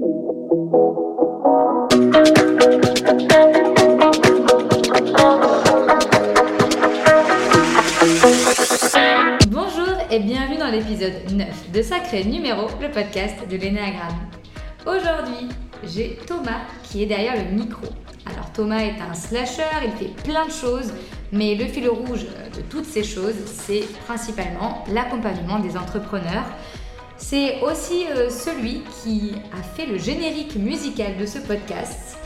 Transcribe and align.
Bonjour 0.00 0.10
et 10.10 10.20
bienvenue 10.20 10.58
dans 10.58 10.70
l'épisode 10.70 11.32
9 11.32 11.72
de 11.72 11.82
Sacré 11.82 12.22
Numéro, 12.24 12.68
le 12.80 12.92
podcast 12.92 13.38
de 13.50 13.56
l'énéagramme. 13.56 14.14
Aujourd'hui, 14.86 15.48
j'ai 15.82 16.16
Thomas 16.26 16.60
qui 16.84 17.02
est 17.02 17.06
derrière 17.06 17.34
le 17.34 17.50
micro. 17.50 17.86
Alors 18.26 18.52
Thomas 18.52 18.78
est 18.78 19.00
un 19.00 19.14
slasher, 19.14 19.62
il 19.84 19.90
fait 19.92 20.14
plein 20.22 20.46
de 20.46 20.52
choses, 20.52 20.92
mais 21.32 21.56
le 21.56 21.64
fil 21.66 21.88
rouge 21.88 22.26
de 22.56 22.60
toutes 22.70 22.86
ces 22.86 23.02
choses, 23.02 23.34
c'est 23.46 23.82
principalement 24.06 24.84
l'accompagnement 24.92 25.58
des 25.58 25.76
entrepreneurs. 25.76 26.44
C'est 27.18 27.60
aussi 27.62 28.06
euh, 28.08 28.30
celui 28.30 28.82
qui 29.02 29.32
a 29.52 29.62
fait 29.62 29.86
le 29.86 29.98
générique 29.98 30.56
musical 30.56 31.16
de 31.18 31.26
ce 31.26 31.38
podcast. 31.38 32.16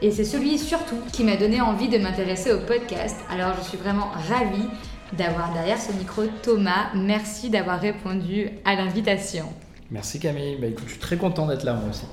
Et 0.00 0.10
c'est 0.10 0.24
celui 0.24 0.58
surtout 0.58 0.96
qui 1.12 1.24
m'a 1.24 1.36
donné 1.36 1.60
envie 1.60 1.88
de 1.88 1.98
m'intéresser 1.98 2.52
au 2.52 2.60
podcast. 2.60 3.16
Alors 3.30 3.54
je 3.58 3.68
suis 3.68 3.76
vraiment 3.78 4.08
ravie 4.28 4.68
d'avoir 5.12 5.52
derrière 5.52 5.78
ce 5.80 5.92
micro 5.92 6.22
Thomas. 6.42 6.88
Merci 6.94 7.50
d'avoir 7.50 7.80
répondu 7.80 8.48
à 8.64 8.74
l'invitation. 8.74 9.44
Merci 9.90 10.20
Camille, 10.20 10.56
bah, 10.60 10.66
écoute, 10.68 10.84
je 10.86 10.92
suis 10.92 11.00
très 11.00 11.16
content 11.16 11.46
d'être 11.46 11.64
là 11.64 11.74
moi 11.74 11.90
aussi. 11.90 12.04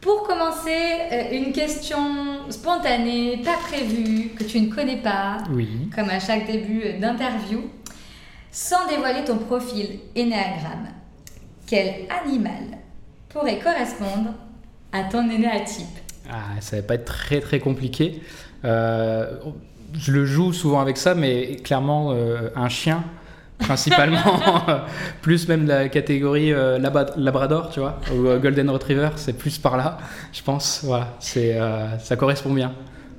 Pour 0.00 0.24
commencer, 0.24 0.70
euh, 1.12 1.22
une 1.32 1.52
question 1.52 2.50
spontanée, 2.50 3.40
pas 3.42 3.56
prévue, 3.68 4.30
que 4.36 4.44
tu 4.44 4.60
ne 4.60 4.70
connais 4.72 4.98
pas, 4.98 5.38
Oui. 5.50 5.88
comme 5.94 6.10
à 6.10 6.20
chaque 6.20 6.46
début 6.46 6.92
d'interview. 7.00 7.62
Sans 8.54 8.86
dévoiler 8.86 9.24
ton 9.24 9.38
profil 9.38 9.98
énéagramme, 10.14 10.86
quel 11.66 12.06
animal 12.08 12.78
pourrait 13.28 13.58
correspondre 13.58 14.30
à 14.92 15.02
ton 15.02 15.28
énéatype? 15.28 15.98
Ah, 16.30 16.60
ça 16.60 16.76
va 16.76 16.82
pas 16.82 16.94
être 16.94 17.04
très 17.04 17.40
très 17.40 17.58
compliqué. 17.58 18.22
Euh, 18.64 19.38
je 19.92 20.12
le 20.12 20.24
joue 20.24 20.52
souvent 20.52 20.80
avec 20.80 20.98
ça, 20.98 21.16
mais 21.16 21.56
clairement 21.64 22.12
euh, 22.12 22.50
un 22.54 22.68
chien, 22.68 23.02
principalement, 23.58 24.22
plus 25.20 25.48
même 25.48 25.66
la 25.66 25.88
catégorie 25.88 26.52
euh, 26.52 26.78
Labrador, 26.78 27.70
tu 27.70 27.80
vois, 27.80 27.98
ou 28.14 28.38
Golden 28.38 28.70
Retriever, 28.70 29.10
c'est 29.16 29.36
plus 29.36 29.58
par 29.58 29.76
là, 29.76 29.98
je 30.32 30.42
pense. 30.44 30.82
Voilà, 30.84 31.08
c'est 31.18 31.58
ça 31.98 32.14
correspond 32.14 32.52
bien. 32.52 32.72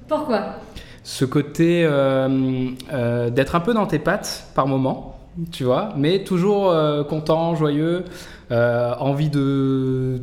Pourquoi? 0.07 0.59
Ce 1.03 1.25
côté 1.25 1.81
d'être 1.81 3.55
un 3.55 3.59
peu 3.59 3.73
dans 3.73 3.85
tes 3.85 3.99
pattes 3.99 4.47
par 4.55 4.67
moment, 4.67 5.14
tu 5.51 5.63
vois, 5.65 5.93
mais 5.97 6.23
toujours 6.23 6.69
euh, 6.69 7.03
content, 7.03 7.55
joyeux, 7.55 8.05
euh, 8.51 8.93
envie 8.99 9.29
de, 9.29 10.21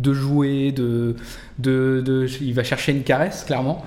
de 0.00 0.12
jouer, 0.12 0.72
de, 0.72 1.16
de, 1.58 2.02
de- 2.04 2.26
il 2.40 2.54
va 2.54 2.64
chercher 2.64 2.92
une 2.92 3.02
caresse, 3.02 3.44
clairement. 3.44 3.82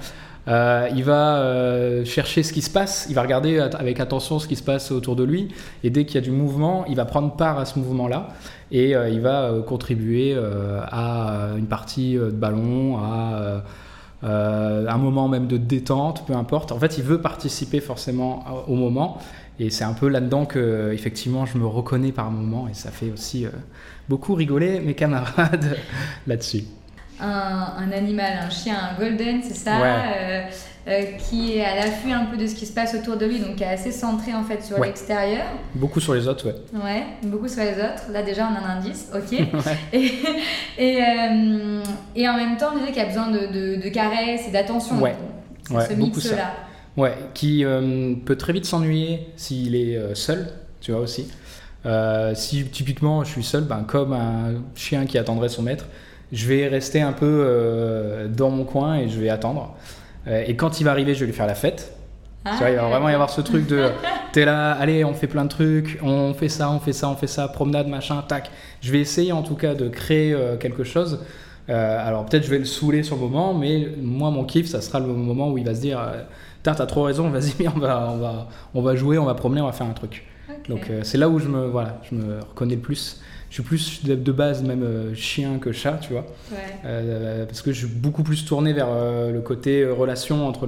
Euh, 0.47 0.87
il 0.95 1.03
va 1.03 2.05
chercher 2.05 2.43
ce 2.43 2.53
qui 2.53 2.61
se 2.61 2.69
passe, 2.69 3.07
il 3.09 3.15
va 3.15 3.23
regarder 3.23 3.57
avec 3.59 3.99
attention 3.99 4.37
ce 4.37 4.47
qui 4.47 4.55
se 4.55 4.61
passe 4.61 4.91
autour 4.91 5.15
de 5.15 5.23
lui, 5.23 5.47
et 5.83 5.89
dès 5.89 6.05
qu'il 6.05 6.15
y 6.15 6.17
a 6.19 6.21
du 6.21 6.29
mouvement, 6.29 6.85
il 6.87 6.95
va 6.95 7.05
prendre 7.05 7.35
part 7.35 7.57
à 7.57 7.65
ce 7.65 7.79
mouvement-là, 7.79 8.27
et 8.71 8.91
il 8.91 9.21
va 9.21 9.51
contribuer 9.65 10.37
à 10.91 11.49
une 11.57 11.65
partie 11.65 12.13
de 12.13 12.29
ballon, 12.29 12.99
à 12.99 13.63
un 14.21 14.97
moment 14.97 15.27
même 15.27 15.47
de 15.47 15.57
détente, 15.57 16.25
peu 16.27 16.33
importe. 16.33 16.71
En 16.71 16.77
fait, 16.79 16.99
il 16.99 17.03
veut 17.03 17.21
participer 17.21 17.79
forcément 17.79 18.43
au 18.67 18.75
moment, 18.75 19.17
et 19.59 19.69
c'est 19.69 19.83
un 19.85 19.93
peu 19.93 20.07
là-dedans 20.09 20.45
que, 20.45 20.91
effectivement, 20.93 21.45
je 21.45 21.57
me 21.57 21.65
reconnais 21.65 22.11
par 22.11 22.29
moment, 22.31 22.67
et 22.67 22.73
ça 22.73 22.91
fait 22.91 23.11
aussi 23.11 23.45
euh, 23.45 23.49
beaucoup 24.09 24.33
rigoler 24.33 24.79
mes 24.79 24.93
camarades 24.95 25.77
là-dessus. 26.27 26.63
un, 27.21 27.73
un 27.77 27.91
animal, 27.91 28.39
un 28.45 28.49
chien, 28.49 28.75
un 28.91 28.99
golden, 28.99 29.41
c'est 29.43 29.53
ça 29.55 29.79
Ouais. 29.79 29.93
euh, 30.17 30.41
euh, 30.87 31.01
qui 31.17 31.57
est 31.57 31.65
à 31.65 31.75
l'affût 31.75 32.11
un 32.11 32.25
peu 32.25 32.37
de 32.37 32.45
ce 32.45 32.53
qui 32.53 32.65
se 32.67 32.73
passe 32.73 32.93
autour 32.93 33.17
de 33.17 33.25
lui, 33.25 33.39
donc 33.39 33.55
qui 33.55 33.63
est 33.63 33.67
assez 33.67 33.91
centré 33.91 34.33
en 34.35 34.43
fait 34.43 34.61
sur 34.63 34.77
Ouais. 34.77 34.87
l'extérieur. 34.87 35.45
Beaucoup 35.73 35.99
sur 35.99 36.13
les 36.13 36.27
autres, 36.27 36.45
ouais. 36.47 36.55
Ouais, 36.83 37.03
beaucoup 37.23 37.47
sur 37.47 37.63
les 37.63 37.71
autres. 37.73 38.11
Là 38.11 38.21
déjà 38.21 38.47
on 38.51 38.55
a 38.55 38.67
un 38.67 38.77
indice, 38.77 39.07
ok. 39.15 39.31
Ouais. 39.65 39.77
Et, 39.93 40.11
et, 40.77 40.99
et 42.15 42.29
en 42.29 42.35
même 42.35 42.57
temps, 42.57 42.67
on 42.73 42.77
disait 42.77 42.91
qu'il 42.91 43.01
y 43.01 43.05
a 43.05 43.07
besoin 43.07 43.31
de, 43.31 43.47
de, 43.47 43.81
de 43.81 43.89
caresses 43.89 44.47
et 44.47 44.51
d'attention. 44.51 45.01
Ouais. 45.01 45.15
Ce 45.69 45.93
beaucoup 45.95 46.19
ça. 46.19 46.29
mix-là. 46.29 46.53
Ouais, 46.97 47.13
qui 47.33 47.65
euh, 47.65 48.13
peut 48.25 48.37
très 48.37 48.53
vite 48.53 48.65
s'ennuyer 48.65 49.27
s'il 49.35 49.75
est 49.75 49.97
euh, 49.97 50.15
seul, 50.15 50.47
tu 50.79 50.91
vois 50.91 51.01
aussi. 51.01 51.27
Euh, 51.85 52.33
si 52.35 52.65
typiquement 52.65 53.23
je 53.23 53.31
suis 53.31 53.43
seul, 53.43 53.63
ben, 53.65 53.83
comme 53.85 54.13
un 54.13 54.53
chien 54.75 55.05
qui 55.05 55.17
attendrait 55.17 55.49
son 55.49 55.61
maître, 55.61 55.85
je 56.31 56.47
vais 56.47 56.67
rester 56.67 57.01
un 57.01 57.11
peu 57.11 57.25
euh, 57.45 58.27
dans 58.27 58.49
mon 58.49 58.63
coin 58.63 58.95
et 58.95 59.09
je 59.09 59.19
vais 59.19 59.29
attendre. 59.29 59.75
Et 60.27 60.55
quand 60.55 60.79
il 60.79 60.85
va 60.85 60.91
arriver, 60.91 61.13
je 61.13 61.19
vais 61.19 61.27
lui 61.27 61.33
faire 61.33 61.45
la 61.45 61.53
fête. 61.53 61.95
Ah, 62.45 62.53
tu 62.53 62.57
vois, 62.57 62.71
il 62.71 62.77
va 62.77 62.87
vraiment 62.87 63.09
y 63.09 63.13
avoir 63.13 63.29
ce 63.29 63.41
truc 63.41 63.67
de 63.67 63.91
t'es 64.31 64.43
là, 64.43 64.71
allez, 64.71 65.05
on 65.05 65.13
fait 65.13 65.27
plein 65.27 65.43
de 65.43 65.49
trucs, 65.49 65.99
on 66.01 66.33
fait 66.33 66.49
ça, 66.49 66.71
on 66.71 66.79
fait 66.79 66.93
ça, 66.93 67.09
on 67.09 67.15
fait 67.15 67.27
ça, 67.27 67.47
promenade, 67.47 67.87
machin, 67.87 68.23
tac. 68.27 68.49
Je 68.81 68.91
vais 68.91 68.99
essayer 68.99 69.31
en 69.33 69.43
tout 69.43 69.53
cas 69.53 69.75
de 69.75 69.87
créer 69.87 70.35
quelque 70.59 70.83
chose. 70.83 71.19
Euh, 71.69 72.07
alors 72.07 72.25
peut-être 72.25 72.43
je 72.43 72.49
vais 72.49 72.59
le 72.59 72.65
saouler 72.65 73.03
sur 73.03 73.15
le 73.15 73.23
moment, 73.23 73.53
mais 73.53 73.87
moi 74.01 74.29
mon 74.29 74.43
kiff, 74.43 74.67
ça 74.67 74.81
sera 74.81 74.99
le 74.99 75.07
moment 75.07 75.51
où 75.51 75.57
il 75.57 75.65
va 75.65 75.73
se 75.73 75.81
dire 75.81 75.99
Putain, 76.65 76.73
t'as 76.73 76.87
trop 76.87 77.03
raison, 77.03 77.29
vas-y, 77.29 77.67
on 77.75 77.77
va, 77.77 78.09
on, 78.11 78.17
va, 78.17 78.47
on 78.73 78.81
va 78.81 78.95
jouer, 78.95 79.19
on 79.19 79.25
va 79.25 79.35
promener, 79.35 79.61
on 79.61 79.67
va 79.67 79.71
faire 79.71 79.85
un 79.85 79.93
truc. 79.93 80.25
Donc 80.67 80.89
euh, 80.89 81.01
c'est 81.03 81.19
là 81.19 81.29
où 81.29 81.37
je 81.37 81.47
me, 81.47 81.67
voilà, 81.67 82.01
je 82.09 82.15
me 82.15 82.39
reconnais 82.39 82.73
le 82.73 82.81
plus. 82.81 83.21
Je 83.51 83.53
suis 83.53 83.61
plus 83.63 84.03
de, 84.03 84.15
de 84.15 84.31
base 84.31 84.63
même 84.63 84.81
euh, 84.81 85.13
chien 85.13 85.59
que 85.59 85.71
chat, 85.71 85.99
tu 86.01 86.13
vois. 86.13 86.25
Ouais. 86.51 86.57
Euh, 86.85 87.45
parce 87.45 87.61
que 87.61 87.71
je 87.71 87.85
suis 87.85 87.95
beaucoup 87.95 88.23
plus 88.23 88.45
tourné 88.45 88.73
vers 88.73 88.87
le 88.87 89.39
côté 89.41 89.85
relation 89.85 90.47
entre 90.47 90.67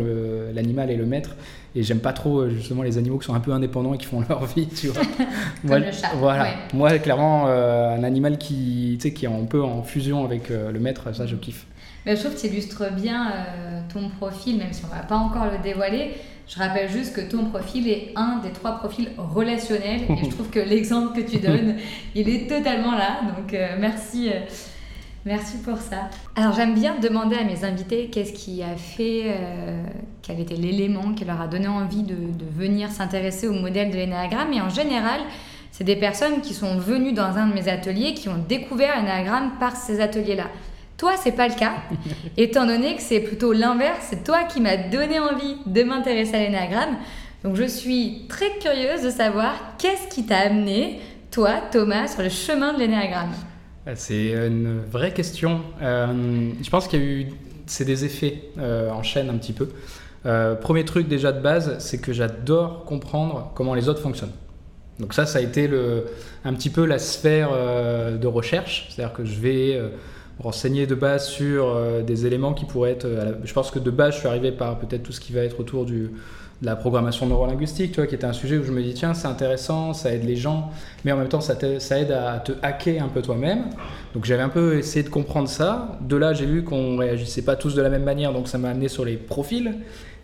l'animal 0.54 0.92
et 0.92 0.96
le 0.98 1.08
maître. 1.08 1.32
Et 1.74 1.82
j'aime 1.82 2.00
pas 2.00 2.14
trop 2.14 2.48
justement 2.48 2.84
les 2.84 3.00
animaux 3.00 3.18
qui 3.18 3.26
sont 3.26 3.34
un 3.34 3.40
peu 3.40 3.52
indépendants 3.52 3.96
et 3.96 3.98
qui 3.98 4.06
font 4.06 4.24
leur 4.30 4.46
vie, 4.46 4.68
tu 4.68 4.90
vois. 4.90 5.02
Moi, 5.64 5.80
le 5.80 5.92
chat, 5.92 6.12
Voilà. 6.18 6.44
ouais. 6.44 6.54
Moi, 6.76 7.00
clairement, 7.00 7.48
un 7.48 8.04
animal 8.04 8.38
qui, 8.38 9.00
qui 9.00 9.26
est 9.26 9.28
un 9.28 9.46
peu 9.46 9.64
en 9.64 9.82
fusion 9.82 10.24
avec 10.26 10.50
le 10.50 10.80
maître, 10.80 11.12
ça, 11.16 11.26
je 11.26 11.36
kiffe. 11.36 11.66
Mais 12.08 12.16
je 12.16 12.22
trouve 12.22 12.36
que 12.36 12.40
tu 12.40 12.48
illustres 12.48 12.92
bien 12.94 13.32
euh, 13.32 13.82
ton 13.94 14.08
profil, 14.10 14.58
même 14.58 14.72
si 14.72 14.84
on 14.86 14.96
va 14.96 15.04
pas 15.04 15.18
encore 15.18 15.46
le 15.52 15.62
dévoiler. 15.62 16.14
Je 16.48 16.58
rappelle 16.58 16.90
juste 16.90 17.14
que 17.14 17.20
ton 17.20 17.46
profil 17.46 17.90
est 17.90 18.14
un 18.16 18.40
des 18.42 18.52
trois 18.52 18.78
profils 18.78 19.10
relationnels 19.18 20.04
et 20.10 20.24
je 20.24 20.30
trouve 20.30 20.50
que 20.50 20.60
l'exemple 20.70 21.22
que 21.22 21.30
tu 21.30 21.38
donnes, 21.40 21.76
il 22.16 22.30
est 22.30 22.48
totalement 22.48 22.94
là. 22.94 23.20
Donc 23.36 23.54
euh, 23.54 23.76
merci, 23.78 24.30
euh, 24.30 24.40
merci 25.26 25.58
pour 25.58 25.78
ça. 25.78 26.10
Alors 26.38 26.54
j'aime 26.54 26.74
bien 26.74 26.96
demander 27.02 27.36
à 27.36 27.44
mes 27.44 27.66
invités 27.66 28.08
qu'est-ce 28.10 28.32
qui 28.32 28.64
a 28.64 28.78
fait, 28.78 29.24
euh, 29.26 29.84
quel 30.22 30.40
était 30.40 30.56
l'élément 30.56 31.14
qui 31.14 31.26
leur 31.26 31.42
a 31.42 31.48
donné 31.48 31.68
envie 31.68 32.04
de, 32.04 32.16
de 32.16 32.46
venir 32.58 32.90
s'intéresser 32.90 33.50
au 33.50 33.54
modèle 33.54 33.92
de 33.92 33.98
l'énéagramme. 33.98 34.54
Et 34.54 34.62
en 34.62 34.70
général, 34.70 35.20
c'est 35.72 35.84
des 35.84 35.98
personnes 35.98 36.40
qui 36.40 36.54
sont 36.54 36.78
venues 36.78 37.12
dans 37.12 37.36
un 37.36 37.48
de 37.48 37.54
mes 37.54 37.68
ateliers, 37.68 38.14
qui 38.14 38.30
ont 38.30 38.42
découvert 38.48 38.96
l'énéagramme 38.96 39.52
par 39.60 39.76
ces 39.76 40.00
ateliers-là. 40.00 40.46
Toi, 40.98 41.14
c'est 41.22 41.34
pas 41.34 41.48
le 41.48 41.54
cas, 41.54 41.76
étant 42.38 42.66
donné 42.66 42.96
que 42.96 43.02
c'est 43.02 43.20
plutôt 43.20 43.54
l'inverse. 43.54 44.08
C'est 44.10 44.24
toi 44.24 44.44
qui 44.46 44.60
m'as 44.60 44.78
donné 44.78 45.20
envie 45.20 45.58
de 45.68 45.84
m'intéresser 45.84 46.36
à 46.36 46.40
l'énéagramme. 46.40 46.98
Donc, 47.44 47.56
je 47.56 47.66
suis 47.66 48.26
très 48.28 48.58
curieuse 48.60 49.04
de 49.04 49.12
savoir 49.12 49.54
qu'est-ce 49.78 50.08
qui 50.14 50.26
t'a 50.26 50.40
amené, 50.40 51.00
toi, 51.30 51.62
Thomas, 51.72 52.08
sur 52.08 52.24
le 52.24 52.30
chemin 52.30 52.74
de 52.74 52.80
l'énéagramme. 52.80 53.34
Euh, 53.88 53.94
C'est 53.96 54.32
une 54.32 54.82
vraie 54.92 55.14
question. 55.14 55.62
Euh, 55.84 56.50
je 56.62 56.70
pense 56.70 56.88
qu'il 56.88 57.00
y 57.00 57.04
a 57.04 57.06
eu. 57.06 57.28
C'est 57.68 57.86
des 57.86 58.06
effets 58.06 58.44
euh, 58.58 58.90
en 58.90 59.04
chaîne 59.04 59.30
un 59.30 59.38
petit 59.38 59.54
peu. 59.54 59.70
Euh, 60.26 60.56
premier 60.56 60.84
truc 60.84 61.08
déjà 61.08 61.32
de 61.32 61.42
base, 61.42 61.78
c'est 61.80 62.00
que 62.00 62.12
j'adore 62.12 62.86
comprendre 62.86 63.52
comment 63.56 63.76
les 63.76 63.88
autres 63.88 64.02
fonctionnent. 64.02 64.32
Donc 65.00 65.14
ça, 65.14 65.26
ça 65.26 65.40
a 65.40 65.42
été 65.42 65.68
le, 65.68 66.06
un 66.44 66.54
petit 66.54 66.70
peu 66.72 66.86
la 66.86 66.98
sphère 66.98 67.52
de 67.52 68.28
recherche. 68.28 68.88
C'est-à-dire 68.90 69.14
que 69.14 69.26
je 69.26 69.40
vais 69.40 69.80
renseigner 70.40 70.88
de 70.88 70.96
base 70.96 71.28
sur 71.28 71.68
euh, 71.68 72.02
des 72.02 72.26
éléments 72.26 72.54
qui 72.54 72.66
pourraient 72.66 72.92
être... 72.92 73.06
euh, 73.06 73.34
je 73.44 73.54
pense 73.54 73.72
que 73.72 73.80
de 73.80 73.92
base, 73.92 74.16
je 74.16 74.20
suis 74.20 74.28
arrivé 74.28 74.52
par 74.52 74.78
peut-être 74.80 75.04
tout 75.04 75.12
ce 75.12 75.20
qui 75.20 75.34
va 75.34 75.42
être 75.42 75.60
autour 75.60 75.86
de 75.86 76.12
la 76.62 76.76
programmation 76.76 77.28
neurolinguistique, 77.28 77.92
tu 77.92 78.08
qui 78.08 78.16
était 78.16 78.26
un 78.26 78.34
sujet 78.34 78.58
où 78.58 78.64
je 78.64 78.72
me 78.72 78.82
dis, 78.82 78.94
tiens, 78.94 79.14
c'est 79.14 79.28
intéressant, 79.28 79.94
ça 79.94 80.12
aide 80.12 80.24
les 80.24 80.36
gens, 80.36 80.72
mais 81.06 81.12
en 81.12 81.18
même 81.18 81.28
temps, 81.28 81.42
ça, 81.42 81.54
aide 81.54 82.12
à 82.12 82.40
te 82.40 82.52
hacker 82.64 83.04
un 83.04 83.10
peu 83.10 83.22
toi-même. 83.22 83.66
Donc 84.14 84.26
j'avais 84.26 84.42
un 84.42 84.50
peu 84.50 84.78
essayé 84.78 85.04
de 85.04 85.10
comprendre 85.10 85.48
ça. 85.48 86.00
De 86.02 86.16
là, 86.16 86.34
j'ai 86.34 86.48
vu 86.48 86.64
qu'on 86.64 86.98
réagissait 86.98 87.44
pas 87.44 87.56
tous 87.56 87.76
de 87.76 87.82
la 87.82 87.90
même 87.90 88.04
manière, 88.04 88.34
donc 88.34 88.48
ça 88.48 88.58
m'a 88.58 88.70
amené 88.70 88.88
sur 88.88 89.06
les 89.06 89.18
profils. 89.18 89.76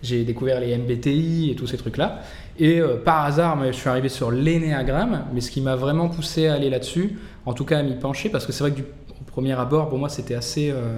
J'ai 0.01 0.23
découvert 0.23 0.59
les 0.59 0.75
MBTI 0.75 1.51
et 1.51 1.55
tous 1.55 1.67
ces 1.67 1.77
trucs-là. 1.77 2.21
Et 2.59 2.79
euh, 2.79 2.97
par 2.97 3.25
hasard, 3.25 3.57
je 3.65 3.71
suis 3.71 3.87
arrivé 3.87 4.09
sur 4.09 4.31
l'énéagramme, 4.31 5.25
mais 5.33 5.39
ce 5.39 5.49
qui 5.49 5.61
m'a 5.61 5.75
vraiment 5.75 6.09
poussé 6.09 6.47
à 6.47 6.55
aller 6.55 6.69
là-dessus, 6.69 7.17
en 7.45 7.53
tout 7.53 7.63
cas 7.63 7.79
à 7.79 7.83
m'y 7.83 7.95
pencher, 7.95 8.29
parce 8.29 8.45
que 8.45 8.51
c'est 8.51 8.63
vrai 8.63 8.71
que 8.71 8.77
du 8.77 8.85
au 9.27 9.31
premier 9.31 9.53
abord, 9.53 9.89
pour 9.89 9.97
moi, 9.97 10.09
c'était 10.09 10.35
assez, 10.35 10.69
euh, 10.71 10.97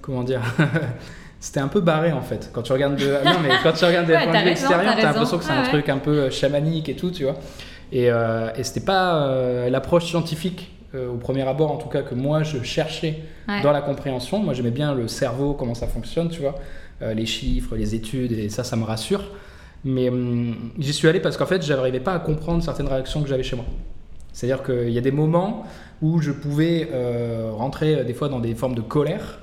comment 0.00 0.22
dire, 0.22 0.40
c'était 1.40 1.60
un 1.60 1.68
peu 1.68 1.80
barré 1.80 2.12
en 2.12 2.22
fait. 2.22 2.50
Quand 2.52 2.62
tu 2.62 2.72
regardes 2.72 2.96
de, 2.96 3.04
non 3.24 3.40
mais 3.42 3.50
quand 3.62 3.72
tu 3.72 3.84
regardes 3.84 4.06
de 4.06 4.12
Ouais, 4.12 4.24
point 4.24 4.32
t'as 4.32 5.02
l'impression 5.02 5.38
que 5.38 5.44
c'est 5.44 5.50
un 5.52 5.62
ouais. 5.62 5.68
truc 5.68 5.88
un 5.88 5.98
peu 5.98 6.10
euh, 6.22 6.30
chamanique 6.30 6.88
et 6.88 6.96
tout, 6.96 7.10
tu 7.10 7.24
vois. 7.24 7.36
Et, 7.92 8.10
euh, 8.10 8.50
et 8.56 8.64
c'était 8.64 8.84
pas 8.84 9.26
euh, 9.26 9.68
l'approche 9.70 10.06
scientifique 10.06 10.70
au 10.94 11.16
premier 11.16 11.42
abord 11.42 11.72
en 11.72 11.76
tout 11.76 11.88
cas, 11.88 12.02
que 12.02 12.14
moi 12.14 12.44
je 12.44 12.62
cherchais 12.62 13.18
Ouais. 13.48 13.60
dans 13.62 13.72
la 13.72 13.80
compréhension. 13.82 14.38
Moi 14.38 14.54
j'aimais 14.54 14.70
bien 14.70 14.94
le 14.94 15.08
cerveau, 15.08 15.52
comment 15.54 15.74
ça 15.74 15.88
fonctionne, 15.88 16.28
tu 16.30 16.40
vois, 16.40 16.54
les 17.00 17.26
chiffres, 17.26 17.74
les 17.76 17.96
études, 17.96 18.30
et 18.32 18.48
ça, 18.48 18.62
ça 18.62 18.76
me 18.76 18.84
rassure. 18.84 19.22
Mais 19.84 20.08
hum, 20.08 20.54
j'y 20.78 20.92
suis 20.92 21.08
allé 21.08 21.18
parce 21.20 21.36
qu'en 21.36 21.46
fait, 21.46 21.62
je 21.66 21.72
n'arrivais 21.74 21.98
pas 22.00 22.12
à 22.14 22.20
comprendre 22.20 22.62
certaines 22.62 22.86
réactions 22.86 23.22
que 23.22 23.28
j'avais 23.28 23.42
chez 23.42 23.56
moi. 23.56 23.64
C'est-à-dire 24.34 24.64
qu'il 24.64 24.90
y 24.90 24.98
a 24.98 25.00
des 25.00 25.12
moments 25.12 25.64
où 26.02 26.20
je 26.20 26.32
pouvais 26.32 26.90
euh, 26.92 27.50
rentrer 27.52 27.94
euh, 27.94 28.04
des 28.04 28.12
fois 28.12 28.28
dans 28.28 28.40
des 28.40 28.54
formes 28.54 28.74
de 28.74 28.80
colère 28.82 29.38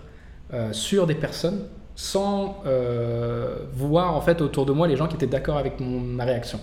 euh, 0.53 0.73
sur 0.73 1.07
des 1.07 1.15
personnes 1.15 1.61
sans 1.95 2.63
voir 3.75 4.15
en 4.15 4.21
fait 4.21 4.41
autour 4.41 4.65
de 4.65 4.71
moi 4.71 4.88
les 4.88 4.95
gens 4.95 5.07
qui 5.07 5.15
étaient 5.15 5.27
d'accord 5.27 5.57
avec 5.57 5.79
ma 5.79 6.23
réaction. 6.23 6.59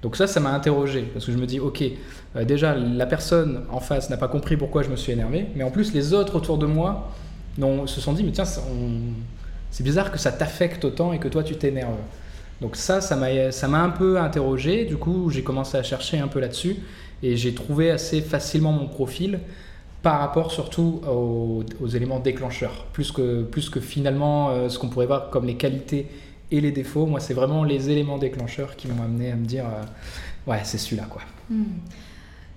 Donc 0.00 0.16
ça, 0.16 0.26
ça 0.26 0.40
m'a 0.40 0.52
interrogé 0.52 1.02
parce 1.02 1.26
que 1.26 1.32
je 1.32 1.36
me 1.36 1.44
dis, 1.44 1.60
ok, 1.60 1.82
déjà 2.46 2.74
la 2.74 3.04
personne 3.04 3.64
en 3.70 3.80
face 3.80 4.08
n'a 4.08 4.16
pas 4.16 4.28
compris 4.28 4.56
pourquoi 4.56 4.82
je 4.82 4.88
me 4.88 4.96
suis 4.96 5.12
énervé, 5.12 5.46
mais 5.54 5.64
en 5.64 5.70
plus 5.70 5.92
les 5.92 6.14
autres 6.14 6.36
autour 6.36 6.56
de 6.56 6.64
moi 6.64 7.10
se 7.58 8.00
sont 8.00 8.14
dit, 8.14 8.24
mais 8.24 8.30
tiens, 8.30 8.44
c'est 9.70 9.82
bizarre 9.82 10.10
que 10.10 10.18
ça 10.18 10.32
t'affecte 10.32 10.82
autant 10.84 11.12
et 11.12 11.18
que 11.18 11.28
toi 11.28 11.42
tu 11.42 11.56
t'énerves. 11.56 11.98
Donc 12.62 12.76
ça, 12.76 13.02
ça 13.02 13.16
m'a 13.16 13.82
un 13.82 13.90
peu 13.90 14.18
interrogé. 14.18 14.86
Du 14.86 14.96
coup, 14.96 15.28
j'ai 15.30 15.42
commencé 15.42 15.76
à 15.76 15.82
chercher 15.82 16.20
un 16.20 16.28
peu 16.28 16.40
là-dessus 16.40 16.76
et 17.22 17.36
j'ai 17.36 17.54
trouvé 17.54 17.90
assez 17.90 18.20
facilement 18.20 18.72
mon 18.72 18.86
profil 18.86 19.40
par 20.02 20.20
rapport 20.20 20.50
surtout 20.52 21.00
aux, 21.06 21.62
aux 21.80 21.86
éléments 21.88 22.20
déclencheurs, 22.20 22.86
plus 22.92 23.12
que, 23.12 23.42
plus 23.42 23.68
que 23.68 23.80
finalement 23.80 24.50
euh, 24.50 24.68
ce 24.70 24.78
qu'on 24.78 24.88
pourrait 24.88 25.06
voir 25.06 25.28
comme 25.30 25.46
les 25.46 25.56
qualités 25.56 26.06
et 26.50 26.60
les 26.60 26.72
défauts. 26.72 27.06
Moi, 27.06 27.20
c'est 27.20 27.34
vraiment 27.34 27.64
les 27.64 27.90
éléments 27.90 28.16
déclencheurs 28.18 28.76
qui 28.76 28.88
m'ont 28.88 29.02
amené 29.02 29.30
à 29.32 29.36
me 29.36 29.44
dire, 29.44 29.64
euh, 29.66 30.50
ouais, 30.50 30.60
c'est 30.64 30.78
celui-là, 30.78 31.06
quoi. 31.10 31.22
Hmm. 31.50 31.64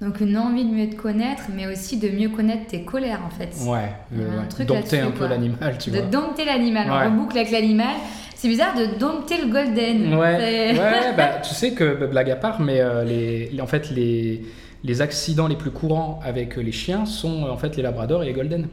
Donc 0.02 0.20
une 0.20 0.38
envie 0.38 0.66
de 0.66 0.70
mieux 0.74 0.90
te 0.90 0.96
connaître, 0.96 1.44
mais 1.56 1.68
aussi 1.68 1.98
de 1.98 2.10
mieux 2.10 2.30
connaître 2.30 2.68
tes 2.68 2.84
colères 2.84 3.22
en 3.26 3.30
fait. 3.30 3.50
Ouais, 3.70 3.90
le- 4.12 4.28
un 4.28 4.42
ouais, 4.42 4.48
truc 4.50 4.68
dompter 4.68 5.00
un 5.00 5.12
peu 5.12 5.28
l'animal, 5.28 5.78
tu 5.78 5.92
de 5.92 5.98
vois. 6.00 6.06
dompter 6.08 6.44
l'animal. 6.46 6.90
Ouais. 6.90 6.98
On 7.08 7.12
reboucle 7.12 7.38
avec 7.38 7.52
l'animal. 7.52 7.96
C'est 8.44 8.50
bizarre 8.50 8.76
de 8.76 9.00
dompter 9.00 9.38
le 9.42 9.50
golden. 9.50 10.16
Ouais, 10.16 10.76
ouais 10.78 11.14
bah, 11.18 11.40
tu 11.42 11.54
sais 11.54 11.72
que, 11.72 11.96
bah, 11.96 12.08
blague 12.08 12.30
à 12.30 12.36
part, 12.36 12.60
mais 12.60 12.82
euh, 12.82 13.06
les, 13.06 13.48
les- 13.48 13.62
en 13.62 13.68
fait, 13.68 13.90
les, 13.90 14.44
les 14.84 15.02
accidents 15.02 15.48
les 15.48 15.56
plus 15.56 15.72
courants 15.72 16.20
avec 16.26 16.58
les 16.58 16.74
chiens 16.74 17.06
sont 17.06 17.46
euh, 17.46 17.50
en 17.52 17.56
fait 17.56 17.78
les 17.78 17.84
labradors 17.84 18.22
et 18.22 18.26
les 18.26 18.34
golden. 18.34 18.68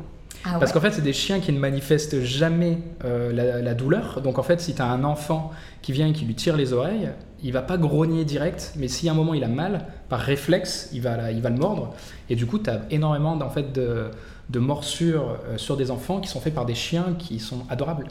Ah 0.44 0.56
Parce 0.58 0.72
ouais. 0.72 0.72
qu'en 0.72 0.80
fait, 0.80 0.90
c'est 0.90 1.02
des 1.04 1.12
chiens 1.12 1.38
qui 1.38 1.52
ne 1.52 1.60
manifestent 1.60 2.20
jamais 2.20 2.78
euh, 3.04 3.32
la, 3.32 3.62
la 3.62 3.74
douleur. 3.74 4.20
Donc 4.22 4.40
en 4.40 4.42
fait, 4.42 4.60
si 4.60 4.74
tu 4.74 4.82
as 4.82 4.86
un 4.86 5.04
enfant 5.04 5.52
qui 5.82 5.92
vient 5.92 6.08
et 6.08 6.12
qui 6.12 6.24
lui 6.24 6.34
tire 6.34 6.56
les 6.56 6.72
oreilles, 6.72 7.08
il 7.40 7.52
va 7.52 7.62
pas 7.62 7.76
grogner 7.76 8.24
direct, 8.24 8.72
mais 8.76 8.88
si 8.88 9.08
à 9.08 9.12
un 9.12 9.14
moment 9.14 9.34
il 9.34 9.44
a 9.44 9.48
mal, 9.48 9.84
par 10.08 10.18
réflexe, 10.18 10.90
il 10.92 11.02
va, 11.02 11.16
la- 11.16 11.30
il 11.30 11.42
va 11.42 11.50
le 11.50 11.58
mordre. 11.58 11.94
Et 12.28 12.34
du 12.34 12.44
coup, 12.44 12.58
tu 12.58 12.70
as 12.70 12.80
énormément 12.90 13.38
en 13.40 13.50
fait, 13.50 13.72
de, 13.72 14.06
de 14.48 14.58
morsures 14.58 15.38
euh, 15.48 15.58
sur 15.58 15.76
des 15.76 15.92
enfants 15.92 16.18
qui 16.18 16.28
sont 16.28 16.40
faits 16.40 16.54
par 16.56 16.66
des 16.66 16.74
chiens 16.74 17.14
qui 17.20 17.38
sont 17.38 17.60
adorables. 17.70 18.08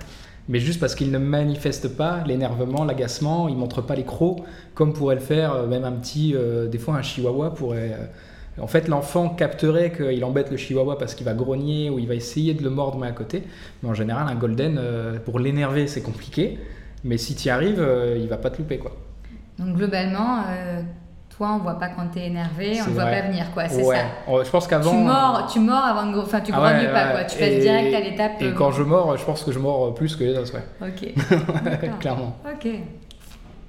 Mais 0.50 0.60
juste 0.60 0.80
parce 0.80 0.96
qu'ils 0.96 1.12
ne 1.12 1.20
manifestent 1.20 1.96
pas 1.96 2.24
l'énervement, 2.26 2.84
l'agacement, 2.84 3.48
ils 3.48 3.56
montrent 3.56 3.84
pas 3.84 3.96
les 3.96 4.04
crocs, 4.04 4.40
comme 4.74 4.94
pourrait 4.94 5.14
le 5.14 5.22
faire 5.22 5.54
euh, 5.54 5.68
même 5.68 5.84
un 5.84 5.92
petit, 5.92 6.34
euh, 6.36 6.68
des 6.68 6.80
fois 6.80 6.96
un 6.96 7.04
chihuahua 7.04 7.54
pourrait... 7.54 7.94
euh, 7.94 8.06
en 8.60 8.68
fait, 8.68 8.88
l'enfant 8.88 9.30
capterait 9.30 9.94
qu'il 9.94 10.22
embête 10.26 10.50
le 10.52 10.58
chihuahua 10.58 10.98
parce 10.98 11.14
qu'il 11.14 11.24
va 11.24 11.34
grogner 11.34 11.90
ou 11.92 12.00
il 12.00 12.08
va 12.08 12.16
essayer 12.16 12.56
de 12.56 12.64
le 12.64 12.70
mordre 12.70 12.98
mais 12.98 13.08
à 13.08 13.12
côté. 13.12 13.44
Mais 13.82 13.90
en 13.90 13.94
général, 13.94 14.28
un 14.28 14.36
golden, 14.36 14.82
pour 15.24 15.40
l'énerver, 15.40 15.88
c'est 15.88 16.02
compliqué. 16.02 16.60
Mais 17.06 17.18
si 17.18 17.36
tu 17.36 17.48
y 17.48 17.52
arrives, 17.52 17.82
il 18.18 18.28
va 18.28 18.36
pas 18.36 18.50
te 18.50 18.58
louper, 18.58 18.78
quoi. 18.78 18.98
Donc 19.60 19.78
globalement, 19.78 20.44
toi, 21.40 21.54
on 21.56 21.60
voit 21.60 21.80
pas 21.80 21.88
quand 21.88 22.06
t'es 22.14 22.26
énervé, 22.28 22.80
on 22.86 22.90
ne 22.90 22.94
voit 22.96 23.06
pas 23.06 23.22
venir, 23.22 23.46
quoi. 23.54 23.70
C'est 23.70 23.82
ouais. 23.86 23.96
ça. 23.96 24.02
Oh, 24.28 24.42
Je 24.44 24.50
pense 24.50 24.68
qu'avant. 24.68 24.92
Tu 24.92 24.98
mords, 24.98 25.50
tu 25.52 25.60
mords 25.62 25.86
avant 25.86 26.12
de, 26.12 26.20
enfin, 26.20 26.42
tu 26.42 26.52
Ah 26.54 26.58
grognes 26.58 26.86
ouais, 26.86 26.92
pas, 26.92 27.06
ouais. 27.08 27.12
quoi. 27.14 27.24
Tu 27.24 27.38
passes 27.38 27.48
Et- 27.48 27.60
direct 27.62 27.96
à 27.96 28.00
l'étape. 28.02 28.32
Et 28.42 28.46
euh, 28.48 28.52
quand 28.52 28.72
je 28.72 28.84
mords, 28.84 29.16
je 29.18 29.24
pense 29.24 29.44
que 29.44 29.54
je 29.54 29.60
mords 29.60 29.94
plus 29.96 30.18
que 30.18 30.26
les 30.26 30.38
autres, 30.38 30.54
ouais. 30.54 30.90
Ok. 30.90 31.14
Clairement. 32.02 32.36
Ok. 32.46 32.68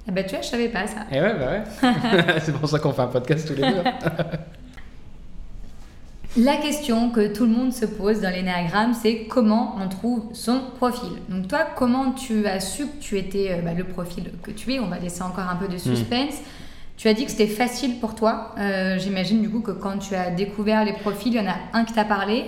Eh 0.07 0.11
ben 0.11 0.25
tu 0.25 0.31
vois, 0.35 0.41
je 0.41 0.47
savais 0.49 0.67
pas 0.67 0.85
ça. 0.85 0.97
Et 1.11 1.21
ouais, 1.21 1.33
bah 1.39 1.45
ouais. 1.51 2.33
c'est 2.41 2.53
pour 2.53 2.67
ça 2.67 2.77
qu'on 2.79 2.91
fait 2.91 3.03
un 3.03 3.07
podcast 3.07 3.47
tous 3.47 3.53
les 3.53 3.71
deux. 3.71 3.83
La 6.37 6.55
question 6.57 7.09
que 7.09 7.33
tout 7.33 7.45
le 7.45 7.51
monde 7.51 7.73
se 7.73 7.85
pose 7.85 8.21
dans 8.21 8.29
l'énéagramme, 8.33 8.93
c'est 8.93 9.25
comment 9.29 9.75
on 9.83 9.89
trouve 9.89 10.23
son 10.33 10.61
profil. 10.77 11.09
Donc 11.27 11.47
toi, 11.49 11.59
comment 11.75 12.11
tu 12.11 12.47
as 12.47 12.61
su 12.61 12.87
que 12.87 12.97
tu 13.01 13.17
étais 13.17 13.51
euh, 13.51 13.61
bah, 13.61 13.71
le 13.77 13.83
profil 13.83 14.31
que 14.41 14.51
tu 14.51 14.73
es? 14.73 14.79
On 14.79 14.87
va 14.87 14.97
laisser 14.97 15.21
encore 15.23 15.49
un 15.49 15.55
peu 15.57 15.67
de 15.67 15.77
suspense. 15.77 16.35
Tu 17.01 17.07
as 17.07 17.15
dit 17.15 17.25
que 17.25 17.31
c'était 17.31 17.47
facile 17.47 17.99
pour 17.99 18.13
toi. 18.13 18.53
Euh, 18.59 18.99
J'imagine 18.99 19.41
du 19.41 19.49
coup 19.49 19.61
que 19.61 19.71
quand 19.71 19.97
tu 19.97 20.13
as 20.13 20.29
découvert 20.29 20.85
les 20.85 20.93
profils, 20.93 21.33
il 21.33 21.35
y 21.35 21.39
en 21.39 21.49
a 21.49 21.55
un 21.73 21.83
qui 21.83 21.93
t'a 21.93 22.05
parlé. 22.05 22.43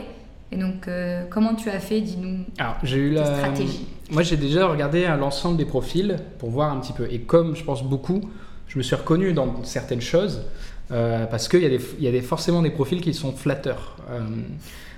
Et 0.51 0.57
donc, 0.57 0.87
euh, 0.87 1.23
comment 1.27 1.55
tu 1.55 1.71
as 1.71 1.79
fait 1.79 2.01
Dis-nous. 2.01 2.45
Alors, 2.59 2.75
j'ai 2.83 2.97
eu 2.97 3.09
la. 3.13 3.25
stratégies. 3.25 3.87
Moi, 4.11 4.21
j'ai 4.21 4.37
déjà 4.37 4.67
regardé 4.67 5.05
euh, 5.05 5.15
l'ensemble 5.15 5.57
des 5.57 5.65
profils 5.65 6.17
pour 6.37 6.51
voir 6.51 6.71
un 6.71 6.79
petit 6.81 6.93
peu. 6.93 7.07
Et 7.09 7.21
comme 7.21 7.55
je 7.55 7.63
pense 7.63 7.83
beaucoup, 7.83 8.21
je 8.67 8.77
me 8.77 8.83
suis 8.83 8.95
reconnu 8.95 9.33
dans 9.33 9.63
certaines 9.63 10.01
choses 10.01 10.43
euh, 10.91 11.25
parce 11.25 11.47
qu'il 11.47 11.63
y 11.63 11.65
a, 11.65 11.69
des, 11.69 11.81
y 11.99 12.07
a 12.07 12.11
des, 12.11 12.21
forcément 12.21 12.61
des 12.61 12.69
profils 12.69 13.01
qui 13.01 13.15
sont 13.15 13.31
flatteurs. 13.31 13.97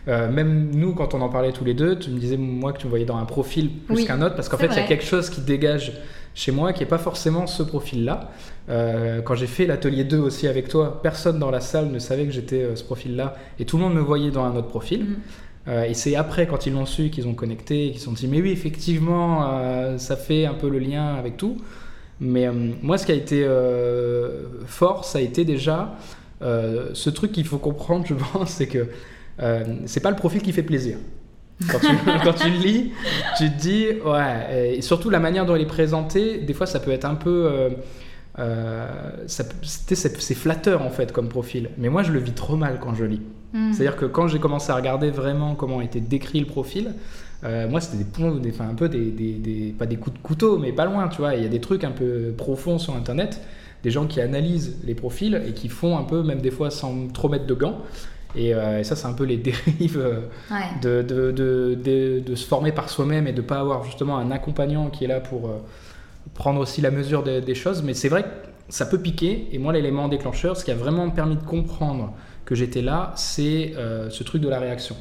Euh, 0.08 0.30
même 0.30 0.72
nous, 0.74 0.94
quand 0.94 1.14
on 1.14 1.22
en 1.22 1.30
parlait 1.30 1.52
tous 1.52 1.66
les 1.66 1.74
deux, 1.74 1.98
tu 1.98 2.10
me 2.12 2.20
disais, 2.20 2.38
moi, 2.38 2.74
que 2.74 2.80
tu 2.80 2.86
me 2.86 2.90
voyais 2.90 3.06
dans 3.06 3.18
un 3.18 3.26
profil 3.26 3.70
plus 3.70 3.96
Oui, 3.96 4.06
qu'un 4.06 4.22
autre 4.22 4.36
parce 4.36 4.50
qu'en 4.50 4.58
fait, 4.58 4.68
il 4.68 4.76
y 4.76 4.80
a 4.80 4.84
quelque 4.84 5.06
chose 5.06 5.30
qui 5.30 5.42
dégage 5.42 5.94
chez 6.36 6.52
moi 6.52 6.74
qui 6.74 6.82
n'est 6.82 6.90
pas 6.90 6.98
forcément 7.00 7.48
ce 7.48 7.64
profil-là. 7.64 8.30
Euh, 8.70 9.22
quand 9.22 9.36
j'ai 9.36 9.48
fait 9.48 9.66
l'atelier 9.66 10.04
2 10.04 10.20
aussi 10.20 10.48
avec 10.48 10.68
toi, 10.68 11.02
personne 11.02 11.40
dans 11.40 11.50
la 11.50 11.62
salle 11.62 11.90
ne 11.90 11.98
savait 11.98 12.26
que 12.26 12.32
j'étais 12.32 12.62
euh, 12.62 12.76
ce 12.76 12.84
profil-là 12.84 13.36
et 13.58 13.66
tout 13.66 13.78
le 13.78 13.84
monde 13.84 13.96
me 13.96 14.02
voyait 14.02 14.32
dans 14.32 14.44
un 14.44 14.56
autre 14.56 14.68
profil. 14.68 15.06
Mhm. 15.06 15.16
Euh, 15.68 15.84
et 15.86 15.94
c'est 15.94 16.16
après, 16.16 16.46
quand 16.46 16.68
ils 16.68 16.74
l'ont 16.74 16.86
su, 16.86 17.10
qu'ils 17.10 17.28
ont 17.28 17.34
connecté, 17.34 17.92
qu'ils 17.92 18.00
se 18.00 18.06
sont 18.06 18.12
dit, 18.12 18.28
mais 18.28 18.42
oui, 18.42 18.52
effectivement, 18.52 19.98
ça 19.98 20.16
fait 20.16 20.46
un 20.46 20.54
peu 20.54 20.70
le 20.70 20.78
lien 20.78 21.16
avec 21.16 21.38
tout. 21.38 21.58
Mais 22.20 22.48
moi, 22.52 23.00
ce 23.00 23.06
qui 23.06 23.12
a 23.12 23.16
été 23.16 23.48
fort, 24.68 25.06
ça 25.06 25.18
a 25.18 25.22
été 25.22 25.44
déjà 25.44 25.96
ce 26.40 27.10
truc 27.10 27.32
qu'il 27.32 27.46
faut 27.46 27.58
comprendre, 27.58 28.06
je 28.08 28.14
pense, 28.14 28.52
c'est 28.52 28.68
que 28.68 28.90
c'est 29.88 30.02
pas 30.02 30.12
le 30.12 30.16
profil 30.16 30.44
qui 30.44 30.52
fait 30.52 30.62
plaisir. 30.62 30.98
Quand 31.72 31.80
tu, 31.80 31.88
quand 32.24 32.34
tu 32.34 32.50
le 32.50 32.58
lis, 32.58 32.92
tu 33.38 33.50
te 33.50 33.58
dis, 33.60 33.86
ouais, 34.06 34.76
et 34.78 34.82
surtout 34.82 35.10
la 35.10 35.20
manière 35.20 35.46
dont 35.46 35.56
il 35.56 35.62
est 35.62 35.66
présenté, 35.68 36.40
des 36.40 36.54
fois 36.54 36.66
ça 36.66 36.80
peut 36.80 36.92
être 36.92 37.06
un 37.06 37.16
peu. 37.16 37.48
euh, 37.52 37.70
euh, 38.40 38.88
c'est 39.28 40.34
flatteur 40.36 40.82
en 40.82 40.90
fait 40.90 41.12
comme 41.12 41.30
profil. 41.30 41.70
Mais 41.78 41.90
moi 41.90 42.04
je 42.04 42.12
le 42.12 42.20
vis 42.20 42.34
trop 42.34 42.56
mal 42.58 42.80
quand 42.82 42.94
je 42.96 43.06
lis. 43.06 43.22
Mhm. 43.54 43.74
C'est-à-dire 43.74 43.96
que 43.96 44.06
quand 44.06 44.28
j'ai 44.28 44.40
commencé 44.40 44.72
à 44.72 44.76
regarder 44.76 45.10
vraiment 45.12 45.56
comment 45.56 45.82
était 45.82 46.02
décrit 46.02 46.40
le 46.42 46.46
profil, 46.46 46.94
euh, 47.46 47.70
moi 47.70 47.80
c'était 47.80 47.98
des 47.98 48.04
ponts, 48.04 48.36
des, 48.36 48.50
enfin 48.50 48.68
un 48.70 48.74
peu 48.76 48.90
des, 48.90 49.12
des- 49.12 49.34
des- 49.36 49.74
pas 49.78 49.86
des 49.86 49.96
coups 49.96 50.18
de 50.18 50.22
couteau, 50.22 50.58
mais 50.58 50.74
pas 50.74 50.86
loin, 50.86 51.08
tu 51.08 51.18
vois. 51.20 51.36
Il 51.36 51.44
y 51.44 51.46
a 51.46 51.50
des 51.50 51.62
trucs 51.62 51.84
un 51.86 51.92
peu 51.92 52.34
profonds 52.38 52.78
sur 52.80 52.96
Internet, 52.96 53.40
des 53.84 53.92
gens 53.92 54.06
qui 54.08 54.20
analysent 54.20 54.76
les 54.84 54.96
profils 54.96 55.42
et 55.48 55.54
qui 55.54 55.70
font 55.70 55.98
un 55.98 56.04
peu, 56.04 56.22
même 56.24 56.42
des 56.42 56.52
fois 56.52 56.70
sans 56.72 57.08
trop 57.14 57.30
mettre 57.30 57.46
de 57.46 57.54
gants. 57.54 57.78
Et, 58.36 58.54
euh, 58.54 58.80
et 58.80 58.84
ça, 58.84 58.96
c'est 58.96 59.08
un 59.08 59.14
peu 59.14 59.24
les 59.26 59.38
dérives 59.50 59.98
euh, 60.00 60.20
Ouais. 60.52 60.58
de, 60.82 61.02
de, 61.02 61.32
de, 61.32 62.20
de- 62.26 62.36
se 62.36 62.46
former 62.46 62.72
par 62.72 62.90
soi-même 62.90 63.28
et 63.28 63.34
de 63.34 63.42
pas 63.42 63.60
avoir 63.60 63.84
justement 63.84 64.18
un 64.18 64.32
accompagnant 64.32 64.90
qui 64.90 65.06
est 65.06 65.08
là 65.08 65.20
pour 65.20 65.48
euh, 65.48 65.58
prendre 66.34 66.60
aussi 66.60 66.82
la 66.82 66.92
mesure 66.92 67.24
des, 67.24 67.42
des 67.42 67.56
choses. 67.56 67.82
Mais 67.84 67.94
c'est 67.94 68.10
vrai 68.10 68.24
que 68.24 68.28
ça 68.70 68.86
peut 68.86 69.00
piquer. 69.00 69.48
Et 69.52 69.58
moi, 69.58 69.74
l'élément 69.74 70.08
déclencheur, 70.08 70.58
ce 70.58 70.66
qui 70.66 70.72
a 70.72 70.76
vraiment 70.76 71.10
permis 71.10 71.36
de 71.36 71.44
comprendre 71.44 72.14
que 72.46 72.56
j'étais 72.56 72.82
là, 72.82 73.12
c'est 73.16 73.74
ce 74.10 74.24
truc 74.24 74.42
de 74.42 74.50
la 74.50 74.60
réaction. 74.60 74.96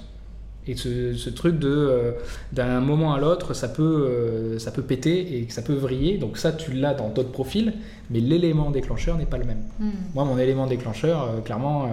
Et 0.66 0.76
ce, 0.76 1.12
ce 1.12 1.28
truc 1.28 1.58
de 1.58 2.14
d'un 2.52 2.80
moment 2.80 3.12
à 3.12 3.20
l'autre, 3.20 3.52
ça 3.52 3.68
peut 3.68 4.56
ça 4.58 4.70
peut 4.70 4.80
péter 4.82 5.38
et 5.38 5.46
ça 5.50 5.60
peut 5.60 5.74
vriller. 5.74 6.16
Donc 6.16 6.38
ça, 6.38 6.52
tu 6.52 6.72
l'as 6.72 6.94
dans 6.94 7.10
d'autres 7.10 7.32
profils, 7.32 7.74
mais 8.10 8.20
l'élément 8.20 8.70
déclencheur 8.70 9.18
n'est 9.18 9.26
pas 9.26 9.36
le 9.36 9.44
même. 9.44 9.62
Mhm. 9.78 9.90
Moi, 10.14 10.24
mon 10.24 10.38
élément 10.38 10.66
déclencheur, 10.66 11.42
clairement, 11.44 11.90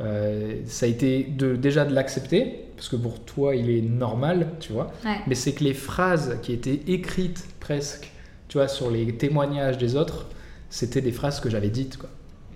euh, 0.00 0.60
ça 0.66 0.86
a 0.86 0.88
été 0.88 1.24
de, 1.24 1.56
déjà 1.56 1.84
de 1.84 1.94
l'accepter, 1.94 2.64
parce 2.76 2.88
que 2.88 2.96
pour 2.96 3.20
toi, 3.20 3.56
il 3.56 3.70
est 3.70 3.82
normal, 3.82 4.48
tu 4.60 4.72
vois. 4.72 4.92
Ouais. 5.04 5.16
Mais 5.26 5.34
c'est 5.34 5.52
que 5.52 5.64
les 5.64 5.74
phrases 5.74 6.38
qui 6.42 6.52
étaient 6.52 6.80
écrites 6.86 7.46
presque, 7.60 8.10
tu 8.48 8.58
vois, 8.58 8.68
sur 8.68 8.90
les 8.90 9.14
témoignages 9.14 9.78
des 9.78 9.96
autres, 9.96 10.26
c'était 10.68 11.00
des 11.00 11.12
phrases 11.12 11.40
que 11.40 11.48
j'avais 11.48 11.70
dites, 11.70 11.96
quoi. 11.96 12.10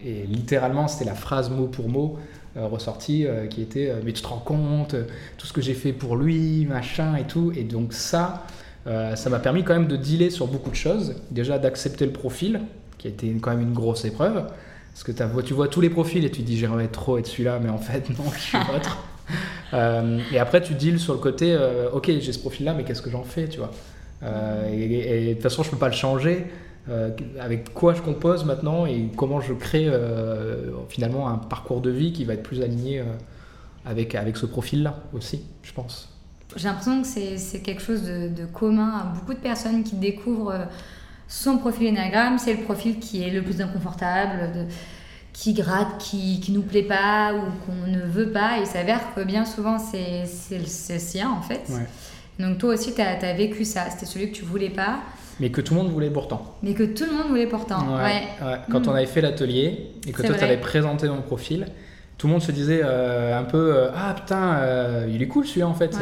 Et 0.04 0.24
littéralement, 0.26 0.88
c'était 0.88 1.04
la 1.04 1.14
phrase 1.14 1.50
mot 1.50 1.66
pour 1.66 1.90
mot 1.90 2.18
euh, 2.56 2.66
ressortie 2.66 3.26
euh, 3.26 3.46
qui 3.46 3.60
était 3.60 3.92
Mais 4.02 4.12
tu 4.12 4.22
te 4.22 4.26
rends 4.26 4.38
compte, 4.38 4.96
tout 5.36 5.46
ce 5.46 5.52
que 5.52 5.60
j'ai 5.60 5.74
fait 5.74 5.92
pour 5.92 6.16
lui, 6.16 6.64
machin 6.64 7.16
et 7.16 7.24
tout. 7.24 7.52
Et 7.54 7.64
donc, 7.64 7.92
ça, 7.92 8.46
ça 8.86 9.30
m'a 9.30 9.38
permis 9.38 9.62
quand 9.62 9.74
même 9.74 9.88
de 9.88 9.96
dealer 9.96 10.30
sur 10.30 10.46
beaucoup 10.46 10.70
de 10.70 10.74
choses. 10.74 11.16
Déjà, 11.30 11.58
d'accepter 11.58 12.06
le 12.06 12.12
profil, 12.12 12.62
qui 12.96 13.08
a 13.08 13.10
été 13.10 13.30
quand 13.40 13.50
même 13.50 13.60
une 13.60 13.74
grosse 13.74 14.06
épreuve. 14.06 14.44
Parce 14.92 15.04
que 15.04 15.12
tu 15.42 15.54
vois 15.54 15.68
tous 15.68 15.80
les 15.80 15.90
profils 15.90 16.24
et 16.24 16.30
tu 16.30 16.42
te 16.42 16.46
dis 16.46 16.58
j'aimerais 16.58 16.88
trop 16.88 17.18
être 17.18 17.26
celui-là, 17.26 17.58
mais 17.62 17.70
en 17.70 17.78
fait, 17.78 18.08
non, 18.18 18.24
je 18.34 18.40
suis 18.40 18.58
l'autre. 18.58 18.98
Euh, 19.72 20.18
et 20.32 20.40
après, 20.40 20.60
tu 20.60 20.74
deals 20.74 20.98
sur 20.98 21.12
le 21.12 21.20
côté 21.20 21.52
euh, 21.54 21.88
ok, 21.92 22.06
j'ai 22.18 22.32
ce 22.32 22.40
profil-là, 22.40 22.74
mais 22.74 22.82
qu'est-ce 22.82 23.02
que 23.02 23.10
j'en 23.10 23.22
fais, 23.22 23.46
tu 23.46 23.58
vois? 23.58 23.70
Euh, 24.24 24.68
et, 24.68 25.26
et 25.26 25.28
de 25.28 25.34
toute 25.34 25.44
façon, 25.44 25.62
je 25.62 25.70
peux 25.70 25.76
pas 25.76 25.86
le 25.86 25.94
changer. 25.94 26.48
Euh, 26.88 27.10
avec 27.38 27.74
quoi 27.74 27.92
je 27.92 28.00
compose 28.00 28.44
maintenant 28.44 28.86
et 28.86 29.10
comment 29.14 29.40
je 29.40 29.52
crée 29.52 29.86
euh, 29.86 30.70
finalement 30.88 31.28
un 31.28 31.36
parcours 31.36 31.82
de 31.82 31.90
vie 31.90 32.12
qui 32.12 32.24
va 32.24 32.34
être 32.34 32.42
plus 32.42 32.62
aligné 32.62 33.00
euh, 33.00 33.04
avec, 33.84 34.14
avec 34.14 34.36
ce 34.38 34.46
profil-là 34.46 34.98
aussi, 35.12 35.44
je 35.62 35.72
pense. 35.72 36.08
J'ai 36.56 36.68
l'impression 36.68 37.02
que 37.02 37.06
c'est 37.06 37.60
quelque 37.60 37.82
chose 37.82 38.02
de, 38.02 38.28
de, 38.28 38.46
commun 38.46 38.88
à 38.88 39.04
beaucoup 39.04 39.34
de 39.34 39.38
personnes 39.38 39.84
qui 39.84 39.96
découvrent 39.96 40.52
euh, 40.52 40.64
son 41.30 41.56
profil 41.56 41.88
Enneagram. 41.88 42.38
C'est 42.38 42.52
le 42.52 42.62
profil 42.64 42.98
qui 42.98 43.22
est 43.22 43.30
le 43.30 43.40
plus 43.40 43.62
inconfortable, 43.62 44.52
de, 44.52 44.64
qui 45.32 45.54
gratte, 45.54 45.96
qui, 45.98 46.40
qui 46.40 46.52
nous 46.52 46.62
plaît 46.62 46.82
pas 46.82 47.32
ou 47.32 47.40
qu'on 47.64 47.90
ne 47.90 48.02
veut 48.02 48.30
pas. 48.30 48.58
Il 48.60 48.66
s'avère 48.66 49.14
que 49.14 49.22
bien 49.22 49.46
souvent, 49.46 49.78
c'est 49.78 50.24
le 50.50 50.66
sien 50.66 51.30
en 51.30 51.40
fait. 51.40 51.62
Donc 52.38 52.58
toi 52.58 52.74
aussi, 52.74 52.94
tu 52.94 53.00
as, 53.00 53.18
as, 53.22 53.34
vécu 53.34 53.64
ça. 53.64 53.88
C'était 53.90 54.06
celui 54.06 54.30
que 54.30 54.36
tu 54.36 54.44
voulais 54.44 54.70
pas. 54.70 55.00
Mais 55.38 55.50
que 55.50 55.62
tout 55.62 55.74
le 55.74 55.80
monde 55.80 55.90
voulait 55.90 56.10
pourtant. 56.10 56.56
Mais 56.62 56.74
que 56.74 56.82
tout 56.82 57.04
le 57.06 57.12
monde 57.12 57.28
voulait 57.28 57.46
pourtant. 57.46 57.96
Ouais. 57.96 58.24
Quand 58.70 58.88
on 58.88 58.92
mm. 58.92 58.96
avait 58.96 59.06
fait 59.06 59.20
l'atelier 59.22 59.92
et 60.06 60.12
que 60.12 60.22
toi, 60.22 60.34
tu 60.36 60.44
avais 60.44 60.58
présenté 60.58 61.08
mon 61.08 61.22
profil, 61.22 61.66
tout 62.18 62.26
le 62.26 62.34
monde 62.34 62.42
se 62.42 62.52
disait 62.52 62.82
euh, 62.84 63.38
un 63.38 63.44
peu 63.44 63.74
euh, 63.74 63.88
Ah 63.94 64.14
putain, 64.14 64.54
euh, 64.56 65.06
il 65.10 65.22
est 65.22 65.28
cool 65.28 65.46
celui-là 65.46 65.68
en 65.68 65.74
fait. 65.74 65.90
tu 65.90 65.96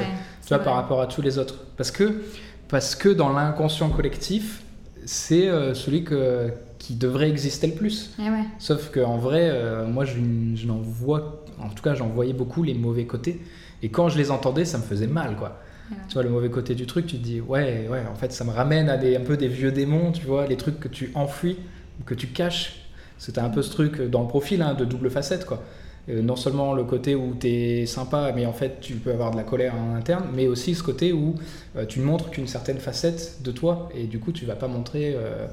vois, 0.48 0.58
par 0.58 0.74
rapport 0.74 1.00
à 1.00 1.06
tous 1.06 1.22
les 1.22 1.38
autres. 1.38 1.54
Parce 1.76 1.90
que, 1.90 2.22
parce 2.68 2.96
que 2.96 3.08
dans 3.08 3.32
l'inconscient 3.32 3.88
collectif, 3.90 4.62
c'est 5.04 5.48
celui 5.74 6.04
que, 6.04 6.50
qui 6.78 6.94
devrait 6.94 7.28
exister 7.30 7.66
le 7.66 7.74
plus. 7.74 8.14
Eh 8.18 8.28
Sauf 8.58 8.90
qu'en 8.90 9.18
vrai, 9.18 9.52
moi, 9.86 10.04
je, 10.04 10.14
je 10.54 10.66
n'en 10.66 10.78
vois, 10.78 11.44
en 11.60 11.68
tout 11.68 11.82
cas, 11.82 11.94
j'en 11.94 12.08
voyais 12.08 12.32
beaucoup 12.32 12.62
les 12.62 12.74
mauvais 12.74 13.06
côtés. 13.06 13.40
Et 13.82 13.90
quand 13.90 14.08
je 14.08 14.18
les 14.18 14.30
entendais, 14.30 14.64
ça 14.64 14.78
me 14.78 14.82
faisait 14.82 15.06
mal, 15.06 15.36
quoi. 15.36 15.60
Tu 16.08 16.14
vois, 16.14 16.22
le 16.22 16.28
mauvais 16.30 16.50
côté 16.50 16.74
du 16.74 16.86
truc, 16.86 17.06
tu 17.06 17.16
te 17.16 17.22
dis, 17.22 17.40
ouais, 17.40 17.88
ouais, 17.90 18.02
en 18.10 18.14
fait, 18.14 18.32
ça 18.32 18.44
me 18.44 18.50
ramène 18.50 18.90
à 18.90 18.96
des, 18.98 19.16
un 19.16 19.20
peu 19.20 19.36
des 19.36 19.48
vieux 19.48 19.72
démons, 19.72 20.12
tu 20.12 20.26
vois, 20.26 20.46
les 20.46 20.56
trucs 20.56 20.78
que 20.80 20.88
tu 20.88 21.10
enfuis, 21.14 21.56
que 22.04 22.14
tu 22.14 22.26
caches. 22.26 22.84
C'était 23.16 23.40
un 23.40 23.48
peu 23.48 23.62
ce 23.62 23.70
truc 23.70 24.00
dans 24.02 24.22
le 24.22 24.28
profil, 24.28 24.62
hein, 24.62 24.74
de 24.74 24.84
double 24.84 25.10
facette, 25.10 25.46
quoi. 25.46 25.62
Euh, 26.08 26.22
non 26.22 26.36
seulement 26.36 26.74
le 26.74 26.84
côté 26.84 27.14
où 27.14 27.34
tu 27.38 27.48
es 27.48 27.86
sympa, 27.86 28.32
mais 28.34 28.46
en 28.46 28.52
fait, 28.52 28.80
tu 28.80 28.94
peux 28.94 29.12
avoir 29.12 29.30
de 29.30 29.36
la 29.36 29.42
colère 29.42 29.74
en 29.74 29.94
interne, 29.94 30.24
mais 30.32 30.46
aussi 30.46 30.74
ce 30.74 30.82
côté 30.82 31.12
où 31.12 31.34
euh, 31.76 31.84
tu 31.86 32.00
ne 32.00 32.04
montres 32.04 32.30
qu'une 32.30 32.46
certaine 32.46 32.78
facette 32.78 33.42
de 33.42 33.50
toi, 33.50 33.88
et 33.94 34.04
du 34.04 34.18
coup, 34.18 34.32
tu 34.32 34.46
vas 34.46 34.56
pas 34.56 34.68
montrer 34.68 35.14
euh, 35.14 35.46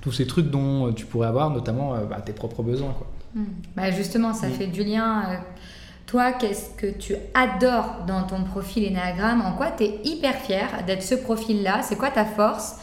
tous 0.00 0.12
ces 0.12 0.26
trucs 0.26 0.50
dont 0.50 0.92
tu 0.92 1.06
pourrais 1.06 1.28
avoir, 1.28 1.50
notamment 1.50 1.94
bah, 2.08 2.20
tes 2.24 2.32
propres 2.32 2.62
besoins, 2.62 2.92
quoi. 2.92 3.06
Hmm. 3.34 3.44
Bah 3.74 3.90
justement, 3.90 4.34
ça 4.34 4.48
mm. 4.48 4.52
fait 4.52 4.66
du 4.66 4.84
lien 4.84 5.40
toi, 6.12 6.32
qu'est-ce 6.32 6.68
que 6.76 6.86
tu 6.86 7.14
adores 7.32 8.04
dans 8.06 8.24
ton 8.24 8.44
profil 8.44 8.86
Enneagram? 8.86 9.40
En 9.40 9.52
quoi 9.52 9.70
tu 9.70 9.84
es 9.84 10.00
hyper 10.04 10.34
fier 10.34 10.68
d'être 10.86 11.02
ce 11.02 11.14
profil-là? 11.14 11.80
C'est 11.82 11.96
quoi 11.96 12.10
ta 12.10 12.26
force? 12.26 12.76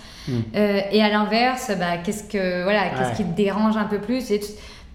Euh, 0.55 0.81
Et 0.91 1.03
à 1.03 1.09
l'inverse, 1.09 1.71
bah, 1.77 1.97
qu'est-ce 2.03 2.23
que 2.23 2.63
voilà, 2.63 2.89
qu'est-ce 2.89 3.17
qui 3.17 3.23
te 3.23 3.35
dérange 3.35 3.77
un 3.77 3.85
peu 3.85 3.99
plus? 3.99 4.31
Et 4.31 4.39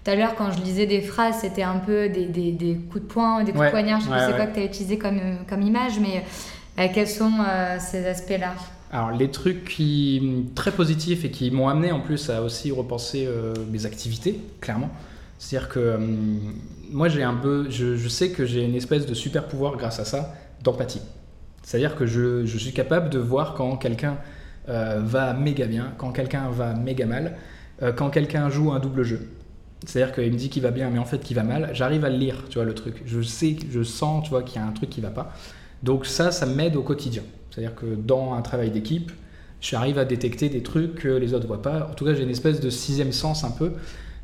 tout 0.05 0.11
à 0.11 0.15
l'heure, 0.15 0.35
quand 0.35 0.51
je 0.51 0.61
lisais 0.61 0.85
des 0.85 1.01
phrases, 1.01 1.39
c'était 1.41 1.63
un 1.63 1.79
peu 1.79 2.07
des, 2.07 2.27
des, 2.27 2.51
des, 2.51 2.75
coups 2.75 3.03
de 3.03 3.09
poing, 3.09 3.43
des 3.43 3.51
coups 3.51 3.65
de 3.65 3.71
poignard. 3.71 3.99
Je 3.99 4.05
sais 4.05 4.11
pas 4.11 4.27
c'est 4.27 4.35
quoi 4.35 4.45
que 4.45 4.53
tu 4.53 4.59
as 4.61 4.65
utilisé 4.65 4.97
comme, 4.97 5.19
comme 5.49 5.61
image, 5.61 5.99
mais 5.99 6.23
euh, 6.79 6.87
quels 6.93 7.09
sont 7.09 7.31
euh, 7.39 7.77
ces 7.79 8.05
aspects-là? 8.05 8.53
Alors 8.91 9.11
les 9.11 9.29
trucs 9.29 9.65
qui 9.65 10.45
très 10.55 10.71
positifs 10.71 11.25
et 11.25 11.31
qui 11.31 11.51
m'ont 11.51 11.67
amené 11.67 11.91
en 11.91 11.99
plus 11.99 12.29
à 12.29 12.41
aussi 12.41 12.71
repenser 12.71 13.27
mes 13.71 13.85
activités, 13.85 14.39
clairement. 14.61 14.89
C'est-à-dire 15.37 15.69
que 15.69 15.99
moi, 16.91 17.09
j'ai 17.09 17.23
un 17.23 17.33
peu, 17.33 17.69
je, 17.69 18.07
sais 18.07 18.29
que 18.29 18.45
j'ai 18.45 18.63
une 18.63 18.75
espèce 18.75 19.05
de 19.05 19.13
super 19.13 19.47
pouvoir 19.47 19.75
grâce 19.75 19.99
à 19.99 20.05
ça, 20.05 20.33
d'empathie. 20.63 21.01
C'est-à-dire 21.63 21.95
que 21.95 22.05
je, 22.05 22.45
suis 22.45 22.73
capable 22.73 23.09
de 23.09 23.19
voir 23.19 23.53
quand 23.55 23.75
quelqu'un 23.77 24.17
euh, 24.69 25.01
va 25.03 25.33
méga 25.33 25.65
bien, 25.65 25.93
quand 25.97 26.11
quelqu'un 26.11 26.49
va 26.49 26.73
méga 26.73 27.05
mal, 27.05 27.37
euh, 27.81 27.91
quand 27.91 28.09
quelqu'un 28.09 28.49
joue 28.49 28.71
un 28.71 28.79
double 28.79 29.03
jeu. 29.03 29.27
C'est-à-dire 29.85 30.13
qu'il 30.13 30.31
me 30.31 30.37
dit 30.37 30.49
qu'il 30.49 30.63
va 30.63 30.71
bien, 30.71 30.89
mais 30.89 30.99
en 30.99 31.05
fait 31.05 31.19
qu'il 31.19 31.35
va 31.35 31.43
mal. 31.43 31.69
J'arrive 31.73 32.05
à 32.05 32.09
le 32.09 32.17
lire, 32.17 32.45
tu 32.49 32.55
vois, 32.55 32.65
le 32.65 32.73
truc. 32.73 33.03
Je 33.05 33.21
sais, 33.21 33.55
je 33.71 33.83
sens, 33.83 34.23
tu 34.23 34.29
vois, 34.29 34.43
qu'il 34.43 34.61
y 34.61 34.63
a 34.63 34.67
un 34.67 34.71
truc 34.71 34.89
qui 34.89 35.01
va 35.01 35.09
pas. 35.09 35.33
Donc 35.83 36.05
ça, 36.05 36.31
ça 36.31 36.45
m'aide 36.45 36.75
au 36.75 36.81
quotidien. 36.81 37.23
C'est-à-dire 37.51 37.75
que 37.75 37.85
dans 37.85 38.33
un 38.33 38.41
travail 38.41 38.71
d'équipe, 38.71 39.11
j'arrive 39.61 39.99
à 39.99 40.05
détecter 40.05 40.49
des 40.49 40.63
trucs 40.63 40.95
que 40.95 41.09
les 41.09 41.33
autres 41.33 41.47
voient 41.47 41.61
pas. 41.61 41.89
En 41.91 41.93
tout 41.93 42.05
cas, 42.05 42.13
j'ai 42.13 42.23
une 42.23 42.29
espèce 42.29 42.59
de 42.59 42.69
sixième 42.69 43.11
sens 43.11 43.43
un 43.43 43.51
peu 43.51 43.73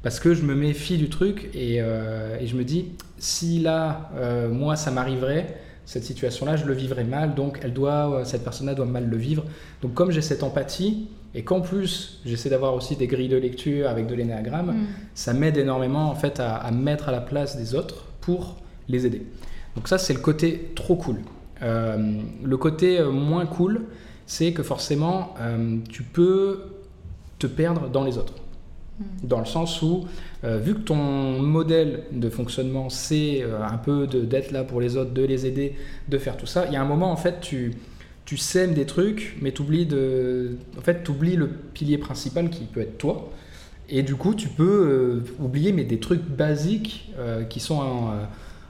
parce 0.03 0.19
que 0.19 0.33
je 0.33 0.43
me 0.43 0.55
méfie 0.55 0.97
du 0.97 1.09
truc 1.09 1.49
et, 1.53 1.77
euh, 1.79 2.39
et 2.39 2.47
je 2.47 2.55
me 2.55 2.63
dis, 2.63 2.89
si 3.19 3.59
là, 3.59 4.09
euh, 4.15 4.49
moi, 4.49 4.75
ça 4.75 4.89
m'arriverait, 4.89 5.57
cette 5.85 6.03
situation-là, 6.03 6.55
je 6.55 6.65
le 6.65 6.73
vivrais 6.73 7.03
mal, 7.03 7.35
donc 7.35 7.59
elle 7.61 7.73
doit, 7.73 8.23
cette 8.25 8.43
personne-là 8.43 8.73
doit 8.73 8.85
mal 8.85 9.07
le 9.07 9.17
vivre. 9.17 9.43
Donc 9.81 9.93
comme 9.93 10.11
j'ai 10.11 10.21
cette 10.21 10.41
empathie, 10.43 11.07
et 11.33 11.43
qu'en 11.43 11.61
plus, 11.61 12.19
j'essaie 12.25 12.49
d'avoir 12.49 12.73
aussi 12.73 12.95
des 12.95 13.07
grilles 13.07 13.29
de 13.29 13.37
lecture 13.37 13.87
avec 13.87 14.07
de 14.07 14.15
l'énéagramme, 14.15 14.71
mm. 14.71 14.87
ça 15.13 15.33
m'aide 15.33 15.57
énormément 15.57 16.09
en 16.09 16.15
fait 16.15 16.39
à, 16.39 16.55
à, 16.55 16.71
mettre 16.71 17.09
à 17.09 17.11
la 17.11 17.21
place 17.21 17.57
des 17.57 17.75
autres 17.75 18.05
pour 18.21 18.57
les 18.87 19.05
aider. 19.05 19.25
Donc 19.75 19.87
ça, 19.87 19.97
c'est 19.97 20.13
le 20.13 20.19
côté 20.19 20.71
trop 20.75 20.95
cool. 20.95 21.17
le 21.61 22.55
côté 22.57 23.01
moins 23.03 23.45
cool, 23.45 23.85
c'est 24.25 24.51
que 24.51 24.63
forcément, 24.63 25.35
tu 25.89 26.03
peux 26.03 26.59
te 27.39 27.47
perdre 27.47 27.89
dans 27.89 28.03
les 28.03 28.17
autres. 28.17 28.35
Mm. 28.99 29.03
Dans 29.23 29.39
le 29.39 29.45
sens 29.45 29.81
où, 29.81 30.05
euh, 30.43 30.57
vu 30.57 30.75
que 30.75 30.79
ton 30.79 30.95
modèle 30.95 32.03
de 32.11 32.29
fonctionnement, 32.29 32.89
c'est 32.89 33.41
euh, 33.41 33.63
un 33.63 33.77
peu 33.77 34.07
d'être 34.07 34.51
là 34.51 34.63
pour 34.63 34.81
les 34.81 34.97
autres, 34.97 35.11
de 35.11 35.23
les 35.23 35.45
aider, 35.45 35.75
de 36.07 36.17
faire 36.17 36.37
tout 36.37 36.45
ça, 36.45 36.65
il 36.67 36.73
y 36.73 36.75
a 36.75 36.81
un 36.81 36.85
moment, 36.85 37.11
en 37.11 37.15
fait, 37.15 37.41
tu, 37.41 37.73
tu 38.25 38.37
sèmes 38.37 38.73
des 38.73 38.85
trucs, 38.85 39.37
mais 39.41 39.51
tu 39.51 39.61
oublies, 39.61 39.85
de, 39.85 40.57
en 40.77 40.81
fait, 40.81 41.07
le 41.07 41.47
pilier 41.73 41.97
principal 41.97 42.49
qui 42.49 42.65
peut 42.65 42.81
être 42.81 42.97
toi. 42.97 43.31
Et 43.89 44.03
du 44.03 44.15
coup, 44.15 44.35
tu 44.35 44.47
peux 44.47 44.63
euh, 44.63 45.43
oublier 45.43 45.73
mais 45.73 45.83
des 45.83 45.99
trucs 45.99 46.23
basiques 46.23 47.11
qui 47.49 47.59
sont 47.59 48.09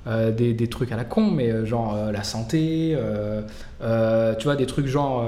euh, 0.08 0.32
des, 0.32 0.56
des, 0.56 0.68
trucs 0.68 0.92
à 0.92 0.98
la 0.98 1.04
con, 1.04 1.30
mais 1.30 1.52
euh, 1.52 1.64
genre 1.64 1.94
euh, 1.94 2.12
la 2.12 2.24
santé, 2.24 2.98
tu 4.40 4.44
vois, 4.46 4.56
des 4.56 4.66
trucs 4.66 4.88
genre, 4.88 5.24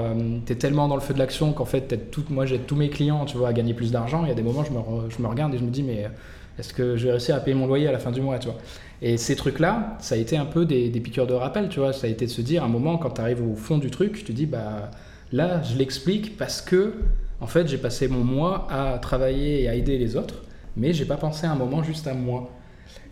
t'es 0.46 0.56
tellement 0.56 0.88
dans 0.88 0.96
le 0.96 1.00
feu 1.00 1.14
de 1.14 1.18
l'action 1.20 1.52
qu'en 1.52 1.64
fait, 1.64 2.10
tout, 2.10 2.24
moi 2.30 2.44
j'aide 2.44 2.66
tous 2.66 2.74
mes 2.74 2.88
clients, 2.88 3.24
tu 3.24 3.36
vois, 3.36 3.48
à 3.48 3.52
gagner 3.52 3.72
plus 3.72 3.92
d'argent. 3.92 4.24
Il 4.24 4.28
y 4.28 4.32
a 4.32 4.34
des 4.34 4.42
moments, 4.42 4.64
je 4.64 4.72
me, 4.72 4.78
je 5.10 5.22
me 5.22 5.28
regarde 5.28 5.54
et 5.54 5.58
je 5.58 5.64
me 5.64 5.70
dis, 5.70 5.84
mais 5.84 6.08
est-ce 6.58 6.72
que 6.72 6.96
je 6.96 7.06
vais 7.06 7.12
réussir 7.12 7.34
à 7.34 7.40
payer 7.40 7.56
mon 7.56 7.66
loyer 7.66 7.88
à 7.88 7.92
la 7.92 7.98
fin 7.98 8.10
du 8.10 8.20
mois, 8.20 8.38
tu 8.38 8.48
vois 8.48 8.58
Et 9.02 9.16
ces 9.16 9.36
trucs-là, 9.36 9.96
ça 10.00 10.14
a 10.14 10.18
été 10.18 10.36
un 10.36 10.44
peu 10.44 10.64
des, 10.64 10.88
des, 10.88 11.00
piqûres 11.00 11.26
de 11.26 11.34
rappel, 11.34 11.68
tu 11.68 11.80
vois, 11.80 11.92
ça 11.92 12.06
a 12.06 12.10
été 12.10 12.26
de 12.26 12.30
se 12.30 12.42
dire, 12.42 12.62
à 12.62 12.66
un 12.66 12.68
moment, 12.68 12.98
quand 12.98 13.10
tu 13.10 13.20
arrives 13.20 13.42
au 13.42 13.54
fond 13.54 13.78
du 13.78 13.90
truc, 13.90 14.16
je 14.18 14.24
te 14.24 14.32
dis, 14.32 14.46
bah 14.46 14.90
là, 15.32 15.62
je 15.62 15.76
l'explique 15.76 16.36
parce 16.36 16.62
que, 16.62 16.94
en 17.40 17.46
fait, 17.46 17.66
j'ai 17.68 17.78
passé 17.78 18.08
mon 18.08 18.24
mois 18.24 18.66
à 18.70 18.98
travailler 18.98 19.62
et 19.62 19.68
à 19.68 19.74
aider 19.74 19.98
les 19.98 20.16
autres, 20.16 20.42
mais 20.76 20.92
j'ai 20.92 21.04
pas 21.04 21.16
pensé 21.16 21.46
à 21.46 21.52
un 21.52 21.56
moment 21.56 21.82
juste 21.82 22.06
à 22.06 22.14
moi. 22.14 22.50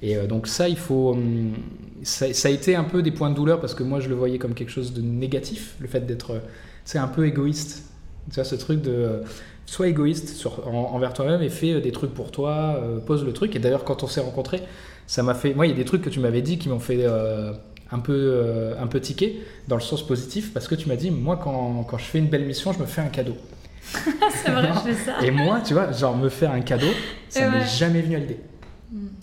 Et 0.01 0.17
euh, 0.17 0.27
donc 0.27 0.47
ça, 0.47 0.69
il 0.69 0.77
faut, 0.77 1.13
hum, 1.13 1.53
ça, 2.03 2.27
a 2.27 2.51
été 2.51 2.75
un 2.75 2.85
peu 2.85 3.03
des 3.03 3.11
points 3.11 3.31
de 3.31 3.35
douleur 3.35 3.61
parce 3.61 3.75
que 3.75 3.83
moi, 3.83 4.01
je 4.01 4.09
le 4.09 4.15
voyais 4.15 4.39
comme 4.39 4.55
quelque 4.55 4.71
chose 4.71 4.93
de 4.93 5.03
négatif, 5.03 5.77
le 5.81 5.89
fait 5.89 6.01
d'être, 6.01 6.41
c'est 6.85 6.99
un 6.99 7.09
peu 7.09 7.27
égoïste. 7.27 7.85
Tu 8.29 8.37
vois, 8.37 8.45
ce 8.45 8.55
truc 8.55 8.83
de 8.83 9.23
sois 9.73 9.89
égoïste 9.89 10.29
sur, 10.29 10.67
envers 10.69 11.15
toi-même 11.15 11.43
et 11.43 11.49
fais 11.49 11.73
euh, 11.73 11.81
des 11.81 11.93
trucs 11.93 12.13
pour 12.13 12.31
toi, 12.31 12.79
euh, 12.83 12.99
pose 12.99 13.25
le 13.25 13.33
truc. 13.33 13.57
Et 13.57 13.59
d'ailleurs, 13.59 13.85
quand 13.85 14.03
on 14.03 14.07
s'est 14.07 14.21
rencontrés, 14.21 14.61
ça 15.07 15.23
m'a 15.23 15.35
fait, 15.35 15.55
moi, 15.55 15.67
il 15.67 15.71
y 15.71 15.73
a 15.73 15.77
des 15.77 15.85
trucs 15.85 16.03
que 16.03 16.11
tu 16.11 16.21
m'avais 16.21 16.43
dit 16.43 16.59
qui 16.59 16.69
m'ont 16.69 16.79
fait 16.79 17.05
un 17.91 17.99
peu, 17.99 18.75
un 18.79 18.87
peu 18.87 19.01
tiquer 19.01 19.43
dans 19.69 19.77
le 19.77 19.83
sens 19.83 20.07
positif 20.07 20.55
parce 20.55 20.69
que 20.69 20.75
tu 20.75 20.89
m'as 20.89 20.97
dit, 20.97 21.11
moi, 21.11 21.39
quand, 21.43 21.85
quand 21.85 21.99
je 21.99 22.05
fais 22.05 22.19
une 22.19 22.29
belle 22.29 22.45
mission, 22.45 22.73
je 22.73 22.79
me 22.79 22.87
fais 22.87 23.01
un 23.01 23.09
cadeau. 23.09 23.37
c'est 23.83 24.51
vrai, 24.51 24.71
je 24.75 24.93
fais 24.93 25.05
ça. 25.05 25.23
Et 25.23 25.31
moi, 25.31 25.61
tu 25.61 25.75
vois, 25.75 25.91
genre 25.93 26.17
me 26.17 26.29
faire 26.29 26.53
un 26.53 26.61
cadeau, 26.61 26.87
ça 27.29 27.51
m'est 27.51 27.67
jamais 27.67 28.01
venu 28.01 28.17
à 28.17 28.19
l'idée. 28.21 28.39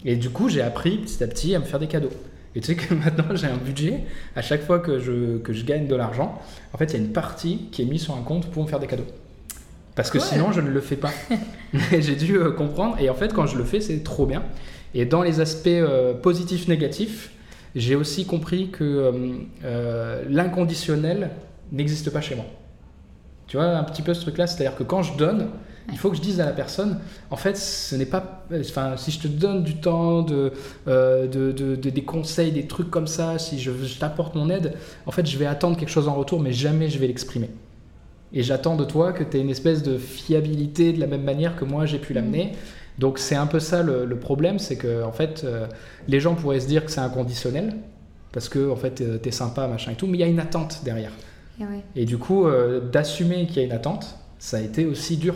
Et 0.06 0.15
du 0.15 0.29
coup, 0.29 0.50
j'ai 0.50 0.62
appris 0.62 0.98
petit 0.98 1.24
à 1.24 1.27
petit 1.27 1.56
à 1.56 1.60
me 1.60 1.65
faire 1.65 1.79
des 1.79 1.88
cadeaux. 1.88 2.12
Et 2.56 2.62
tu 2.62 2.68
sais 2.68 2.75
que 2.75 2.94
maintenant, 3.06 3.36
j'ai 3.36 3.48
un 3.48 3.58
budget. 3.58 4.03
À 4.36 4.41
chaque 4.41 4.63
fois 4.63 4.79
que 4.79 5.00
je, 5.00 5.38
que 5.38 5.53
je 5.53 5.63
gagne 5.63 5.88
de 5.88 5.96
l'argent, 5.96 6.41
en 6.74 6.77
fait, 6.77 6.86
il 6.86 6.94
y 6.94 6.96
a 6.96 7.00
une 7.00 7.13
partie 7.13 7.70
qui 7.72 7.84
est 7.84 7.86
mise 7.86 8.03
sur 8.03 8.15
un 8.15 8.22
compte 8.22 8.48
pour 8.48 8.63
me 8.63 8.68
faire 8.68 8.79
des 8.79 8.88
cadeaux. 8.88 9.08
Parce 10.00 10.12
que 10.12 10.20
sinon, 10.20 10.53
je 10.53 10.62
ne 10.62 10.70
le 10.70 10.79
fais 10.79 10.96
pas. 10.96 11.12
j'ai 11.91 12.15
dû 12.15 12.38
euh, 12.38 12.51
comprendre. 12.51 12.96
Et 13.01 13.10
en 13.10 13.15
fait, 13.15 13.34
quand 13.34 13.48
je 13.48 13.58
le 13.58 13.65
fais, 13.65 13.82
c'est 13.82 14.01
trop 14.01 14.25
bien. 14.25 14.44
Et 14.94 15.03
dans 15.03 15.24
les 15.24 15.41
aspects 15.41 15.68
euh, 15.68 16.13
positifs, 16.13 16.70
négatifs, 16.70 17.32
j'ai 17.75 17.96
aussi 17.96 18.25
compris 18.25 18.70
que 18.70 19.12
euh, 19.65 20.24
l'inconditionnel 20.29 21.32
n'existe 21.74 22.12
pas 22.12 22.22
chez 22.22 22.36
moi. 22.36 22.46
Tu 23.48 23.58
vois 23.58 23.65
un 23.65 23.84
petit 23.84 24.01
peu 24.01 24.13
ce 24.13 24.22
truc-là, 24.22 24.48
c'est-à-dire 24.48 24.77
que 24.77 24.84
quand 24.84 25.03
je 25.03 25.18
donne, 25.18 25.50
il 25.91 25.98
faut 25.98 26.10
que 26.10 26.15
je 26.15 26.22
dise 26.22 26.39
à 26.39 26.46
la 26.46 26.53
personne, 26.53 27.00
en 27.29 27.36
fait, 27.36 27.58
ce 27.58 27.94
n'est 27.98 28.06
pas, 28.06 28.46
enfin, 28.58 28.96
si 28.96 29.12
je 29.12 29.20
te 29.20 29.27
donne 29.27 29.63
du 29.63 29.82
temps, 29.82 30.22
de, 30.22 30.53
euh, 30.88 31.27
de, 31.27 31.75
des 31.75 32.03
conseils, 32.03 32.53
des 32.53 32.68
trucs 32.68 32.89
comme 32.89 33.08
ça, 33.08 33.38
si 33.38 33.60
je, 33.60 33.72
t'apporte 34.00 34.36
mon 34.36 34.50
aide, 34.50 34.75
en 35.06 35.12
fait, 35.12 35.25
je 35.25 35.38
vais 35.38 35.46
attendre 35.46 35.75
quelque 35.75 35.89
chose 35.89 36.08
en 36.08 36.13
retour, 36.13 36.39
mais 36.39 36.53
jamais 36.53 36.89
je 36.89 37.00
vais 37.00 37.08
l'exprimer. 37.08 37.50
Et 38.33 38.43
j'attends 38.43 38.75
de 38.75 38.86
toi 38.86 39.12
que 39.12 39.24
tu 39.24 39.38
aies 39.38 39.41
une 39.41 39.50
espèce 39.50 39.83
de 39.83 39.98
fiabilité 39.98 40.93
de 40.93 41.00
la 41.00 41.07
même 41.07 41.24
manière 41.24 41.55
que 41.55 41.65
moi 41.65 41.86
j'ai 41.86 42.00
pu 42.00 42.13
l'amener. 42.13 42.45
Mm. 42.45 43.00
Donc 43.00 43.17
c'est 43.19 43.36
un 43.36 43.48
peu 43.48 43.59
ça 43.59 43.81
le, 43.81 44.07
problème, 44.17 44.59
c'est 44.59 44.75
que 44.75 45.03
en 45.03 45.12
fait, 45.12 45.43
euh, 45.43 45.67
les 46.07 46.19
gens 46.19 46.36
pourraient 46.36 46.59
se 46.59 46.67
dire 46.67 46.86
que 46.86 46.91
c'est 46.91 47.00
inconditionnel, 47.00 47.75
parce 48.31 48.50
que 48.50 48.69
en 48.69 48.75
fait, 48.75 49.01
euh, 49.01 49.17
tu 49.21 49.29
es 49.29 49.31
sympa, 49.31 49.67
machin 49.67 49.91
et 49.91 49.95
tout, 49.95 50.05
mais 50.05 50.17
il 50.17 50.21
y 50.21 50.24
a 50.24 50.27
une 50.27 50.39
attente 50.39 50.81
derrière. 50.83 51.12
Et, 51.98 52.05
du 52.05 52.17
coup, 52.17 52.48
d'assumer 52.89 53.45
qu'il 53.45 53.57
y 53.57 53.59
a 53.59 53.63
une 53.63 53.74
attente, 53.74 54.15
ça 54.38 54.55
a 54.55 54.59
été 54.62 54.86
aussi 54.86 55.17
dur 55.17 55.36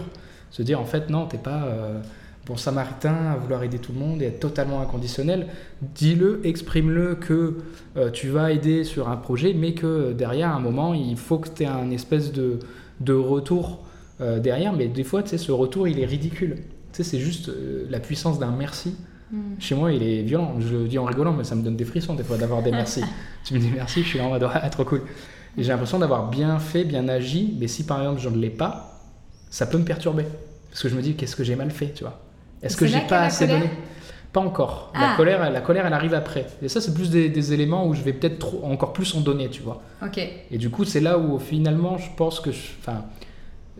se 0.53 0.62
dire 0.62 0.79
en 0.79 0.85
fait 0.85 1.09
non 1.09 1.25
t'es 1.25 1.38
pas 1.38 1.63
euh, 1.65 2.00
bon 2.45 2.55
samaritain, 2.57 3.31
à 3.33 3.35
vouloir 3.38 3.63
aider 3.63 3.79
tout 3.79 3.91
le 3.91 4.00
monde 4.00 4.21
et 4.21 4.25
être 4.25 4.39
totalement 4.39 4.81
inconditionnel. 4.81 5.47
Dis-le, 5.81 6.41
exprime-le 6.43 7.15
que 7.15 7.57
euh, 7.97 8.12
tu 8.12 8.27
vas 8.27 8.51
aider 8.51 8.83
sur 8.83 9.07
un 9.09 9.15
projet, 9.15 9.53
mais 9.53 9.73
que 9.73 10.12
derrière, 10.12 10.50
à 10.50 10.55
un 10.55 10.59
moment, 10.59 10.93
il 10.93 11.15
faut 11.15 11.38
que 11.38 11.47
tu 11.47 11.63
aies 11.63 11.67
un 11.67 11.89
espèce 11.89 12.33
de, 12.33 12.59
de 13.03 13.13
retour 13.13 13.83
euh, 14.22 14.39
derrière. 14.39 14.74
Mais 14.74 14.88
des 14.88 15.03
fois, 15.03 15.24
tu 15.24 15.29
sais, 15.29 15.38
ce 15.38 15.51
retour, 15.51 15.88
il 15.88 16.00
est 16.00 16.05
ridicule. 16.05 16.57
Tu 16.91 16.98
sais, 16.98 17.03
c'est 17.03 17.19
juste 17.19 17.50
euh, 17.50 17.86
la 17.89 18.00
puissance 18.00 18.39
d'un 18.39 18.51
merci. 18.51 18.95
Mm. 19.31 19.38
Chez 19.60 19.75
moi, 19.75 19.91
il 19.91 20.03
est 20.03 20.22
violent. 20.22 20.55
Je 20.60 20.75
le 20.75 20.88
dis 20.88 20.98
en 20.98 21.05
rigolant, 21.05 21.33
mais 21.33 21.43
ça 21.43 21.55
me 21.55 21.63
donne 21.63 21.75
des 21.75 21.86
frissons 21.86 22.15
des 22.15 22.24
fois 22.24 22.38
d'avoir 22.38 22.62
des 22.63 22.72
merci. 22.72 23.03
tu 23.43 23.53
me 23.53 23.60
dis 23.60 23.72
merci, 23.74 24.03
je 24.03 24.07
suis 24.07 24.19
là 24.19 24.25
en 24.25 24.29
mode 24.29 24.48
ah, 24.53 24.69
trop 24.69 24.86
cool. 24.86 25.01
Et 25.57 25.63
j'ai 25.63 25.69
l'impression 25.69 26.00
d'avoir 26.00 26.29
bien 26.29 26.57
fait, 26.60 26.83
bien 26.83 27.07
agi, 27.07 27.55
mais 27.60 27.67
si 27.67 27.86
par 27.86 28.00
exemple 28.00 28.19
je 28.19 28.29
ne 28.29 28.38
l'ai 28.38 28.50
pas, 28.50 29.00
ça 29.50 29.67
peut 29.67 29.77
me 29.77 29.86
perturber. 29.86 30.25
Parce 30.72 30.81
que 30.81 30.89
je 30.89 30.95
me 30.95 31.01
dis, 31.01 31.13
qu'est-ce 31.13 31.36
que 31.36 31.43
j'ai 31.43 31.55
mal 31.55 31.69
fait, 31.69 31.93
tu 31.93 32.03
vois? 32.03 32.19
Est-ce 32.63 32.75
que 32.75 32.88
j'ai 32.88 33.01
pas 33.01 33.22
assez 33.22 33.45
donné? 33.45 33.69
Pas 34.33 34.41
encore. 34.41 34.91
Ah. 34.95 35.09
La, 35.11 35.15
colère, 35.15 35.51
la 35.51 35.61
colère, 35.61 35.85
elle 35.85 35.93
arrive 35.93 36.15
après. 36.15 36.47
Et 36.61 36.67
ça, 36.67 36.81
c'est 36.81 36.93
plus 36.93 37.09
des, 37.11 37.29
des 37.29 37.53
éléments 37.53 37.87
où 37.87 37.93
je 37.93 38.01
vais 38.01 38.13
peut-être 38.13 38.39
trop- 38.39 38.63
encore 38.65 38.91
plus 38.91 39.13
en 39.15 39.21
donner, 39.21 39.47
tu 39.49 39.61
vois. 39.61 39.81
Ok. 40.03 40.17
Et 40.51 40.57
du 40.57 40.69
coup, 40.71 40.83
c'est 40.85 40.99
là 41.01 41.19
où 41.19 41.37
finalement, 41.39 41.97
je 41.99 42.09
pense 42.17 42.39
que. 42.39 42.49
Enfin, 42.49 43.05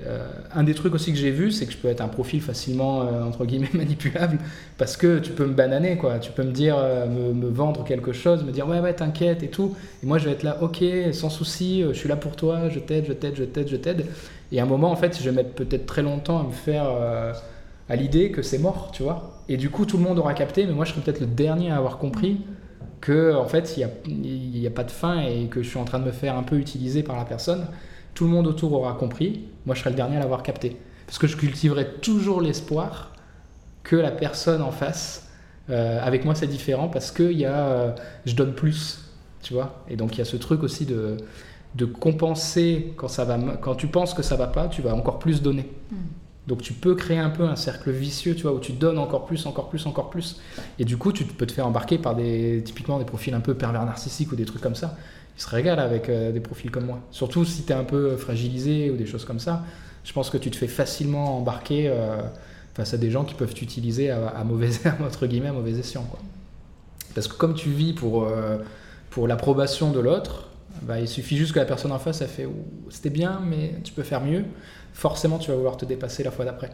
euh, 0.06 0.28
un 0.54 0.64
des 0.64 0.74
trucs 0.74 0.94
aussi 0.96 1.12
que 1.12 1.18
j'ai 1.18 1.30
vu, 1.32 1.52
c'est 1.52 1.66
que 1.68 1.72
je 1.72 1.78
peux 1.78 1.88
être 1.88 2.02
un 2.02 2.08
profil 2.08 2.42
facilement, 2.42 3.02
euh, 3.02 3.24
entre 3.24 3.46
guillemets, 3.46 3.70
manipulable, 3.74 4.40
parce 4.78 4.98
que 4.98 5.20
tu 5.20 5.32
peux 5.32 5.46
me 5.46 5.54
bananer, 5.54 5.98
quoi. 5.98 6.20
Tu 6.20 6.32
peux 6.32 6.44
me 6.44 6.52
dire, 6.52 6.76
euh, 6.78 7.06
me, 7.08 7.34
me 7.34 7.50
vendre 7.50 7.84
quelque 7.84 8.12
chose, 8.12 8.44
me 8.44 8.52
dire, 8.52 8.68
ouais, 8.68 8.80
ouais, 8.80 8.94
t'inquiète 8.94 9.44
et 9.44 9.50
tout. 9.50 9.76
Et 10.04 10.06
moi, 10.08 10.18
je 10.20 10.26
vais 10.26 10.32
être 10.32 10.44
là, 10.44 10.58
ok, 10.62 10.84
sans 11.14 11.30
souci, 11.30 11.84
je 11.88 11.94
suis 11.94 12.10
là 12.10 12.16
pour 12.16 12.36
toi, 12.36 12.70
je 12.70 12.80
t'aide, 12.80 13.06
je 13.08 13.14
t'aide, 13.14 13.36
je 13.38 13.44
t'aide, 13.44 13.68
je 13.70 13.76
t'aide. 13.76 14.06
Et 14.52 14.60
à 14.60 14.64
un 14.64 14.68
moment, 14.68 14.92
en 14.92 14.96
fait, 14.96 15.18
je 15.18 15.24
vais 15.24 15.32
mettre 15.36 15.52
peut-être 15.54 15.86
très 15.88 16.02
longtemps 16.02 16.40
à 16.40 16.44
me 16.44 16.52
faire 16.52 16.86
à 17.90 17.96
l'idée 17.96 18.32
que 18.32 18.42
c'est 18.42 18.60
mort, 18.60 18.92
tu 18.94 19.04
vois. 19.04 19.33
Et 19.50 19.58
du 19.58 19.70
coup, 19.70 19.86
tout 19.86 19.98
le 19.98 20.04
monde 20.04 20.20
aura 20.20 20.34
capté, 20.34 20.66
mais 20.66 20.74
moi, 20.74 20.86
je 20.86 20.92
serai 20.92 21.02
peut-être 21.02 21.20
le 21.20 21.28
dernier 21.28 21.72
à 21.72 21.78
avoir 21.78 21.98
compris 21.98 22.42
que 23.04 23.36
en 23.36 23.46
fait 23.46 23.76
il 23.76 23.86
n'y 24.32 24.66
a, 24.66 24.72
pas 24.72 24.86
de 24.86 24.92
fin 24.92 25.20
et 25.24 25.48
que 25.48 25.62
je 25.62 25.68
suis 25.68 25.78
en 25.78 25.84
train 25.84 26.00
de 26.00 26.06
me 26.06 26.12
faire 26.12 26.38
un 26.38 26.44
peu 26.44 26.56
utiliser 26.56 27.04
par 27.04 27.18
la 27.18 27.26
personne, 27.26 27.68
tout 28.14 28.24
le 28.24 28.30
monde 28.30 28.48
autour 28.48 28.72
aura 28.72 28.94
compris, 28.94 29.44
moi 29.66 29.76
je 29.76 29.82
serai 29.82 29.90
le 29.90 29.98
dernier 29.98 30.16
à 30.16 30.20
l'avoir 30.20 30.42
capté. 30.42 30.78
Parce 31.06 31.18
que 31.18 31.28
je 31.28 31.36
cultiverai 31.36 31.96
toujours 31.96 32.40
l'espoir 32.40 33.12
que 33.84 33.98
la 33.98 34.10
personne 34.10 34.62
en 34.62 34.72
face, 34.72 35.30
euh, 35.70 36.00
avec 36.02 36.24
moi 36.24 36.34
c'est 36.34 36.48
différent 36.48 36.88
parce 36.88 37.12
que 37.12 37.24
y 37.24 37.44
a, 37.44 37.68
euh, 37.68 37.92
je 38.26 38.36
donne 38.36 38.54
plus, 38.54 39.12
tu 39.42 39.54
vois. 39.54 39.84
Et 39.90 39.98
donc 39.98 40.16
il 40.16 40.20
y 40.20 40.22
a 40.22 40.26
ce 40.26 40.38
truc 40.38 40.64
aussi 40.64 40.86
de, 40.86 41.18
compenser 42.00 42.94
quand, 42.96 43.10
ça 43.10 43.26
va, 43.26 43.38
quand 43.62 43.76
tu 43.76 43.88
penses 43.88 44.14
que 44.14 44.24
ça 44.24 44.38
va 44.38 44.48
pas, 44.48 44.70
tu 44.70 44.82
vas 44.82 44.96
encore 44.96 45.20
plus 45.20 45.42
donner. 45.42 45.70
Mm. 45.92 45.96
Donc 46.48 46.62
tu 46.62 46.74
peux 46.74 46.96
créer 46.96 47.20
un 47.20 47.30
peu 47.30 47.44
un 47.44 47.56
cercle 47.56 47.92
vicieux, 47.92 48.36
tu 48.36 48.44
vois, 48.44 48.54
où 48.54 48.60
tu 48.60 48.74
donnes 48.74 48.98
encore 48.98 49.26
plus, 49.26 49.46
encore 49.46 49.70
plus, 49.70 49.86
encore 49.86 50.10
plus. 50.10 50.42
Et 50.78 50.84
du 50.84 50.98
coup, 50.98 51.14
tu 51.14 51.24
peux 51.24 51.46
te 51.46 51.54
faire 51.54 51.66
embarquer 51.66 51.98
par 51.98 52.16
des, 52.16 52.62
typiquement 52.66 53.00
des 53.00 53.06
profils 53.06 53.34
un 53.34 53.40
peu 53.40 53.54
pervers 53.54 53.86
narcissiques 53.86 54.32
ou 54.32 54.36
des 54.36 54.46
trucs 54.46 54.62
comme 54.62 54.76
ça. 54.76 54.98
Ils 55.38 55.42
se 55.42 55.50
régalent 55.50 55.82
avec 55.82 56.10
euh, 56.10 56.32
des 56.32 56.42
profils 56.42 56.70
comme 56.70 56.86
moi. 56.86 57.00
Surtout 57.12 57.46
si 57.46 57.64
tu 57.64 57.72
es 57.72 57.76
un 57.76 57.86
peu 57.86 58.18
fragilisé 58.18 58.92
ou 58.92 58.98
des 58.98 59.06
choses 59.06 59.26
comme 59.26 59.40
ça. 59.40 59.64
Je 60.04 60.12
pense 60.12 60.30
que 60.30 60.38
tu 60.38 60.52
te 60.52 60.58
fais 60.58 60.68
facilement 60.68 61.38
embarquer 61.38 61.88
euh, 61.88 62.22
face 62.76 62.94
à 62.94 62.98
des 62.98 63.10
gens 63.10 63.24
qui 63.24 63.36
peuvent 63.36 63.54
t'utiliser 63.54 64.10
à, 64.10 64.44
mauvais, 64.44 64.70
entre 65.04 65.28
guillemets, 65.28 65.48
à 65.50 65.54
mauvais 65.54 65.80
escient. 65.80 66.04
Quoi. 66.04 66.20
Parce 67.16 67.30
que 67.30 67.36
comme 67.36 67.54
tu 67.54 67.70
vis 67.70 67.94
pour, 67.94 68.24
euh, 68.24 68.58
pour 69.12 69.28
l'approbation 69.30 69.92
de 69.92 70.02
l'autre, 70.02 70.50
bah, 70.82 71.00
il 71.00 71.08
suffit 71.08 71.38
juste 71.38 71.54
que 71.54 71.60
la 71.60 71.66
personne 71.66 71.92
en 71.92 72.00
face, 72.00 72.22
a 72.22 72.28
fait 72.28 72.48
c'était 72.90 73.10
bien, 73.10 73.42
mais 73.46 73.76
tu 73.84 73.94
peux 73.94 74.04
faire 74.04 74.22
mieux. 74.22 74.46
Forcément, 74.94 75.38
tu 75.38 75.50
vas 75.50 75.56
vouloir 75.56 75.78
te 75.78 75.86
dépasser 75.86 76.24
la 76.24 76.32
fois 76.32 76.46
d'après. 76.46 76.72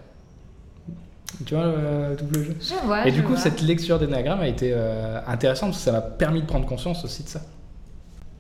Tu 1.46 1.54
vois 1.54 1.66
le 1.66 2.16
double 2.16 2.44
jeu 2.44 2.56
Je 2.60 2.86
vois. 2.86 3.08
Et 3.08 3.12
du 3.12 3.22
coup, 3.22 3.30
vois. 3.30 3.38
cette 3.38 3.62
lecture 3.62 4.00
d'énagramme 4.00 4.42
a 4.42 4.48
été 4.48 4.72
euh, 4.74 5.20
intéressante 5.28 5.70
parce 5.70 5.80
que 5.80 5.86
ça 5.86 5.92
m'a 5.92 6.02
permis 6.02 6.42
de 6.42 6.48
prendre 6.48 6.66
conscience 6.66 7.06
aussi 7.06 7.24
de 7.24 7.30
ça. 7.30 7.42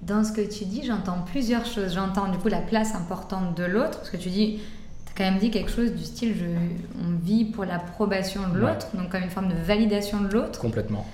Dans 0.02 0.24
ce 0.24 0.32
que 0.32 0.42
tu 0.42 0.66
dis, 0.66 0.84
j'entends 0.86 1.24
plusieurs 1.26 1.66
choses. 1.66 1.94
J'entends 1.94 2.30
du 2.30 2.38
coup 2.38 2.48
la 2.48 2.62
place 2.62 2.96
importante 2.96 3.56
de 3.58 3.64
l'autre, 3.64 4.00
parce 4.00 4.10
que 4.10 4.18
tu 4.18 4.30
dis, 4.30 4.60
quand 5.16 5.26
même 5.26 5.38
dit 5.38 5.52
quelque 5.52 5.70
chose 5.70 5.94
du 5.94 6.04
style, 6.04 6.34
je, 6.38 6.46
on 7.06 7.18
vit 7.22 7.46
pour 7.46 7.66
l'approbation 7.66 8.42
de 8.54 8.58
l'autre, 8.58 8.88
donc 8.94 9.10
comme 9.10 9.24
une 9.24 9.30
forme 9.30 9.50
de 9.50 9.62
validation 9.62 10.22
de 10.22 10.30
l'autre. 10.30 10.60
Complètement. 10.60 11.06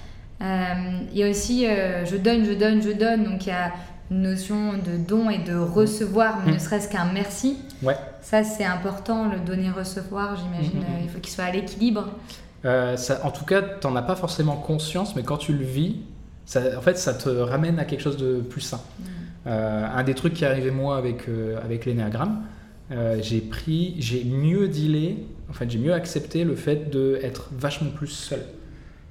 Euh, 0.42 1.00
Il 1.12 1.18
y 1.18 1.24
a 1.24 1.30
aussi, 1.30 1.66
euh, 1.66 2.06
je 2.06 2.16
donne, 2.16 2.46
je 2.46 2.54
donne, 2.54 2.82
je 2.82 2.92
donne, 2.92 3.24
donc 3.24 3.46
il 3.48 3.50
y 3.50 3.52
a 3.52 3.68
une 3.68 3.72
notion 4.12 4.74
de 4.74 4.98
don 4.98 5.30
et 5.30 5.40
de 5.40 5.56
recevoir, 5.56 6.40
mais 6.46 6.52
Mm. 6.52 6.56
ne 6.56 6.60
serait-ce 6.60 6.90
qu'un 6.90 7.06
merci. 7.14 7.58
Ouais. 7.82 7.96
Ça, 8.22 8.44
c'est 8.44 8.64
important, 8.66 9.30
le 9.30 9.40
donner-recevoir, 9.40 10.36
j'imagine, 10.38 10.80
Mm, 10.80 11.02
mm, 11.02 11.04
il 11.04 11.10
faut 11.10 11.20
qu'il 11.20 11.34
soit 11.34 11.46
à 11.46 11.52
l'équilibre. 11.52 12.08
Euh, 12.66 12.98
ça, 12.98 13.22
en 13.24 13.32
tout 13.32 13.46
cas, 13.46 13.62
tu 13.62 13.88
n'en 13.88 13.96
as 13.96 14.02
pas 14.02 14.16
forcément 14.16 14.56
conscience, 14.56 15.16
mais 15.16 15.24
quand 15.24 15.38
tu 15.38 15.54
le 15.54 15.64
vis, 15.64 15.98
ça, 16.46 16.62
en 16.78 16.82
fait, 16.82 16.98
ça 16.98 17.14
te 17.14 17.30
ramène 17.30 17.80
à 17.80 17.86
quelque 17.86 18.02
chose 18.02 18.18
de 18.18 18.38
plus 18.42 18.62
sain. 18.62 18.80
Euh, 19.48 19.86
un 19.96 20.04
des 20.04 20.14
trucs 20.16 20.34
qui 20.34 20.44
est 20.44 20.48
arrivé 20.48 20.72
moi 20.72 20.98
avec, 20.98 21.28
euh, 21.30 21.58
avec 21.64 21.86
l'énéagramme, 21.86 22.42
euh, 22.92 23.18
j'ai 23.22 23.42
pris, 23.42 23.96
j'ai 24.00 24.24
mieux 24.24 24.68
dealé, 24.68 25.26
en 25.50 25.54
fait, 25.54 25.70
j'ai 25.70 25.78
mieux 25.80 25.94
accepté 25.94 26.44
le 26.44 26.56
fait 26.56 26.90
d'être 26.92 27.50
vachement 27.58 27.90
plus 27.92 28.08
seul. 28.08 28.42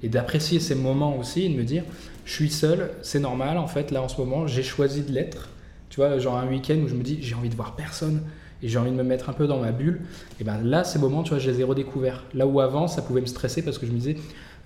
Et 0.03 0.09
d'apprécier 0.09 0.59
ces 0.59 0.75
moments 0.75 1.17
aussi, 1.17 1.45
et 1.45 1.49
de 1.49 1.57
me 1.57 1.63
dire, 1.63 1.83
je 2.25 2.33
suis 2.33 2.49
seul, 2.49 2.91
c'est 3.01 3.19
normal, 3.19 3.57
en 3.57 3.67
fait, 3.67 3.91
là 3.91 4.01
en 4.01 4.07
ce 4.07 4.17
moment, 4.17 4.47
j'ai 4.47 4.63
choisi 4.63 5.01
de 5.01 5.11
l'être. 5.11 5.49
Tu 5.89 5.97
vois, 5.97 6.17
genre 6.19 6.37
un 6.37 6.47
week-end 6.47 6.77
où 6.83 6.87
je 6.87 6.95
me 6.95 7.03
dis, 7.03 7.19
j'ai 7.21 7.35
envie 7.35 7.49
de 7.49 7.55
voir 7.55 7.75
personne, 7.75 8.21
et 8.63 8.67
j'ai 8.67 8.79
envie 8.79 8.91
de 8.91 8.95
me 8.95 9.03
mettre 9.03 9.29
un 9.29 9.33
peu 9.33 9.47
dans 9.47 9.59
ma 9.59 9.71
bulle. 9.71 10.01
Et 10.39 10.43
ben 10.43 10.59
là, 10.63 10.83
ces 10.83 10.99
moments, 10.99 11.23
tu 11.23 11.29
vois, 11.29 11.39
je 11.39 11.49
les 11.49 11.61
ai 11.61 11.63
redécouverts. 11.63 12.23
Là 12.33 12.47
où 12.47 12.59
avant, 12.59 12.87
ça 12.87 13.01
pouvait 13.01 13.21
me 13.21 13.25
stresser 13.25 13.61
parce 13.61 13.77
que 13.77 13.85
je 13.85 13.91
me 13.91 13.97
disais, 13.97 14.17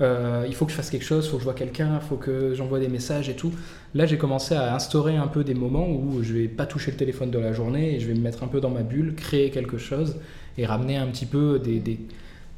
euh, 0.02 0.46
il 0.48 0.56
faut 0.56 0.66
que 0.66 0.72
je 0.72 0.78
fasse 0.78 0.90
quelque 0.90 1.06
chose, 1.06 1.26
il 1.26 1.30
faut 1.30 1.36
que 1.38 1.42
je 1.42 1.46
vois 1.46 1.54
quelqu'un, 1.54 2.00
il 2.02 2.08
faut 2.08 2.16
que 2.16 2.54
j'envoie 2.54 2.80
des 2.80 2.88
messages 2.88 3.30
et 3.30 3.36
tout. 3.36 3.52
Là, 3.94 4.06
j'ai 4.06 4.18
commencé 4.18 4.56
à 4.56 4.74
instaurer 4.74 5.18
un 5.18 5.28
peu 5.28 5.44
des 5.44 5.54
moments 5.54 5.90
où 5.90 6.24
je 6.24 6.34
vais 6.34 6.48
pas 6.48 6.66
toucher 6.66 6.92
le 6.92 6.98
téléphone 6.98 7.32
de 7.32 7.40
la 7.40 7.52
journée 7.52 7.96
et 7.96 8.00
je 8.00 8.08
vais 8.08 8.14
me 8.14 8.22
mettre 8.22 8.44
un 8.44 8.48
peu 8.48 8.62
dans 8.62 8.70
ma 8.70 8.84
bulle, 8.84 9.16
créer 9.16 9.50
quelque 9.50 9.78
chose 9.78 10.18
et 10.58 10.66
ramener 10.66 10.98
un 10.98 11.08
petit 11.08 11.26
peu 11.26 11.60
des, 11.60 11.80
des, 11.80 12.00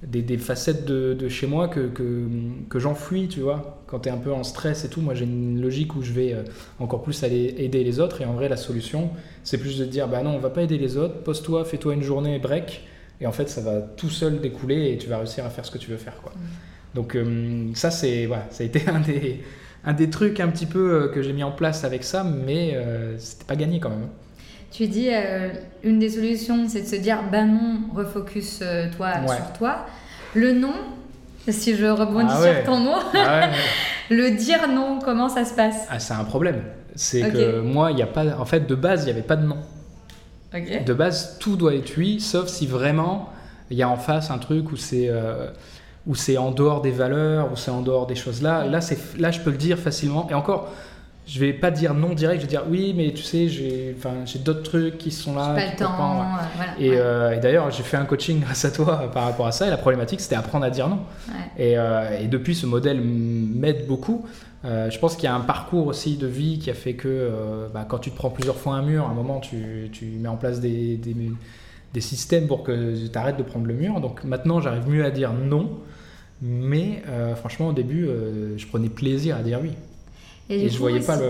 des, 0.04 0.22
des 0.22 0.38
facettes 0.38 0.86
de, 0.86 1.14
de 1.14 1.30
chez 1.30 1.48
moi 1.48 1.68
que, 1.68 1.88
que, 1.88 2.28
que 2.70 2.80
j'enfuis, 2.80 3.28
tu 3.28 3.42
vois. 3.42 3.84
Quand 3.88 4.00
tu 4.00 4.10
es 4.10 4.12
un 4.12 4.18
peu 4.18 4.34
en 4.34 4.44
stress 4.44 4.84
et 4.86 4.90
tout, 4.90 5.02
moi 5.02 5.14
j'ai 5.14 5.26
une 5.26 5.62
logique 5.62 5.96
où 5.96 6.02
je 6.02 6.12
vais 6.12 6.34
euh, 6.34 6.44
encore 6.80 7.04
plus 7.04 7.24
aller 7.24 7.56
aider 7.58 7.84
les 7.84 8.00
autres 8.00 8.22
et 8.22 8.26
en 8.26 8.34
vrai, 8.34 8.50
la 8.50 8.58
solution, 8.58 9.12
c'est 9.44 9.58
plus 9.58 9.78
de 9.78 9.86
dire, 9.86 10.08
bah 10.08 10.24
non, 10.24 10.32
on 10.32 10.40
va 10.40 10.50
pas 10.50 10.64
aider 10.64 10.78
les 10.78 10.98
autres, 10.98 11.22
pose-toi, 11.24 11.66
fais-toi 11.66 11.94
une 11.94 12.04
journée 12.04 12.40
break 12.40 12.84
et 13.20 13.28
en 13.28 13.32
fait, 13.32 13.50
ça 13.50 13.62
va 13.62 13.82
tout 13.82 14.10
seul 14.10 14.42
découler 14.42 14.92
et 14.92 14.98
tu 14.98 15.08
vas 15.08 15.18
réussir 15.20 15.46
à 15.46 15.50
faire 15.50 15.66
ce 15.66 15.72
que 15.72 15.78
tu 15.78 15.92
veux 15.92 15.98
faire, 15.98 16.20
quoi. 16.22 16.34
Donc 16.94 17.16
euh, 17.16 17.70
ça, 17.74 17.92
c'est 17.92 18.26
voilà, 18.26 18.48
ça 18.50 18.64
a 18.64 18.66
été 18.66 18.88
un 18.90 19.00
des, 19.00 19.42
un 19.84 19.94
des 19.94 20.10
trucs 20.10 20.40
un 20.40 20.50
petit 20.50 20.66
peu 20.66 20.94
euh, 21.04 21.08
que 21.10 21.22
j'ai 21.22 21.34
mis 21.34 21.44
en 21.44 21.52
place 21.52 21.84
avec 21.84 22.04
ça, 22.04 22.24
mais 22.24 22.74
euh, 22.76 23.18
c'était 23.18 23.46
pas 23.46 23.56
gagné 23.56 23.80
quand 23.80 23.90
même. 23.90 24.08
Tu 24.72 24.88
dis, 24.88 25.10
euh, 25.12 25.50
une 25.84 26.00
des 26.00 26.10
solutions, 26.10 26.68
c'est 26.70 26.82
de 26.82 26.88
se 26.88 26.96
dire, 26.96 27.20
ben 27.32 27.46
non, 27.46 27.80
refocus 27.96 28.60
euh, 28.62 28.86
Ouais. 29.00 29.36
sur 29.36 29.54
toi. 29.58 29.86
Le 30.34 30.54
non, 30.54 30.74
si 31.50 31.76
je 31.76 31.86
rebondis 31.86 32.32
Ah 32.34 32.42
ouais. 32.42 32.56
sur 32.56 32.64
ton 32.64 32.78
mot, 32.78 32.96
Ah, 33.14 33.40
ouais. 33.42 33.50
le 34.16 34.32
dire 34.32 34.68
non, 34.70 35.00
comment 35.04 35.28
ça 35.28 35.44
se 35.44 35.54
passe? 35.54 35.88
Ah, 35.90 36.00
c'est 36.00 36.14
un 36.14 36.24
problème. 36.24 36.62
C'est 36.96 37.22
que 37.32 37.60
moi, 37.62 37.92
il 37.92 38.00
y 38.00 38.02
a 38.02 38.08
pas, 38.08 38.38
en 38.38 38.46
fait, 38.46 38.62
de 38.68 38.76
base, 38.76 39.02
il 39.04 39.06
n'y 39.06 39.12
avait 39.12 39.22
pas 39.22 39.36
de. 39.36 39.48
Ok. 40.54 40.84
De 40.86 40.94
base, 40.94 41.38
tout 41.40 41.56
doit 41.56 41.76
être 41.76 41.94
oui, 41.98 42.20
sauf 42.20 42.48
si 42.48 42.68
vraiment 42.68 43.30
il 43.70 43.78
y 43.78 43.84
a 43.84 43.90
en 43.90 43.96
face 43.96 44.30
un 44.32 44.38
truc 44.38 44.72
où 44.74 44.76
c'est 44.76 45.08
euh, 45.10 45.48
où 46.06 46.16
c'est 46.16 46.38
en 46.38 46.52
dehors 46.52 46.82
des 46.82 46.92
valeurs, 46.92 47.50
où 47.54 47.56
c'est 47.56 47.72
en 47.72 47.82
dehors 47.82 48.06
des 48.08 48.16
choses 48.16 48.42
là. 48.42 48.66
Là, 48.66 48.82
c'est 48.82 48.98
là, 49.18 49.32
je 49.32 49.40
peux 49.40 49.52
le 49.52 49.58
dire 49.58 49.78
facilement. 49.80 50.28
Et 50.30 50.34
encore, 50.34 50.70
je 51.32 51.40
vais 51.40 51.54
pas 51.54 51.72
dire 51.72 51.94
non 51.94 52.14
direct. 52.14 52.42
Je 52.42 52.46
vais 52.46 52.50
dire 52.50 52.66
oui, 52.70 52.94
mais 52.96 53.14
tu 53.14 53.24
sais, 53.24 53.48
j'ai 53.48 53.96
d'autres 54.44 54.64
trucs 54.64 54.98
qui 54.98 55.12
sont 55.12 55.34
là. 55.34 55.54
pas 55.54 55.66
le 55.66 55.78
temps. 55.78 55.96
pas, 55.96 56.12
ouais. 56.14 56.22
euh, 56.22 56.46
voilà. 56.56 56.72
Et, 56.78 56.90
ouais. 56.90 56.98
euh, 57.00 57.32
et 57.32 57.40
d'ailleurs, 57.40 57.72
j'ai 57.72 57.84
fait 57.84 57.96
un 57.98 58.04
coaching 58.04 58.40
grâce 58.42 58.66
à 58.66 58.72
toi 58.72 59.04
euh, 59.04 59.08
par 59.08 59.24
rapport 59.24 59.48
à 59.48 59.54
ça. 59.54 59.66
Et 59.66 59.70
la 59.70 59.78
problématique, 59.78 60.20
c'était 60.20 60.36
apprendre 60.36 60.66
à 60.66 60.70
dire 60.70 60.90
non. 60.90 61.00
Ouais. 61.30 61.34
Et, 61.66 61.78
euh, 61.78 62.20
et 62.20 62.28
depuis, 62.28 62.54
ce 62.54 62.66
modèle 62.66 63.00
m'aide 63.02 63.88
beaucoup. 63.88 64.26
Euh, 64.66 64.90
je 64.90 65.00
pense 65.00 65.16
qu'il 65.16 65.24
y 65.24 65.28
a 65.28 65.34
un 65.34 65.40
parcours 65.40 65.88
aussi 65.88 66.18
de 66.18 66.28
vie 66.28 66.60
qui 66.60 66.70
a 66.70 66.74
fait 66.74 66.96
que 66.96 67.32
bah, 67.74 67.86
quand 67.88 68.00
tu 68.00 68.12
te 68.12 68.16
prends 68.16 68.30
plusieurs 68.30 68.58
fois 68.58 68.76
un 68.76 68.82
mur, 68.82 69.06
à 69.06 69.10
un 69.10 69.14
moment, 69.14 69.40
tu, 69.40 69.90
tu 69.94 70.06
mets 70.06 70.30
en 70.30 70.36
place 70.38 70.60
des, 70.60 70.98
des, 70.98 71.16
des 71.94 72.02
systèmes 72.02 72.48
pour 72.48 72.64
que 72.64 73.08
tu 73.08 73.18
arrêtes 73.18 73.38
de 73.38 73.44
prendre 73.44 73.66
le 73.68 73.74
mur. 73.74 74.02
Donc 74.02 74.26
maintenant, 74.26 74.60
j'arrive 74.60 74.88
mieux 74.90 75.06
à 75.06 75.12
dire 75.12 75.32
non. 75.32 75.80
Mais 76.42 77.04
franchement, 77.38 77.70
au 77.70 77.74
début, 77.74 78.10
je 78.58 78.68
prenais 78.68 78.90
plaisir 78.90 79.38
à 79.38 79.44
dire 79.44 79.60
oui. 79.62 79.72
Et, 80.52 80.66
Et, 80.66 80.70
je 80.70 80.78
voyais 80.78 81.00
pas 81.00 81.16
aussi- 81.18 81.24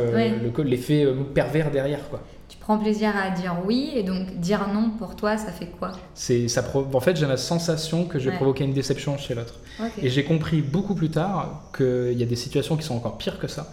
le- 0.43 0.49
co- 0.49 0.63
l'effet 0.63 1.03
euh, 1.05 1.13
pervers 1.33 1.69
derrière. 1.71 2.09
quoi. 2.09 2.21
Tu 2.49 2.57
prends 2.57 2.77
plaisir 2.77 3.13
à 3.15 3.29
dire 3.29 3.55
oui, 3.65 3.91
et 3.95 4.03
donc 4.03 4.39
dire 4.39 4.67
non 4.73 4.91
pour 4.97 5.15
toi, 5.15 5.37
ça 5.37 5.51
fait 5.51 5.67
quoi? 5.79 5.91
C'est, 6.13 6.47
ça 6.47 6.63
en 6.93 6.99
fait, 6.99 7.15
j'ai 7.15 7.25
la 7.27 7.37
sensation 7.37 8.05
que 8.05 8.19
je 8.19 8.25
vais 8.25 8.31
Ouais. 8.31 8.35
provoquer 8.37 8.63
une 8.65 8.73
déception 8.73 9.17
chez 9.17 9.35
l'autre. 9.35 9.59
Et 10.01 10.09
j'ai 10.09 10.23
compris 10.25 10.61
beaucoup 10.61 10.95
plus 10.95 11.09
tard 11.09 11.69
qu'il 11.75 12.13
y 12.19 12.23
a 12.23 12.25
des 12.25 12.35
situations 12.35 12.75
qui 12.77 12.83
sont 12.83 12.95
encore 12.95 13.17
pires 13.17 13.39
que 13.39 13.47
ça. 13.47 13.71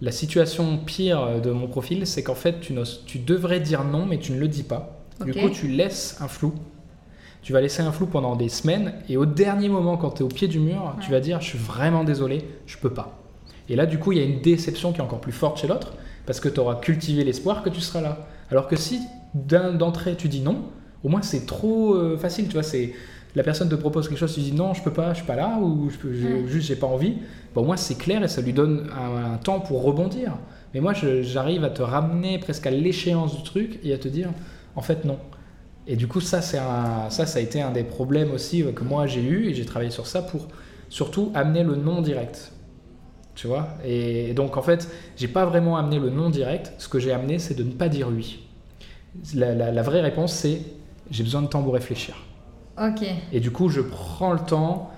La 0.00 0.10
situation 0.10 0.78
pire 0.78 1.40
de 1.42 1.50
mon 1.50 1.66
profil, 1.66 2.06
c'est 2.06 2.22
qu'en 2.22 2.34
fait, 2.34 2.60
tu, 2.60 2.74
tu 3.06 3.18
devrais 3.18 3.60
dire 3.60 3.84
non, 3.84 4.06
mais 4.06 4.18
tu 4.18 4.32
ne 4.32 4.38
le 4.40 4.48
dis 4.48 4.62
pas. 4.64 5.00
Du 5.24 5.32
coup, 5.32 5.48
tu 5.50 5.68
laisses 5.68 6.16
un 6.20 6.28
flou. 6.28 6.52
tu 7.42 7.52
vas 7.52 7.60
laisser 7.60 7.82
un 7.82 7.92
flou 7.92 8.06
pendant 8.06 8.36
des 8.36 8.48
semaines, 8.48 8.94
et 9.08 9.18
au 9.18 9.26
dernier 9.26 9.68
moment, 9.68 9.98
quand 9.98 10.12
tu 10.12 10.22
es 10.22 10.24
au 10.24 10.28
pied 10.28 10.48
du 10.48 10.58
mur, 10.60 10.96
tu 11.02 11.10
vas 11.10 11.20
dire 11.20 11.40
Je 11.42 11.46
suis 11.50 11.58
vraiment 11.58 12.02
désolé, 12.02 12.42
je 12.66 12.78
peux 12.78 12.88
pas. 12.90 13.18
Et 13.68 13.76
là, 13.76 13.86
du 13.86 13.98
coup, 13.98 14.12
il 14.12 14.18
y 14.18 14.20
a 14.20 14.24
une 14.24 14.40
déception 14.40 14.92
qui 14.92 14.98
est 14.98 15.02
encore 15.02 15.20
plus 15.20 15.32
forte 15.32 15.58
chez 15.58 15.66
l'autre, 15.66 15.94
parce 16.26 16.40
que 16.40 16.48
tu 16.48 16.60
auras 16.60 16.76
cultivé 16.76 17.24
l'espoir 17.24 17.62
que 17.62 17.70
tu 17.70 17.80
seras 17.80 18.00
là. 18.00 18.26
Alors 18.50 18.68
que 18.68 18.76
si 18.76 19.00
d'un- 19.34 19.72
d'entrée 19.72 20.16
tu 20.16 20.28
dis 20.28 20.40
non, 20.40 20.62
au 21.02 21.08
moins 21.08 21.22
c'est 21.22 21.46
trop 21.46 21.94
euh, 21.94 22.16
facile, 22.18 22.46
tu 22.46 22.52
vois. 22.54 22.62
C'est 22.62 22.92
la 23.34 23.42
personne 23.42 23.68
te 23.68 23.74
propose 23.74 24.08
quelque 24.08 24.18
chose, 24.18 24.32
tu 24.34 24.40
dis 24.40 24.52
non, 24.52 24.74
je 24.74 24.82
peux 24.82 24.92
pas, 24.92 25.10
je 25.12 25.18
suis 25.18 25.26
pas 25.26 25.34
là, 25.36 25.58
ou 25.60 25.90
je 25.90 25.96
peux, 25.96 26.12
juste 26.46 26.68
j'ai 26.68 26.76
pas 26.76 26.86
envie. 26.86 27.14
Bon, 27.54 27.62
au 27.62 27.64
moins 27.64 27.76
c'est 27.76 27.96
clair 27.96 28.22
et 28.22 28.28
ça 28.28 28.40
lui 28.42 28.52
donne 28.52 28.88
un, 28.96 29.32
un 29.34 29.36
temps 29.38 29.60
pour 29.60 29.82
rebondir. 29.82 30.32
Mais 30.72 30.80
moi, 30.80 30.92
j'arrive 30.92 31.62
à 31.64 31.70
te 31.70 31.82
ramener 31.82 32.38
presque 32.38 32.66
à 32.66 32.70
l'échéance 32.70 33.36
du 33.36 33.42
truc 33.44 33.78
et 33.84 33.92
à 33.92 33.98
te 33.98 34.08
dire 34.08 34.28
en 34.76 34.82
fait 34.82 35.04
non. 35.04 35.18
Et 35.86 35.96
du 35.96 36.06
coup, 36.08 36.20
ça, 36.20 36.40
c'est 36.42 36.58
un, 36.58 37.10
ça, 37.10 37.26
ça 37.26 37.38
a 37.38 37.42
été 37.42 37.60
un 37.60 37.70
des 37.70 37.84
problèmes 37.84 38.30
aussi 38.32 38.62
euh, 38.62 38.72
que 38.72 38.84
moi 38.84 39.06
j'ai 39.06 39.22
eu 39.22 39.48
et 39.48 39.54
j'ai 39.54 39.64
travaillé 39.66 39.90
sur 39.90 40.06
ça 40.06 40.22
pour 40.22 40.48
surtout 40.88 41.30
amener 41.34 41.62
le 41.64 41.76
non 41.76 42.00
direct. 42.02 42.52
Tu 43.34 43.48
vois 43.48 43.68
et, 43.84 44.32
donc 44.34 44.56
en 44.56 44.62
fait, 44.62 44.88
j'ai 45.16 45.28
pas 45.28 45.44
vraiment 45.44 45.76
amené 45.76 45.98
le 45.98 46.10
non 46.10 46.30
direct. 46.30 46.72
Ce 46.78 46.88
que 46.88 46.98
j'ai 47.00 47.12
amené, 47.12 47.38
c'est 47.38 47.54
de 47.54 47.64
ne 47.64 47.72
pas 47.72 47.88
dire 47.88 48.08
oui. 48.08 48.46
La, 49.34 49.54
la- 49.54 49.72
la 49.72 49.82
vraie 49.82 50.00
réponse, 50.00 50.32
c'est 50.32 50.60
j'ai 51.10 51.22
besoin 51.22 51.42
de 51.42 51.46
temps 51.48 51.62
pour 51.62 51.74
réfléchir. 51.74 52.16
Ok. 52.78 53.04
Et 53.32 53.40
du 53.40 53.50
coup, 53.50 53.68
je 53.68 53.80
prends 53.80 54.32
le 54.32 54.40
temps, 54.40 54.90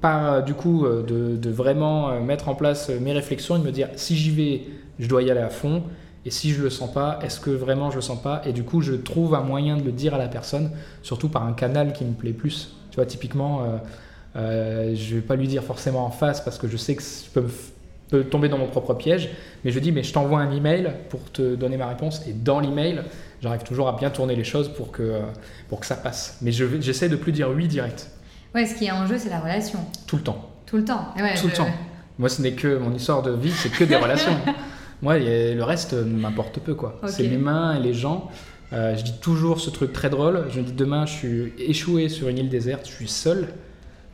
par, 0.00 0.32
euh, 0.34 0.40
du 0.42 0.54
coup, 0.54 0.84
euh, 0.86 1.02
de, 1.02 1.36
de 1.36 1.50
vraiment 1.50 2.10
euh, 2.10 2.20
mettre 2.20 2.48
en 2.48 2.54
place 2.54 2.90
mes 2.90 3.12
réflexions 3.12 3.56
et 3.56 3.60
de 3.60 3.64
me 3.64 3.72
dire 3.72 3.88
si 3.96 4.16
j'y 4.16 4.30
vais, 4.30 4.62
je 4.98 5.08
dois 5.08 5.22
y 5.22 5.30
aller 5.30 5.40
à 5.40 5.50
fond. 5.50 5.82
Et 6.26 6.30
si 6.30 6.52
je 6.52 6.62
le 6.62 6.70
sens 6.70 6.92
pas, 6.92 7.18
est-ce 7.22 7.40
que 7.40 7.50
vraiment 7.50 7.90
je 7.90 7.96
le 7.96 8.02
sens 8.02 8.20
pas? 8.22 8.42
Et 8.46 8.52
du 8.52 8.64
coup, 8.64 8.80
je 8.80 8.94
trouve 8.94 9.34
un 9.34 9.42
moyen 9.42 9.76
de 9.76 9.82
le 9.84 9.92
dire 9.92 10.14
à 10.14 10.18
la 10.18 10.28
personne, 10.28 10.70
surtout 11.02 11.28
par 11.28 11.46
un 11.46 11.52
canal 11.52 11.92
qui 11.92 12.04
me 12.04 12.14
plaît 12.14 12.32
plus. 12.32 12.76
Tu 12.90 12.96
vois, 12.96 13.06
typiquement, 13.06 13.62
euh, 13.64 13.76
euh, 14.36 14.94
je 14.96 15.16
vais 15.16 15.20
pas 15.20 15.36
lui 15.36 15.48
dire 15.48 15.62
forcément 15.64 16.04
en 16.06 16.10
face 16.10 16.40
parce 16.42 16.58
que 16.58 16.66
je 16.68 16.76
sais 16.76 16.96
que 16.96 17.02
je 17.02 17.30
peux, 17.32 17.42
me 17.42 17.48
peux 18.10 18.24
tomber 18.24 18.48
dans 18.48 18.58
mon 18.58 18.66
propre 18.66 18.94
piège. 18.94 19.30
Mais 19.64 19.70
je 19.70 19.78
dis, 19.78 19.92
mais 19.92 20.02
je 20.02 20.12
t'envoie 20.12 20.40
un 20.40 20.50
email 20.50 20.90
pour 21.08 21.30
te 21.32 21.54
donner 21.54 21.76
ma 21.76 21.88
réponse. 21.88 22.22
Et 22.28 22.32
dans 22.32 22.60
l'email, 22.60 23.02
j'arrive 23.42 23.62
toujours 23.62 23.88
à 23.88 23.96
bien 23.96 24.10
tourner 24.10 24.36
les 24.36 24.44
choses 24.44 24.68
pour 24.72 24.92
que, 24.92 25.02
euh, 25.02 25.20
pour 25.68 25.80
que 25.80 25.86
ça 25.86 25.96
passe. 25.96 26.38
Mais 26.42 26.52
je 26.52 26.64
j'essaie 26.80 27.08
de 27.08 27.16
plus 27.16 27.32
dire 27.32 27.50
oui 27.54 27.68
direct, 27.68 28.08
Ouais, 28.54 28.66
ce 28.66 28.76
qui 28.76 28.84
est 28.84 28.92
en 28.92 29.06
jeu, 29.06 29.18
c'est 29.18 29.30
la 29.30 29.40
relation. 29.40 29.80
tout 30.06 30.16
le 30.16 30.22
temps. 30.22 30.48
Tout 30.66 30.76
le 30.76 30.84
temps. 30.84 31.08
Ouais, 31.16 31.34
Tout 31.34 31.48
le 31.48 31.52
temps. 31.52 31.66
Moi, 32.18 32.28
ce 32.28 32.40
n'est 32.40 32.52
que 32.52 32.78
mon 32.78 32.94
histoire 32.94 33.22
de 33.22 33.32
vie, 33.32 33.50
c'est 33.50 33.70
que 33.70 33.82
des 33.84 33.96
relations. 33.96 34.36
Moi, 35.02 35.18
le 35.18 35.60
reste 35.62 35.92
m'importe 35.94 36.60
peu, 36.60 36.74
quoi. 36.74 37.00
C'est 37.08 37.24
l'humain 37.24 37.76
et 37.76 37.80
les 37.80 37.92
gens. 37.94 38.30
Euh, 38.72 38.96
je 38.96 39.02
dis 39.02 39.18
toujours 39.20 39.60
ce 39.60 39.70
truc 39.70 39.92
très 39.92 40.08
drôle. 40.08 40.46
Je 40.50 40.60
me 40.60 40.64
dis 40.64 40.72
demain, 40.72 41.04
je 41.06 41.12
suis 41.12 41.52
échoué 41.58 42.08
sur 42.08 42.28
une 42.28 42.38
île 42.38 42.48
déserte, 42.48 42.86
je 42.88 42.92
suis 42.92 43.08
seul. 43.08 43.48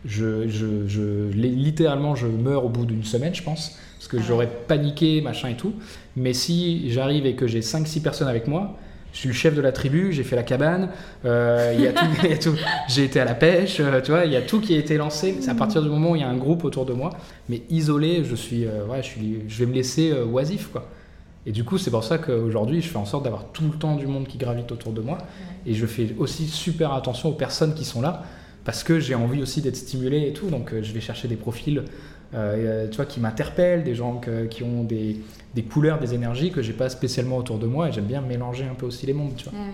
Je, 0.06 0.48
je, 0.48 0.86
je- 0.88 1.28
li- 1.30 1.54
littéralement, 1.54 2.14
je 2.14 2.26
meurs 2.26 2.64
au 2.64 2.68
bout 2.70 2.86
d'une 2.86 3.04
semaine, 3.04 3.34
je 3.34 3.42
pense, 3.42 3.76
parce 3.98 4.08
que 4.08 4.16
Ah 4.16 4.20
ouais. 4.20 4.24
j'aurais 4.26 4.48
paniqué, 4.66 5.20
machin 5.20 5.48
et 5.50 5.56
tout. 5.56 5.74
Mais 6.16 6.32
si 6.32 6.90
j'arrive 6.90 7.26
et 7.26 7.34
que 7.34 7.46
j'ai 7.46 7.60
5-6 7.60 8.00
personnes 8.02 8.28
avec 8.28 8.46
moi, 8.46 8.76
je 9.12 9.18
suis 9.18 9.28
le 9.28 9.34
chef 9.34 9.54
de 9.54 9.60
la 9.60 9.72
tribu, 9.72 10.12
j'ai 10.12 10.22
fait 10.22 10.36
la 10.36 10.42
cabane, 10.44 10.88
euh, 11.24 11.74
il 11.76 11.82
y 11.82 11.86
a 11.86 11.92
tout, 11.92 12.04
il 12.24 12.30
y 12.30 12.32
a 12.32 12.38
tout. 12.38 12.54
j'ai 12.88 13.04
été 13.04 13.20
à 13.20 13.24
la 13.24 13.34
pêche, 13.34 13.78
euh, 13.80 14.00
tu 14.00 14.12
vois, 14.12 14.24
il 14.24 14.32
y 14.32 14.36
a 14.36 14.42
tout 14.42 14.60
qui 14.60 14.74
a 14.74 14.78
été 14.78 14.96
lancé. 14.96 15.36
C'est 15.40 15.50
à 15.50 15.54
partir 15.54 15.82
du 15.82 15.88
moment 15.88 16.12
où 16.12 16.16
il 16.16 16.20
y 16.22 16.24
a 16.24 16.28
un 16.28 16.36
groupe 16.36 16.64
autour 16.64 16.86
de 16.86 16.92
moi, 16.94 17.10
mais 17.48 17.62
isolé, 17.70 18.22
je 18.24 18.34
suis, 18.36 18.64
euh, 18.66 18.86
ouais, 18.86 19.02
je 19.02 19.08
suis, 19.08 19.38
je 19.48 19.58
vais 19.58 19.66
me 19.66 19.74
laisser 19.74 20.12
euh, 20.12 20.24
oisif, 20.24 20.68
quoi. 20.72 20.88
Et 21.46 21.52
du 21.52 21.64
coup, 21.64 21.76
c'est 21.78 21.90
pour 21.90 22.04
ça 22.04 22.18
qu'aujourd'hui, 22.18 22.80
je 22.82 22.88
fais 22.88 22.98
en 22.98 23.04
sorte 23.06 23.24
d'avoir 23.24 23.46
tout 23.46 23.64
le 23.64 23.76
temps 23.78 23.96
du 23.96 24.06
monde 24.06 24.26
qui 24.28 24.38
gravite 24.38 24.70
autour 24.72 24.92
de 24.92 25.00
moi, 25.00 25.18
et 25.66 25.74
je 25.74 25.86
fais 25.86 26.14
aussi 26.18 26.46
super 26.46 26.92
attention 26.92 27.30
aux 27.30 27.34
personnes 27.34 27.74
qui 27.74 27.84
sont 27.84 28.00
là, 28.00 28.22
parce 28.64 28.82
que 28.84 29.00
j'ai 29.00 29.14
envie 29.14 29.42
aussi 29.42 29.60
d'être 29.62 29.76
stimulé 29.76 30.28
et 30.28 30.32
tout, 30.32 30.48
donc 30.48 30.72
euh, 30.72 30.82
je 30.82 30.92
vais 30.92 31.00
chercher 31.00 31.28
des 31.28 31.36
profils, 31.36 31.82
euh, 32.34 32.88
tu 32.88 32.96
vois, 32.96 33.06
qui 33.06 33.20
m'interpellent, 33.20 33.82
des 33.84 33.94
gens 33.94 34.16
que- 34.16 34.46
qui 34.46 34.62
ont 34.62 34.84
des, 34.84 35.16
des 35.54 35.62
couleurs, 35.62 35.98
des 35.98 36.14
énergies 36.14 36.52
que 36.52 36.62
j'ai 36.62 36.72
pas 36.74 36.88
spécialement 36.88 37.36
autour 37.38 37.58
de 37.58 37.66
moi, 37.66 37.88
et 37.88 37.92
j'aime 37.92 38.04
bien 38.06 38.20
mélanger 38.20 38.64
un 38.70 38.74
peu 38.74 38.86
aussi 38.86 39.06
les 39.06 39.14
mondes, 39.14 39.34
tu 39.36 39.48
vois. 39.48 39.58
Ouais, 39.58 39.64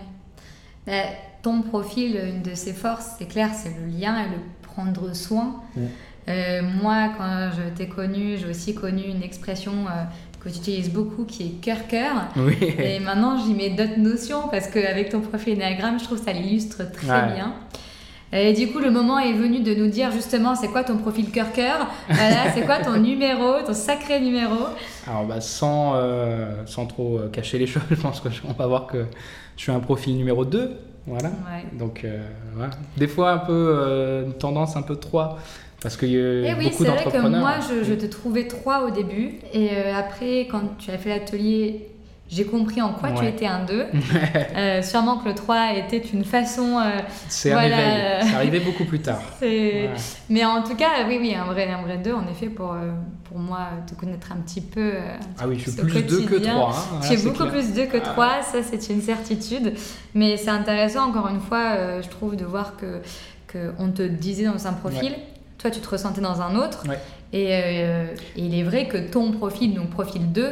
ouais. 0.92 0.92
Euh, 0.94 1.02
ton 1.42 1.62
profil, 1.62 2.16
une 2.16 2.42
de 2.42 2.54
ses 2.54 2.72
forces, 2.72 3.10
c'est 3.18 3.26
clair, 3.26 3.50
c'est 3.54 3.72
le 3.80 3.86
lien 3.86 4.16
et 4.24 4.28
le 4.28 4.38
prendre 4.62 5.14
soin. 5.14 5.62
Mm. 5.76 5.80
Euh, 6.28 6.62
moi, 6.82 7.10
quand 7.16 7.50
je 7.56 7.74
t'ai 7.76 7.88
connu, 7.88 8.36
j'ai 8.36 8.48
aussi 8.48 8.74
connu 8.74 9.02
une 9.04 9.22
expression 9.22 9.72
euh, 9.72 10.02
que 10.42 10.48
tu 10.48 10.58
utilises 10.58 10.90
beaucoup 10.90 11.24
qui 11.24 11.42
est 11.44 11.60
cœur-cœur. 11.60 12.28
Oui. 12.36 12.56
Et 12.78 12.98
maintenant, 13.00 13.38
j'y 13.38 13.52
mets 13.54 13.70
d'autres 13.70 13.98
notions 13.98 14.48
parce 14.50 14.66
qu'avec 14.68 15.08
ton 15.10 15.20
profil 15.20 15.54
Enneagram, 15.56 15.98
je 16.00 16.04
trouve 16.04 16.18
que 16.18 16.24
ça 16.24 16.32
l'illustre 16.32 16.90
très 16.90 17.06
Ouais. 17.08 17.34
bien. 17.34 17.54
Et 18.32 18.52
du 18.52 18.68
coup, 18.68 18.80
le 18.80 18.90
moment 18.90 19.18
est 19.18 19.32
venu 19.32 19.60
de 19.60 19.74
nous 19.74 19.88
dire 19.88 20.10
justement 20.10 20.54
c'est 20.56 20.68
quoi 20.68 20.82
ton 20.84 20.96
profil 20.96 21.30
cœur-cœur 21.30 21.86
Voilà, 22.08 22.52
c'est 22.54 22.62
quoi 22.62 22.78
ton 22.78 22.96
numéro, 22.98 23.62
ton 23.64 23.72
sacré 23.72 24.20
numéro 24.20 24.56
Alors, 25.06 25.24
bah, 25.26 25.40
sans, 25.40 25.92
euh, 25.94 26.62
sans 26.66 26.86
trop 26.86 27.18
euh, 27.18 27.28
cacher 27.28 27.58
les 27.58 27.66
choses, 27.68 27.82
je 27.90 27.94
pense 27.96 28.20
qu'on 28.20 28.52
va 28.52 28.66
voir 28.66 28.86
que 28.88 29.04
je 29.56 29.62
suis 29.62 29.72
un 29.72 29.80
profil 29.80 30.16
numéro 30.16 30.44
2. 30.44 30.76
Voilà. 31.06 31.28
Ouais. 31.28 31.64
Donc, 31.78 32.02
euh, 32.04 32.20
voilà. 32.54 32.70
Des 32.96 33.06
fois, 33.06 33.30
un 33.30 33.38
peu 33.38 33.52
euh, 33.52 34.24
une 34.26 34.34
tendance 34.34 34.76
un 34.76 34.82
peu 34.82 34.96
3. 34.96 35.38
Parce 35.80 35.96
qu'il 35.96 36.10
y 36.10 36.16
a 36.16 36.20
Et 36.50 36.54
oui, 36.58 36.64
beaucoup 36.64 36.84
c'est 36.84 36.90
vrai 36.90 36.98
que 36.98 37.04
d'entrepreneurs. 37.04 37.40
moi, 37.40 37.52
je, 37.60 37.84
je 37.84 37.94
te 37.94 38.06
trouvais 38.06 38.48
trois 38.48 38.86
au 38.86 38.90
début. 38.90 39.34
Et 39.52 39.68
euh, 39.72 39.94
après, 39.94 40.48
quand 40.50 40.62
tu 40.78 40.90
as 40.90 40.98
fait 40.98 41.10
l'atelier, 41.10 41.86
j'ai 42.28 42.44
compris 42.44 42.82
en 42.82 42.92
quoi 42.92 43.10
tu 43.12 43.18
Ouais. 43.20 43.28
étais 43.30 43.46
un 43.46 43.64
2. 43.64 43.86
Euh, 44.56 44.82
sûrement 44.82 45.18
que 45.18 45.28
le 45.28 45.34
3 45.34 45.74
était 45.76 45.98
une 45.98 46.24
façon. 46.24 46.78
euh, 46.78 46.98
C'est 47.28 47.50
Voilà. 47.52 47.76
un 47.76 47.78
éveil. 47.80 48.28
C'est 48.28 48.34
arrivé 48.34 48.60
beaucoup 48.60 48.84
plus 48.84 49.00
tard. 49.00 49.20
Ouais. 49.42 49.90
Mais 50.30 50.44
en 50.44 50.62
tout 50.62 50.74
cas, 50.74 51.06
oui, 51.06 51.18
oui, 51.20 51.34
un 51.34 51.44
vrai, 51.44 51.68
un 51.70 51.82
vrai 51.82 51.98
2, 51.98 52.12
en 52.14 52.26
effet, 52.28 52.46
pour, 52.46 52.72
euh, 52.72 52.90
pour 53.24 53.38
moi, 53.38 53.68
te 53.86 53.94
connaître 53.94 54.32
un 54.32 54.36
petit 54.36 54.60
peu. 54.60 54.80
euh, 54.94 55.00
Ah 55.38 55.44
oui, 55.46 55.58
je 55.58 55.70
suis 55.70 55.80
plus 55.80 56.02
2 56.02 56.22
que 56.22 56.28
quotidien. 56.30 56.54
3. 56.54 56.74
Tu 57.06 57.12
es 57.12 57.16
beaucoup 57.18 57.46
plus 57.46 57.72
2 57.74 57.86
que 57.86 57.98
3, 57.98 58.42
ça 58.42 58.58
c'est 58.62 58.88
une 58.92 59.02
certitude. 59.02 59.74
Mais 60.14 60.36
c'est 60.36 60.50
intéressant, 60.50 61.08
encore 61.08 61.28
une 61.28 61.40
fois, 61.40 61.62
euh, 61.76 62.02
je 62.02 62.08
trouve, 62.08 62.34
de 62.36 62.44
voir 62.44 62.76
que, 62.76 63.00
que 63.46 63.72
on 63.78 63.90
te 63.90 64.02
disait 64.02 64.44
dans 64.46 64.66
un 64.66 64.72
profil, 64.72 65.14
toi 65.58 65.70
tu 65.70 65.80
te 65.80 65.88
ressentais 65.88 66.20
dans 66.20 66.40
un 66.40 66.56
autre. 66.56 66.84
Ouais. 66.88 66.98
Et, 67.32 67.48
euh, 67.50 68.06
et 68.36 68.40
il 68.40 68.58
est 68.58 68.62
vrai 68.62 68.86
que 68.88 68.96
ton 68.98 69.32
profil, 69.32 69.74
donc 69.74 69.90
profil 69.90 70.32
2, 70.32 70.50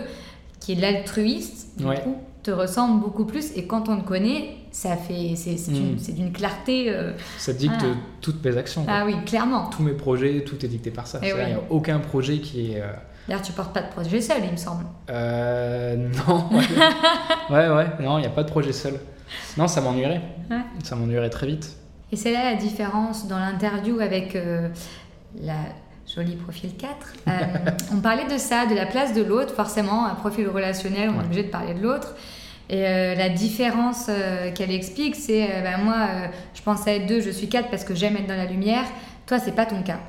qui 0.65 0.73
est 0.73 0.77
l'altruiste, 0.77 1.79
du 1.79 1.85
Ouais. 1.87 2.01
coup, 2.01 2.17
te 2.43 2.51
ressemble 2.51 3.01
beaucoup 3.01 3.25
plus. 3.25 3.57
Et 3.57 3.67
quand 3.67 3.89
on 3.89 3.99
te 4.01 4.07
connaît, 4.07 4.57
ça 4.71 4.97
fait, 4.97 5.35
c'est 5.37 5.57
Mm. 5.71 6.15
d'une 6.15 6.33
clarté. 6.33 6.87
euh, 6.89 7.13
Ça 7.39 7.53
dicte 7.53 7.85
toutes 8.21 8.43
mes 8.45 8.57
actions. 8.57 8.85
quoi. 8.85 8.93
Ah 8.97 9.05
oui, 9.07 9.15
clairement. 9.27 9.69
Tous 9.71 9.83
mes 9.83 9.93
projets, 9.93 10.43
tout 10.45 10.65
est 10.65 10.69
dicté 10.69 10.91
par 10.91 11.07
ça. 11.07 11.21
Eh 11.23 11.33
oui. 11.33 11.39
Il 11.43 11.47
n'y 11.49 11.53
a 11.55 11.61
aucun 11.71 11.99
projet 11.99 12.39
qui 12.39 12.73
est. 12.73 12.81
euh, 12.81 12.93
D'ailleurs, 13.29 13.43
tu 13.43 13.53
portes 13.53 13.73
pas 13.73 13.81
de 13.83 13.89
projet 13.91 14.21
seul, 14.21 14.39
il 14.45 14.53
me 14.53 14.57
semble. 14.57 14.85
Euh, 15.11 15.97
non. 16.29 16.49
ouais, 17.51 17.69
ouais, 17.71 17.87
non, 18.01 18.19
il 18.19 18.23
n'y 18.23 18.27
a 18.27 18.31
pas 18.31 18.43
de 18.43 18.51
projet 18.51 18.73
seul. 18.73 18.95
Non, 19.57 19.67
ça 19.69 19.81
m'ennuierait. 19.81 20.21
Ouais. 20.51 20.61
Ça 20.83 20.95
m'ennuierait 20.97 21.31
très 21.31 21.47
vite. 21.47 21.77
Et 22.13 22.17
c'est 22.17 22.33
là 22.33 22.45
la 22.53 22.57
différence 22.57 23.27
dans 23.27 23.39
l'interview 23.39 23.99
avec 24.01 24.37
euh, 24.37 24.69
la 25.43 25.57
jolie 26.15 26.37
profil 26.37 26.71
4. 26.77 26.95
Euh, 27.29 27.33
on 27.93 28.01
parlait 28.01 28.27
de 28.33 28.39
ça, 28.39 28.67
de 28.67 28.75
la 28.75 28.85
place 28.87 29.15
de 29.15 29.23
l'autre, 29.23 29.55
forcément, 29.55 30.07
un 30.07 30.15
profil 30.15 30.47
relationnel, 30.49 31.09
on 31.09 31.13
Ouais. 31.15 31.23
est 31.23 31.25
obligé 31.25 31.43
de 31.45 31.49
parler 31.51 31.75
de 31.75 31.81
l'autre. 31.83 32.15
Et 32.71 32.87
euh, 32.87 33.15
la 33.15 33.29
différence 33.31 34.07
euh, 34.09 34.51
qu'elle 34.53 34.71
explique, 34.71 35.17
c'est 35.17 35.49
bah, 35.63 35.79
moi, 35.83 35.97
je 36.55 36.63
pense 36.63 36.87
à 36.87 36.93
être 36.93 37.07
2, 37.07 37.21
je 37.21 37.31
suis 37.31 37.49
4 37.49 37.71
parce 37.71 37.85
que 37.85 37.95
j'aime 37.95 38.17
être 38.17 38.27
dans 38.27 38.37
la 38.37 38.45
lumière. 38.47 38.85
Toi, 39.27 39.39
c'est 39.39 39.53
pas 39.55 39.65
ton 39.67 39.83
cas. 39.83 40.01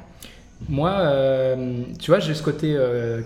Moi, 0.69 0.93
tu 1.99 2.11
vois, 2.11 2.19
j'ai 2.19 2.33
ce 2.33 2.41
côté 2.43 2.77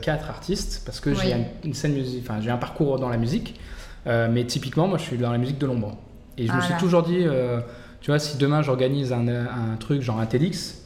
4 0.02 0.30
artiste 0.30 0.82
parce 0.86 1.00
que 1.00 1.12
Oui. 1.12 1.16
j'ai 1.22 1.34
un- 1.34 1.46
une 1.64 1.74
scène 1.74 1.94
musique, 1.94 2.24
enfin, 2.28 2.40
j'ai 2.42 2.50
un 2.50 2.58
parcours 2.58 3.00
dans 3.00 3.10
la 3.10 3.18
musique. 3.18 3.60
Mais 4.06 4.46
typiquement, 4.46 4.88
moi, 4.88 4.98
je 4.98 5.04
suis 5.04 5.18
dans 5.18 5.32
la 5.32 5.38
musique 5.38 5.58
de 5.60 5.66
l'ombre. 5.68 5.98
Et 6.38 6.48
je 6.48 6.54
me 6.54 6.62
suis 6.62 6.74
toujours 6.76 7.04
dit, 7.04 7.26
tu 8.02 8.12
vois, 8.12 8.20
si 8.20 8.38
demain 8.38 8.62
j'organise 8.62 9.14
un, 9.14 9.28
un 9.28 9.76
truc 9.80 10.02
genre 10.02 10.20
un 10.20 10.26
TEDx, 10.26 10.79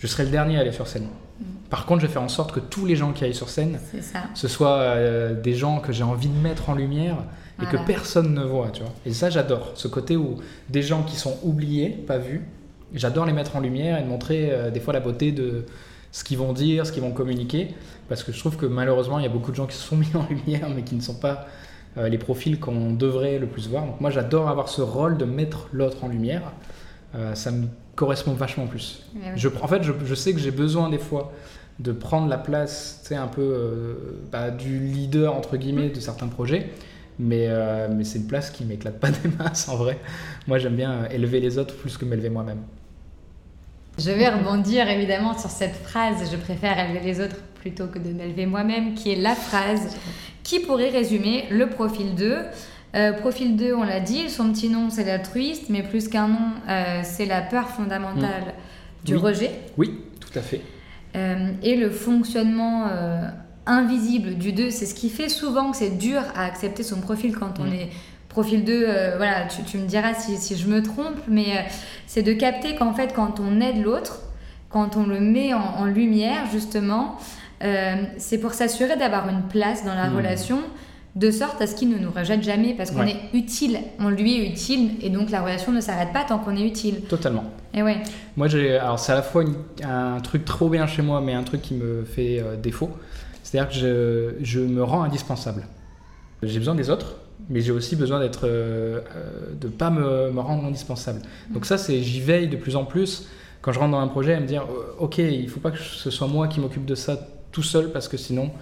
je 0.00 0.06
serai 0.06 0.24
le 0.24 0.30
dernier 0.30 0.56
à 0.56 0.60
aller 0.60 0.72
sur 0.72 0.88
scène. 0.88 1.04
Mm. 1.04 1.44
Par 1.68 1.86
contre, 1.86 2.00
je 2.00 2.06
vais 2.06 2.12
faire 2.12 2.22
en 2.22 2.28
sorte 2.28 2.52
que 2.52 2.60
tous 2.60 2.86
les 2.86 2.96
gens 2.96 3.12
qui 3.12 3.22
aillent 3.22 3.34
sur 3.34 3.48
scène, 3.48 3.78
ça. 4.00 4.24
ce 4.34 4.48
soit 4.48 4.78
euh, 4.78 5.40
des 5.40 5.54
gens 5.54 5.78
que 5.78 5.92
j'ai 5.92 6.02
envie 6.02 6.28
de 6.28 6.38
mettre 6.38 6.68
en 6.70 6.74
lumière 6.74 7.18
et 7.62 7.66
que 7.66 7.76
personne 7.86 8.32
ne 8.32 8.42
voit, 8.42 8.70
tu 8.70 8.82
vois. 8.82 8.92
Et 9.04 9.12
ça, 9.12 9.28
j'adore. 9.28 9.72
Ce 9.74 9.86
côté 9.86 10.16
où 10.16 10.38
des 10.70 10.80
gens 10.82 11.02
qui 11.02 11.16
sont 11.16 11.36
oubliés, 11.42 11.90
pas 11.90 12.16
vus, 12.16 12.42
j'adore 12.94 13.26
les 13.26 13.34
mettre 13.34 13.54
en 13.56 13.60
lumière 13.60 13.98
et 13.98 14.02
de 14.02 14.08
montrer 14.08 14.50
euh, 14.50 14.70
des 14.70 14.80
fois 14.80 14.94
la 14.94 15.00
beauté 15.00 15.30
de 15.30 15.66
ce 16.10 16.24
qu'ils 16.24 16.38
vont 16.38 16.54
dire, 16.54 16.86
ce 16.86 16.92
qu'ils 16.92 17.02
vont 17.02 17.12
communiquer. 17.12 17.68
Parce 18.08 18.24
que 18.24 18.32
je 18.32 18.38
trouve 18.40 18.56
que 18.56 18.64
malheureusement, 18.64 19.18
il 19.18 19.22
y 19.22 19.28
a 19.28 19.30
beaucoup 19.30 19.50
de 19.50 19.56
gens 19.56 19.66
qui 19.66 19.76
se 19.76 19.82
sont 19.82 19.96
mis 19.98 20.10
en 20.14 20.26
lumière, 20.28 20.70
mais 20.74 20.82
qui 20.82 20.94
ne 20.94 21.02
sont 21.02 21.16
pas 21.16 21.46
euh, 21.98 22.08
les 22.08 22.18
profils 22.18 22.58
qu'on 22.58 22.92
devrait 22.94 23.38
le 23.38 23.46
plus 23.46 23.68
voir. 23.68 23.84
Donc 23.84 24.00
moi, 24.00 24.08
j'adore 24.08 24.48
avoir 24.48 24.70
ce 24.70 24.80
rôle 24.80 25.18
de 25.18 25.26
mettre 25.26 25.68
l'autre 25.72 26.02
en 26.04 26.08
lumière. 26.08 26.52
Ça 27.34 27.50
me 27.50 27.66
correspond 28.00 28.32
vachement 28.32 28.66
plus. 28.66 29.02
Eh 29.14 29.18
oui. 29.18 29.32
Je, 29.36 29.48
en 29.60 29.68
fait, 29.68 29.82
je, 29.82 29.92
je 30.06 30.14
sais 30.14 30.32
que 30.32 30.40
j'ai 30.40 30.50
besoin 30.50 30.88
des 30.88 30.98
fois 30.98 31.32
de 31.78 31.92
prendre 31.92 32.28
la 32.28 32.38
place, 32.38 33.00
tu 33.02 33.08
sais, 33.08 33.14
un 33.14 33.26
peu 33.26 33.42
euh, 33.42 33.94
bah, 34.32 34.50
du 34.50 34.78
leader 34.78 35.36
entre 35.36 35.58
guillemets 35.58 35.90
de 35.90 36.00
certains 36.00 36.28
projets, 36.28 36.70
mais, 37.18 37.48
euh, 37.48 37.88
mais 37.94 38.04
c'est 38.04 38.18
une 38.18 38.26
place 38.26 38.50
qui 38.50 38.64
m'éclate 38.64 38.98
pas 38.98 39.10
des 39.10 39.28
masses 39.38 39.68
en 39.68 39.76
vrai. 39.76 39.98
Moi, 40.48 40.58
j'aime 40.58 40.76
bien 40.76 40.92
euh, 40.92 41.08
élever 41.10 41.40
les 41.40 41.58
autres 41.58 41.76
plus 41.76 41.98
que 41.98 42.06
m'élever 42.06 42.30
moi-même. 42.30 42.62
Je 43.98 44.10
vais 44.10 44.30
rebondir 44.30 44.88
évidemment 44.88 45.36
sur 45.38 45.50
cette 45.50 45.76
phrase, 45.76 46.30
je 46.32 46.36
préfère 46.38 46.78
élever 46.78 47.04
les 47.04 47.20
autres 47.20 47.36
plutôt 47.60 47.86
que 47.86 47.98
de 47.98 48.14
m'élever 48.14 48.46
moi-même, 48.46 48.94
qui 48.94 49.12
est 49.12 49.16
la 49.16 49.34
phrase 49.34 49.94
qui 50.42 50.60
pourrait 50.60 50.88
résumer 50.88 51.44
le 51.50 51.68
profil 51.68 52.14
2. 52.14 52.38
Euh, 52.96 53.12
profil 53.12 53.56
2, 53.56 53.72
on 53.74 53.84
l'a 53.84 54.00
dit, 54.00 54.28
son 54.28 54.52
petit 54.52 54.68
nom 54.68 54.90
c'est 54.90 55.04
l'altruiste, 55.04 55.66
mais 55.68 55.82
plus 55.82 56.08
qu'un 56.08 56.28
nom, 56.28 56.50
euh, 56.68 57.00
c'est 57.04 57.26
la 57.26 57.40
peur 57.40 57.68
fondamentale 57.68 58.42
Mm. 59.02 59.04
du 59.06 59.14
Oui. 59.14 59.20
rejet. 59.20 59.50
Oui, 59.76 59.94
tout 60.20 60.36
à 60.38 60.42
fait. 60.42 60.60
Euh, 61.16 61.50
et 61.62 61.76
le 61.76 61.90
fonctionnement 61.90 62.86
invisible 63.66 64.34
du 64.36 64.52
2, 64.52 64.70
c'est 64.70 64.86
ce 64.86 64.94
qui 64.94 65.08
fait 65.10 65.28
souvent 65.28 65.70
que 65.70 65.76
c'est 65.76 65.96
dur 65.98 66.22
à 66.34 66.44
accepter 66.44 66.82
son 66.82 67.00
profil 67.00 67.36
quand 67.36 67.60
on 67.60 67.64
Mm. 67.64 67.72
est 67.74 67.88
profil 68.28 68.64
2. 68.64 68.84
euh, 68.86 69.14
voilà, 69.16 69.46
tu, 69.46 69.62
tu 69.62 69.78
me 69.78 69.86
diras 69.86 70.14
si, 70.14 70.36
si 70.36 70.56
je 70.56 70.66
me 70.68 70.82
trompe, 70.82 71.18
mais 71.28 71.66
c'est 72.06 72.22
de 72.22 72.32
capter 72.32 72.74
qu'en 72.74 72.92
fait, 72.92 73.12
quand 73.14 73.38
on 73.40 73.60
aide 73.60 73.82
l'autre, 73.82 74.20
quand 74.68 74.96
on 74.96 75.04
le 75.04 75.20
met 75.20 75.52
en, 75.54 75.60
en 75.78 75.84
lumière, 75.84 76.46
justement, 76.52 77.16
c'est 78.16 78.38
pour 78.38 78.54
s'assurer 78.54 78.96
d'avoir 78.96 79.28
une 79.28 79.42
place 79.42 79.84
dans 79.84 79.94
la 79.94 80.08
Mm. 80.08 80.16
relation. 80.16 80.58
De 81.16 81.30
sorte 81.32 81.60
à 81.60 81.66
ce 81.66 81.74
qu'il 81.74 81.88
ne 81.90 81.98
nous 81.98 82.10
rejette 82.12 82.42
jamais 82.44 82.72
parce 82.74 82.92
qu'on 82.92 83.00
Ouais. 83.00 83.16
est 83.32 83.36
utile, 83.36 83.78
on 83.98 84.10
lui 84.10 84.36
est 84.40 84.48
utile 84.52 84.92
et 85.02 85.10
donc 85.10 85.30
la 85.30 85.42
relation 85.42 85.72
ne 85.72 85.80
s'arrête 85.80 86.12
pas 86.12 86.22
tant 86.22 86.38
qu'on 86.38 86.54
est 86.56 86.64
utile. 86.64 87.00
Totalement. 87.08 87.44
Et 87.74 87.82
ouais, 87.82 87.96
Moi, 88.36 88.46
j'ai. 88.46 88.76
Alors, 88.78 88.98
c'est 89.00 89.10
à 89.10 89.16
la 89.16 89.22
fois 89.22 89.42
une- 89.42 89.56
un 89.84 90.20
truc 90.20 90.44
trop 90.44 90.68
bien 90.68 90.86
chez 90.86 91.02
moi, 91.02 91.20
mais 91.20 91.34
un 91.34 91.42
truc 91.42 91.62
qui 91.62 91.74
me 91.74 92.04
fait 92.04 92.40
euh, 92.40 92.54
défaut. 92.56 92.90
C'est-à-dire 93.42 93.68
que 93.72 93.74
je, 94.38 94.44
je 94.44 94.60
me 94.60 94.84
rends 94.84 95.02
indispensable. 95.02 95.64
J'ai 96.44 96.58
besoin 96.60 96.76
des 96.76 96.90
autres, 96.90 97.16
mais 97.48 97.60
j'ai 97.60 97.72
aussi 97.72 97.96
besoin 97.96 98.20
d'être. 98.20 98.42
euh, 98.46 99.00
euh, 99.16 99.52
de 99.60 99.66
pas 99.68 99.90
me, 99.90 100.30
me 100.30 100.40
rendre 100.40 100.64
indispensable. 100.64 101.20
Donc, 101.52 101.66
ça, 101.66 101.76
c'est. 101.76 102.00
J'y 102.02 102.20
veille 102.20 102.46
de 102.48 102.56
plus 102.56 102.76
en 102.76 102.84
plus. 102.84 103.26
Quand 103.62 103.72
je 103.72 103.80
rentre 103.80 103.90
dans 103.92 104.00
un 104.00 104.08
projet, 104.08 104.34
à 104.34 104.40
me 104.40 104.46
dire 104.46 104.62
euh, 104.62 104.94
Ok, 105.00 105.18
il 105.18 105.48
faut 105.48 105.60
pas 105.60 105.72
que 105.72 105.78
ce 105.78 106.10
soit 106.10 106.28
moi 106.28 106.46
qui 106.46 106.60
m'occupe 106.60 106.84
de 106.86 106.94
ça 106.94 107.18
tout 107.50 107.64
seul, 107.64 107.90
parce 107.90 108.06
que 108.06 108.16
sinon. 108.16 108.52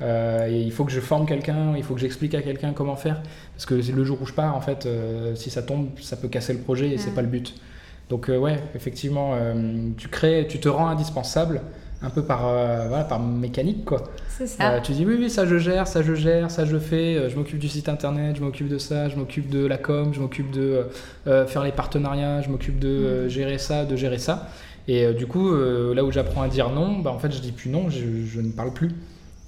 Euh, 0.00 0.48
et 0.48 0.60
il 0.60 0.70
faut 0.72 0.84
que 0.84 0.92
je 0.92 1.00
forme 1.00 1.26
quelqu'un, 1.26 1.74
il 1.76 1.82
faut 1.82 1.94
que 1.94 2.00
j'explique 2.00 2.34
à 2.34 2.42
quelqu'un 2.42 2.72
comment 2.72 2.96
faire. 2.96 3.20
Parce 3.54 3.66
que 3.66 3.74
le 3.74 4.04
jour 4.04 4.18
où 4.22 4.26
je 4.26 4.32
pars, 4.32 4.54
en 4.56 4.60
fait, 4.60 4.86
euh, 4.86 5.34
si 5.34 5.50
ça 5.50 5.62
tombe, 5.62 5.88
ça 6.00 6.16
peut 6.16 6.28
casser 6.28 6.52
le 6.52 6.60
projet 6.60 6.90
et 6.90 6.98
c'est 6.98 7.08
Ouais. 7.08 7.14
pas 7.16 7.22
le 7.22 7.28
but. 7.28 7.54
Donc 8.08 8.30
euh, 8.30 8.38
ouais, 8.38 8.62
effectivement, 8.74 9.32
euh, 9.34 9.54
tu 9.96 10.08
crées, 10.08 10.46
tu 10.48 10.60
te 10.60 10.68
rends 10.68 10.88
indispensable 10.88 11.62
un 12.00 12.10
peu 12.10 12.22
par, 12.22 12.42
voilà, 12.42 13.02
par 13.02 13.18
mécanique 13.18 13.84
quoi. 13.84 14.04
c'est 14.28 14.46
ça. 14.46 14.78
Tu 14.80 14.92
dis 14.92 15.04
oui 15.04 15.16
oui 15.18 15.28
ça 15.28 15.46
je 15.46 15.58
gère, 15.58 15.88
ça 15.88 16.00
je 16.00 16.14
gère, 16.14 16.48
ça 16.48 16.64
je 16.64 16.78
fais, 16.78 17.28
je 17.28 17.34
m'occupe 17.36 17.58
du 17.58 17.68
site 17.68 17.88
internet, 17.88 18.36
je 18.36 18.40
m'occupe 18.44 18.68
de 18.68 18.78
ça, 18.78 19.08
je 19.08 19.16
m'occupe 19.16 19.50
de 19.50 19.66
la 19.66 19.78
com, 19.78 20.12
je 20.14 20.20
m'occupe 20.20 20.52
de 20.52 20.84
faire 21.26 21.64
les 21.64 21.72
partenariats, 21.72 22.40
je 22.40 22.50
m'occupe 22.50 22.78
de 22.78 23.22
Mhm. 23.24 23.28
gérer 23.28 23.58
ça, 23.58 23.84
de 23.84 23.96
gérer 23.96 24.18
ça. 24.18 24.48
Et 24.86 25.12
du 25.12 25.26
coup 25.26 25.52
là 25.92 26.04
où 26.04 26.12
j'apprends 26.12 26.42
à 26.42 26.48
dire 26.48 26.70
non, 26.70 27.00
bah, 27.00 27.10
en 27.10 27.18
fait 27.18 27.32
je 27.32 27.40
dis 27.40 27.50
plus 27.50 27.68
non, 27.68 27.90
je, 27.90 27.98
je 28.32 28.40
ne 28.40 28.52
parle 28.52 28.72
plus. 28.72 28.90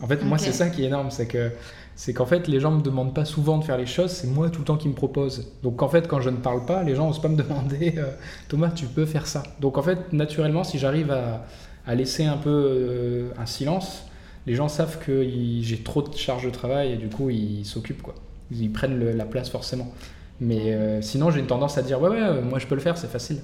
En 0.02 0.06
fait 0.06 0.22
moi 0.24 0.38
c'est 0.38 0.52
ça 0.52 0.70
qui 0.70 0.82
est 0.82 0.86
énorme, 0.86 1.10
c'est 1.10 1.26
que 1.26 1.50
c'est 1.94 2.14
qu'en 2.14 2.24
fait 2.26 2.48
les 2.48 2.60
gens 2.60 2.70
me 2.70 2.80
demandent 2.80 3.14
pas 3.14 3.24
souvent 3.26 3.58
de 3.58 3.64
faire 3.64 3.76
les 3.76 3.86
choses, 3.86 4.10
c'est 4.10 4.26
moi 4.28 4.48
tout 4.48 4.60
le 4.60 4.64
temps 4.64 4.76
qui 4.78 4.88
me 4.88 4.94
propose. 4.94 5.52
Donc 5.62 5.82
en 5.82 5.88
fait 5.88 6.08
quand 6.08 6.20
je 6.20 6.30
ne 6.30 6.36
parle 6.36 6.64
pas, 6.64 6.82
les 6.82 6.94
gens 6.94 7.08
osent 7.10 7.20
pas 7.20 7.28
me 7.28 7.36
demander 7.42 7.94
euh, 7.98 8.06
Thomas 8.48 8.70
tu 8.70 8.86
peux 8.86 9.04
faire 9.06 9.26
ça. 9.26 9.42
Donc 9.60 9.76
en 9.78 9.82
fait 9.82 10.12
naturellement 10.12 10.64
si 10.64 10.78
j'arrive 10.78 11.10
à, 11.10 11.44
à 11.86 11.94
laisser 11.94 12.24
un 12.24 12.38
peu 12.38 12.50
euh, 12.50 13.30
un 13.38 13.46
silence, 13.46 14.04
les 14.46 14.54
gens 14.54 14.68
savent 14.68 14.98
que 14.98 15.22
j'ai 15.60 15.78
trop 15.82 16.00
de 16.02 16.14
charge 16.16 16.44
de 16.46 16.50
travail 16.50 16.92
et 16.92 16.96
du 16.96 17.08
coup 17.08 17.28
ils 17.30 17.64
s'occupent 17.66 18.02
quoi. 18.02 18.14
Ils 18.50 18.70
prennent 18.72 18.98
le- 18.98 19.12
la 19.12 19.24
place 19.26 19.50
forcément. 19.50 19.92
Mais 20.40 20.72
euh, 20.72 21.02
sinon 21.02 21.30
j'ai 21.30 21.40
une 21.40 21.46
tendance 21.46 21.76
à 21.76 21.82
dire 21.82 22.00
ouais 22.00 22.08
ouais 22.08 22.40
moi 22.42 22.58
je 22.58 22.66
peux 22.66 22.74
le 22.74 22.80
faire 22.80 22.96
c'est 22.96 23.10
facile. 23.10 23.40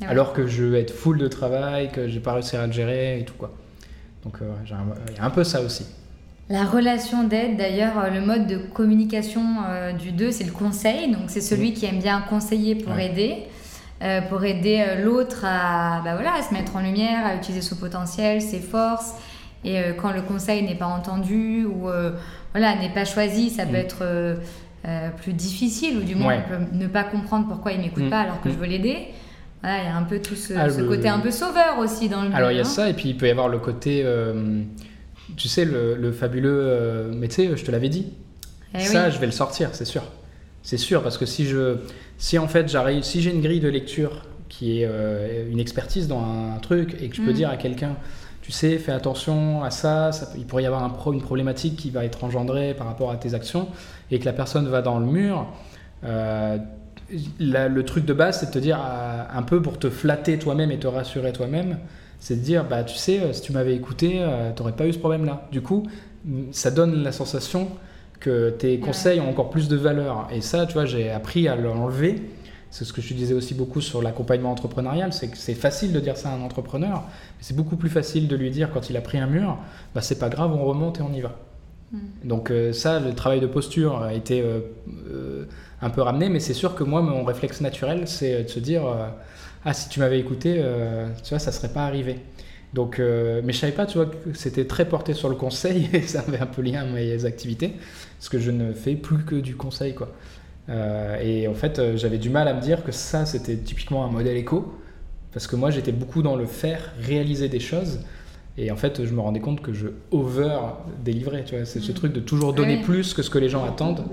Ouais. 0.00 0.06
Alors 0.08 0.32
que 0.32 0.46
je 0.46 0.64
vais 0.64 0.80
être 0.80 0.92
full 0.94 1.18
de 1.18 1.28
travail, 1.28 1.90
que 1.92 2.08
j'ai 2.08 2.20
pas 2.20 2.32
réussi 2.34 2.56
à 2.56 2.66
le 2.66 2.72
gérer 2.72 3.20
et 3.20 3.24
tout 3.26 3.34
quoi. 3.38 3.52
Donc 4.26 4.42
euh, 4.42 4.50
un- 4.74 4.94
il 5.12 5.16
y 5.16 5.20
a 5.20 5.24
un 5.24 5.30
peu 5.30 5.44
ça 5.44 5.60
aussi. 5.62 5.86
La 6.48 6.64
relation 6.64 7.22
d'aide, 7.24 7.56
d'ailleurs, 7.56 7.96
euh, 7.98 8.10
le 8.10 8.20
mode 8.20 8.46
de 8.48 8.56
communication 8.56 9.42
euh, 9.68 9.92
du 9.92 10.10
2, 10.12 10.30
c'est 10.32 10.44
le 10.44 10.50
conseil. 10.52 11.10
Donc, 11.12 11.22
c'est 11.28 11.40
celui 11.40 11.72
qui 11.72 11.86
aime 11.86 11.98
bien 12.00 12.20
conseiller 12.28 12.74
pour 12.74 12.92
Ouais. 12.94 13.06
aider, 13.06 13.36
euh, 14.02 14.20
pour 14.22 14.44
aider 14.44 14.84
euh, 14.86 15.04
l'autre 15.04 15.44
à, 15.44 16.02
bah 16.04 16.14
voilà, 16.14 16.34
à 16.34 16.42
se 16.42 16.52
mettre 16.52 16.74
en 16.76 16.80
lumière, 16.80 17.24
à 17.24 17.34
utiliser 17.36 17.62
son 17.62 17.76
potentiel, 17.76 18.42
ses 18.42 18.60
forces. 18.60 19.14
Et 19.64 19.78
euh, 19.78 19.92
quand 19.94 20.10
le 20.12 20.22
conseil 20.22 20.62
n'est 20.64 20.74
pas 20.76 20.86
entendu 20.86 21.64
ou 21.64 21.88
euh, 21.88 22.12
voilà, 22.52 22.74
n'est 22.76 22.90
pas 22.92 23.04
choisi, 23.04 23.50
ça 23.50 23.64
peut 23.64 23.72
Mm. 23.72 23.76
être 23.76 23.98
euh, 24.02 24.36
euh, 24.86 25.10
plus 25.10 25.32
difficile 25.32 25.98
ou 25.98 26.02
du 26.02 26.14
moins 26.16 26.34
Ouais. 26.36 26.42
on 26.46 26.48
peut 26.48 26.76
ne 26.76 26.86
pas 26.86 27.02
comprendre 27.04 27.46
pourquoi 27.48 27.72
il 27.72 27.80
m'écoute 27.80 28.04
Mm. 28.04 28.10
pas 28.10 28.20
alors 28.20 28.40
que 28.40 28.48
Mm. 28.48 28.52
je 28.52 28.56
veux 28.58 28.66
l'aider. 28.66 29.08
Voilà, 29.66 29.82
il 29.82 29.86
y 29.86 29.88
a 29.88 29.96
un 29.96 30.04
peu 30.04 30.20
tout 30.20 30.36
ce, 30.36 30.54
Ah, 30.56 30.70
ce 30.70 30.80
le- 30.80 30.86
côté 30.86 31.08
un 31.08 31.18
peu 31.18 31.32
sauveur 31.32 31.78
aussi 31.80 32.08
dans 32.08 32.22
le 32.22 32.32
Alors 32.32 32.52
il 32.52 32.56
y 32.56 32.58
a 32.58 32.62
hein. 32.62 32.64
ça, 32.64 32.88
et 32.88 32.92
puis 32.94 33.08
il 33.08 33.16
peut 33.16 33.26
y 33.26 33.30
avoir 33.30 33.48
le 33.48 33.58
côté, 33.58 34.02
euh, 34.04 34.62
tu 35.36 35.48
sais, 35.48 35.64
le, 35.64 35.96
le 35.96 36.12
fabuleux, 36.12 36.60
euh, 36.62 37.12
mais 37.12 37.26
tu 37.26 37.34
sais, 37.34 37.56
je 37.56 37.64
te 37.64 37.72
l'avais 37.72 37.88
dit, 37.88 38.12
Eh 38.74 38.78
ça 38.80 39.06
oui. 39.06 39.12
je 39.12 39.18
vais 39.18 39.26
le 39.26 39.32
sortir, 39.32 39.70
c'est 39.72 39.84
sûr. 39.84 40.02
C'est 40.62 40.76
sûr, 40.76 41.02
parce 41.02 41.18
que 41.18 41.26
si 41.26 41.46
je, 41.46 41.78
si 42.16 42.38
en 42.38 42.46
fait 42.46 42.68
j'arrive, 42.68 43.02
si 43.02 43.22
j'ai 43.22 43.30
une 43.32 43.40
grille 43.40 43.58
de 43.60 43.68
lecture 43.68 44.22
qui 44.48 44.82
est 44.82 44.86
euh, 44.88 45.50
une 45.50 45.58
expertise 45.58 46.06
dans 46.06 46.20
un 46.22 46.58
truc, 46.60 46.96
et 47.02 47.08
que 47.08 47.16
je 47.16 47.22
peux 47.22 47.30
Mm. 47.32 47.34
dire 47.34 47.50
à 47.50 47.56
quelqu'un, 47.56 47.96
tu 48.42 48.52
sais, 48.52 48.78
fais 48.78 48.92
attention 48.92 49.64
à 49.64 49.70
ça, 49.72 50.12
ça 50.12 50.28
il 50.38 50.46
pourrait 50.46 50.62
y 50.62 50.66
avoir 50.66 50.84
un 50.84 50.90
pro- 50.90 51.12
une 51.12 51.22
problématique 51.22 51.74
qui 51.76 51.90
va 51.90 52.04
être 52.04 52.22
engendrée 52.22 52.72
par 52.74 52.86
rapport 52.86 53.10
à 53.10 53.16
tes 53.16 53.34
actions, 53.34 53.66
et 54.12 54.20
que 54.20 54.24
la 54.26 54.32
personne 54.32 54.68
va 54.68 54.80
dans 54.82 55.00
le 55.00 55.06
mur, 55.06 55.46
euh, 56.04 56.56
la- 57.38 57.68
le 57.68 57.84
truc 57.84 58.04
de 58.04 58.12
base, 58.12 58.40
c'est 58.40 58.46
de 58.46 58.50
te 58.52 58.58
dire, 58.58 58.78
euh, 58.80 59.22
un 59.32 59.42
peu 59.42 59.62
pour 59.62 59.78
te 59.78 59.90
flatter 59.90 60.38
toi-même 60.38 60.70
et 60.70 60.78
te 60.78 60.86
rassurer 60.86 61.32
toi-même, 61.32 61.78
c'est 62.18 62.36
de 62.36 62.40
dire, 62.40 62.64
bah 62.64 62.82
tu 62.84 62.96
sais, 62.96 63.20
euh, 63.20 63.32
si 63.32 63.42
tu 63.42 63.52
m'avais 63.52 63.74
écouté, 63.74 64.16
euh, 64.20 64.50
t'aurais 64.54 64.72
pas 64.72 64.86
eu 64.86 64.92
ce 64.92 64.98
problème-là. 64.98 65.48
Du 65.52 65.60
coup, 65.62 65.86
mm, 66.24 66.44
ça 66.52 66.70
donne 66.70 67.02
la 67.02 67.12
sensation 67.12 67.68
que 68.20 68.50
tes 68.50 68.80
conseils 68.80 69.20
ont 69.20 69.28
encore 69.28 69.50
plus 69.50 69.68
de 69.68 69.76
valeur. 69.76 70.26
Et 70.32 70.40
ça, 70.40 70.66
tu 70.66 70.72
vois, 70.74 70.86
j'ai 70.86 71.10
appris 71.10 71.48
à 71.48 71.56
l'enlever. 71.56 72.22
C'est 72.70 72.84
ce 72.84 72.92
que 72.92 73.00
je 73.00 73.08
te 73.10 73.14
disais 73.14 73.34
aussi 73.34 73.54
beaucoup 73.54 73.80
sur 73.80 74.02
l'accompagnement 74.02 74.50
entrepreneurial, 74.50 75.12
c'est 75.12 75.28
que 75.28 75.36
c'est 75.38 75.54
facile 75.54 75.92
de 75.92 76.00
dire 76.00 76.16
ça 76.16 76.30
à 76.30 76.34
un 76.34 76.42
entrepreneur, 76.42 77.04
mais 77.06 77.42
c'est 77.42 77.54
beaucoup 77.56 77.76
plus 77.76 77.88
facile 77.88 78.28
de 78.28 78.36
lui 78.36 78.50
dire 78.50 78.70
quand 78.72 78.90
il 78.90 78.96
a 78.96 79.00
pris 79.00 79.18
un 79.18 79.26
mur, 79.26 79.58
bah 79.94 80.02
c'est 80.02 80.18
pas 80.18 80.28
grave, 80.28 80.52
on 80.52 80.64
remonte 80.64 80.98
et 80.98 81.02
on 81.02 81.12
y 81.12 81.20
va. 81.20 81.36
Mm. 81.96 82.28
Donc 82.28 82.50
euh, 82.50 82.72
ça, 82.72 83.00
le 83.00 83.14
travail 83.14 83.40
de 83.40 83.46
posture 83.46 84.02
a 84.02 84.14
été 84.14 84.40
euh, 84.40 84.60
euh, 85.10 85.44
un 85.80 85.90
peu 85.90 86.02
ramené, 86.02 86.28
mais 86.28 86.40
c'est 86.40 86.54
sûr 86.54 86.74
que 86.74 86.84
moi, 86.84 87.02
mon 87.02 87.24
réflexe 87.24 87.60
naturel, 87.60 88.06
c'est 88.06 88.44
de 88.44 88.48
se 88.48 88.60
dire, 88.60 88.82
ah 89.64 89.74
si 89.74 89.88
tu 89.88 90.00
m'avais 90.00 90.18
écouté, 90.18 90.62
tu 91.22 91.30
vois, 91.30 91.38
ça 91.38 91.52
serait 91.52 91.68
pas 91.68 91.84
arrivé. 91.84 92.16
Donc, 92.72 92.98
mais 92.98 93.52
je 93.52 93.58
savais 93.58 93.72
pas, 93.72 93.84
tu 93.84 93.98
vois, 93.98 94.06
que 94.06 94.32
c'était 94.34 94.64
très 94.64 94.86
porté 94.86 95.12
sur 95.12 95.28
le 95.28 95.34
conseil, 95.34 95.90
et 95.92 96.00
ça 96.02 96.24
avait 96.26 96.40
un 96.40 96.46
peu 96.46 96.62
lien 96.62 96.80
à 96.80 96.84
mes 96.86 97.26
activités, 97.26 97.74
parce 98.18 98.30
que 98.30 98.38
je 98.38 98.50
ne 98.50 98.72
fais 98.72 98.94
plus 98.94 99.24
que 99.24 99.34
du 99.34 99.54
conseil, 99.54 99.94
quoi. 99.94 100.08
Et 101.22 101.46
en 101.46 101.54
fait, 101.54 101.96
j'avais 101.96 102.18
du 102.18 102.30
mal 102.30 102.48
à 102.48 102.54
me 102.54 102.62
dire 102.62 102.82
que 102.82 102.90
ça, 102.90 103.26
c'était 103.26 103.56
typiquement 103.56 104.06
un 104.06 104.10
modèle 104.10 104.38
éco, 104.38 104.80
parce 105.34 105.46
que 105.46 105.56
moi, 105.56 105.70
j'étais 105.70 105.92
beaucoup 105.92 106.22
dans 106.22 106.36
le 106.36 106.46
faire, 106.46 106.94
réaliser 107.02 107.50
des 107.50 107.60
choses, 107.60 108.00
et 108.58 108.70
en 108.70 108.76
fait, 108.76 109.04
je 109.04 109.12
me 109.14 109.20
rendais 109.20 109.40
compte 109.40 109.60
que 109.60 109.72
je 109.72 109.88
over 110.10 110.58
délivrais, 111.04 111.44
tu 111.44 111.56
vois, 111.56 111.64
c'est 111.66 111.80
ce 111.80 111.92
Mm. 111.92 111.94
truc 111.94 112.12
de 112.12 112.20
toujours 112.20 112.50
Ah 112.50 112.56
donner 112.56 112.78
plus 112.82 113.12
que 113.14 113.22
ce 113.22 113.30
que 113.30 113.38
les 113.38 113.48
gens 113.48 113.64
attendent. 113.64 114.04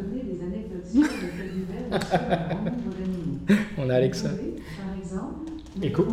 On 3.77 3.89
a 3.89 3.95
Alexa. 3.95 4.29
Écho. 5.82 6.08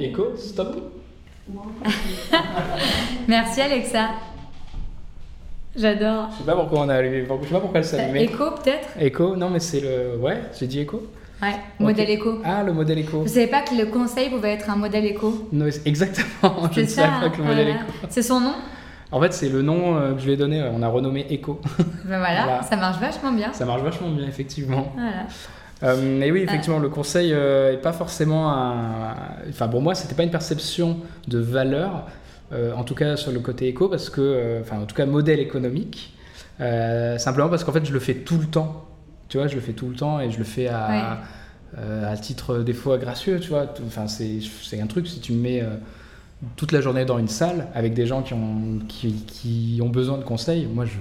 Écho, 0.00 0.22
méthode 0.24 0.38
stop. 0.38 0.92
Merci 3.28 3.60
Alexa. 3.60 4.10
J'adore. 5.76 6.28
Je 6.32 6.38
sais 6.38 6.44
pas 6.44 6.56
pourquoi 6.56 6.80
on 6.80 6.88
a 6.88 6.94
allumé, 6.94 7.18
je 7.18 7.22
sais 7.46 7.54
pas 7.54 7.60
pourquoi 7.60 7.78
elle 7.78 7.84
s'est 7.84 8.00
allumée. 8.00 8.22
Écho 8.24 8.50
peut-être? 8.50 8.88
Écho, 9.00 9.36
non 9.36 9.50
mais 9.50 9.60
c'est 9.60 9.80
le, 9.80 10.16
ouais, 10.18 10.40
j'ai 10.58 10.66
dit 10.66 10.80
écho. 10.80 11.06
Ouais, 11.40 11.54
modèle 11.78 12.06
Ok. 12.06 12.14
écho. 12.14 12.38
Ah, 12.44 12.62
le 12.64 12.72
modèle 12.72 12.98
écho. 12.98 13.20
Vous 13.22 13.28
savez 13.28 13.46
pas 13.46 13.62
que 13.62 13.74
le 13.74 13.86
conseil 13.86 14.28
pouvait 14.30 14.54
être 14.54 14.68
un 14.70 14.76
modèle 14.76 15.14
Non, 15.52 15.66
c'est- 15.70 15.86
exactement. 15.86 16.68
Je 16.72 16.80
ne 16.80 16.86
savais 16.86 17.20
pas 17.20 17.30
que 17.30 17.38
le 17.38 17.44
modèle 17.44 17.66
voilà. 17.68 17.80
écho. 17.82 17.92
C'est 18.08 18.22
son 18.22 18.40
nom 18.40 18.54
En 19.12 19.20
fait, 19.20 19.32
c'est 19.32 19.48
le 19.48 19.62
nom 19.62 19.96
euh, 19.96 20.14
que 20.14 20.20
je 20.20 20.26
lui 20.26 20.32
ai 20.32 20.36
donné. 20.36 20.60
euh, 20.60 20.70
On 20.74 20.82
a 20.82 20.88
renommé 20.88 21.26
Echo. 21.30 21.60
Ben 22.04 22.18
voilà, 22.18 22.44
Voilà. 22.44 22.62
ça 22.62 22.76
marche 22.76 22.98
vachement 23.00 23.32
bien. 23.32 23.52
Ça 23.52 23.64
marche 23.64 23.82
vachement 23.82 24.10
bien, 24.10 24.26
effectivement. 24.26 24.92
Voilà. 24.94 25.26
Euh, 25.84 26.20
et 26.22 26.32
oui, 26.32 26.40
effectivement, 26.40 26.80
le 26.80 26.88
conseil 26.88 27.32
euh, 27.32 27.72
est 27.74 27.76
pas 27.80 27.92
forcément 27.92 28.50
un. 28.52 29.14
Enfin, 29.48 29.68
pour 29.68 29.80
moi, 29.80 29.94
c'était 29.94 30.16
pas 30.16 30.24
une 30.24 30.30
perception 30.32 30.96
de 31.28 31.38
valeur, 31.38 32.06
euh, 32.52 32.72
en 32.74 32.82
tout 32.82 32.96
cas 32.96 33.14
sur 33.16 33.30
le 33.30 33.38
côté 33.38 33.68
éco, 33.68 33.88
parce 33.88 34.10
que, 34.10 34.20
euh, 34.20 34.60
enfin, 34.60 34.80
en 34.82 34.86
tout 34.86 34.96
cas, 34.96 35.06
modèle 35.06 35.38
économique, 35.38 36.14
euh, 36.60 37.16
simplement 37.18 37.48
parce 37.48 37.62
qu'en 37.62 37.70
fait, 37.72 37.84
je 37.86 37.92
le 37.92 38.00
fais 38.00 38.14
tout 38.14 38.38
le 38.38 38.46
temps. 38.46 38.84
Tu 39.28 39.36
vois, 39.36 39.46
je 39.46 39.54
le 39.54 39.60
fais 39.60 39.72
tout 39.72 39.88
le 39.88 39.94
temps 39.94 40.20
et 40.20 40.30
je 40.30 40.38
le 40.38 40.44
fais 40.44 40.68
à, 40.68 41.20
euh, 41.76 42.10
à 42.10 42.16
titre 42.16 42.58
des 42.58 42.72
fois 42.72 42.96
gracieux, 42.96 43.38
tu 43.40 43.50
vois. 43.50 43.66
Enfin, 43.86 44.06
c'est 44.08 44.80
un 44.80 44.86
truc, 44.86 45.06
si 45.06 45.20
tu 45.20 45.32
me 45.32 45.42
mets 45.42 45.60
euh, 45.60 45.76
toute 46.56 46.72
la 46.72 46.80
journée 46.80 47.04
dans 47.04 47.18
une 47.18 47.28
salle 47.28 47.68
avec 47.74 47.92
des 47.92 48.06
gens 48.06 48.22
qui 48.22 48.32
ont, 48.32 48.78
qui, 48.88 49.12
qui 49.26 49.80
ont 49.82 49.90
besoin 49.90 50.16
de 50.16 50.24
conseils, 50.24 50.66
moi, 50.66 50.86
je, 50.86 50.96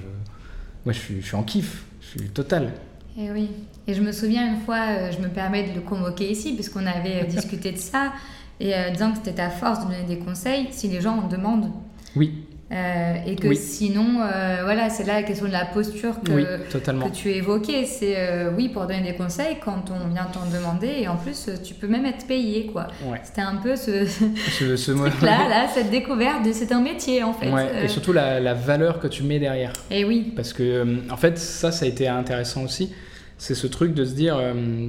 moi 0.85 0.93
je, 0.93 0.99
suis, 0.99 1.21
je 1.21 1.25
suis 1.25 1.35
en 1.35 1.43
kiff, 1.43 1.85
je 2.01 2.19
suis 2.19 2.29
total. 2.29 2.73
Et 3.17 3.31
oui. 3.31 3.49
Et 3.87 3.93
je 3.93 4.01
me 4.01 4.11
souviens 4.11 4.53
une 4.53 4.59
fois, 4.59 4.81
euh, 4.89 5.11
je 5.11 5.19
me 5.19 5.29
permets 5.29 5.69
de 5.69 5.73
le 5.73 5.81
convoquer 5.81 6.29
ici, 6.29 6.53
puisqu'on 6.53 6.85
avait 6.85 7.23
discuté 7.25 7.71
de 7.71 7.77
ça, 7.77 8.11
et 8.59 8.73
disant 8.91 9.11
que 9.11 9.19
c'était 9.19 9.35
ta 9.35 9.51
force 9.51 9.85
de 9.85 9.91
donner 9.91 10.03
des 10.03 10.17
conseils 10.17 10.67
si 10.71 10.87
les 10.87 10.99
gens 10.99 11.19
en 11.19 11.27
demandent. 11.27 11.71
Oui, 12.15 12.46
Euh, 12.69 13.13
et 13.25 13.37
que 13.37 13.47
Oui. 13.47 13.55
sinon, 13.55 14.19
euh, 14.21 14.59
voilà, 14.65 14.89
c'est 14.89 15.05
là 15.05 15.13
la 15.15 15.23
question 15.23 15.45
de 15.45 15.53
la 15.53 15.63
posture 15.65 16.19
que, 16.21 16.33
oui, 16.33 16.43
totalement. 16.69 17.09
que 17.09 17.15
tu 17.15 17.29
évoquais. 17.29 17.85
C'est 17.85 18.15
euh, 18.17 18.51
oui, 18.57 18.67
pour 18.67 18.85
donner 18.87 19.03
des 19.03 19.15
conseils 19.15 19.55
quand 19.63 19.85
on 19.89 20.09
vient 20.09 20.25
t'en 20.25 20.45
demander, 20.53 20.87
et 20.99 21.07
en 21.07 21.15
plus, 21.15 21.49
tu 21.63 21.73
peux 21.75 21.87
même 21.87 22.05
être 22.05 22.27
payé, 22.27 22.65
quoi. 22.67 22.87
Ouais. 23.05 23.21
C'était 23.23 23.39
un 23.39 23.55
peu 23.55 23.77
ce, 23.77 24.05
Ce, 24.75 24.91
truc-là, 24.91 25.47
là, 25.47 25.67
cette 25.73 25.89
découverte 25.91 26.43
de 26.45 26.51
c'est 26.51 26.73
un 26.73 26.81
métier, 26.81 27.23
en 27.23 27.31
fait. 27.31 27.49
Ouais, 27.49 27.85
et 27.85 27.87
surtout 27.87 28.11
la, 28.11 28.41
la 28.41 28.53
valeur 28.53 28.99
que 28.99 29.07
tu 29.07 29.23
mets 29.23 29.39
derrière. 29.39 29.71
et 29.89 30.03
oui. 30.03 30.33
Parce 30.35 30.51
que, 30.51 30.97
en 31.09 31.15
fait, 31.17 31.37
ça, 31.37 31.71
ça 31.71 31.85
a 31.85 31.87
été 31.87 32.09
intéressant 32.09 32.63
aussi. 32.65 32.91
C'est 33.37 33.55
ce 33.55 33.67
truc 33.67 33.93
de 33.93 34.03
se 34.03 34.13
dire, 34.13 34.41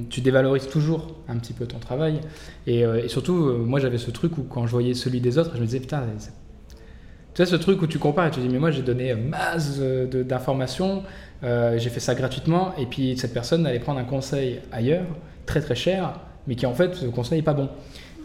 tu 0.09 0.19
dévalorises 0.21 0.67
toujours 0.67 1.15
un 1.29 1.37
petit 1.37 1.53
peu 1.53 1.65
ton 1.65 1.77
travail. 1.79 2.19
Et, 2.67 2.79
et 2.81 3.07
surtout, 3.07 3.35
moi, 3.35 3.79
j'avais 3.79 3.99
ce 3.99 4.11
truc 4.11 4.37
où 4.37 4.43
quand 4.43 4.65
je 4.65 4.71
voyais 4.71 4.95
celui 4.95 5.21
des 5.21 5.37
autres, 5.37 5.51
je 5.55 5.61
me 5.61 5.65
disais, 5.65 5.79
putain, 5.79 6.03
c'est- 6.17 6.31
tu 7.39 7.45
sais, 7.45 7.51
ce 7.51 7.55
truc 7.55 7.81
où 7.81 7.87
tu 7.87 7.99
compares 7.99 8.27
et 8.27 8.31
tu 8.31 8.41
dis, 8.41 8.49
mais 8.49 8.59
moi, 8.59 8.69
j'ai 8.69 8.81
donné 8.81 9.15
masse 9.15 9.79
d'informations, 9.79 11.03
euh, 11.45 11.79
j'ai 11.79 11.89
fait 11.89 12.01
ça 12.01 12.13
gratuitement, 12.13 12.75
et 12.77 12.85
puis 12.85 13.17
cette 13.17 13.33
personne 13.33 13.65
allait 13.65 13.79
prendre 13.79 13.97
un 13.97 14.03
conseil 14.03 14.59
ailleurs, 14.73 15.05
très 15.45 15.61
très 15.61 15.75
cher, 15.75 16.19
mais 16.47 16.55
qui 16.55 16.65
en 16.65 16.73
fait, 16.73 16.95
ce 16.95 17.05
conseil 17.05 17.37
n'est 17.37 17.43
pas 17.43 17.53
bon. 17.53 17.69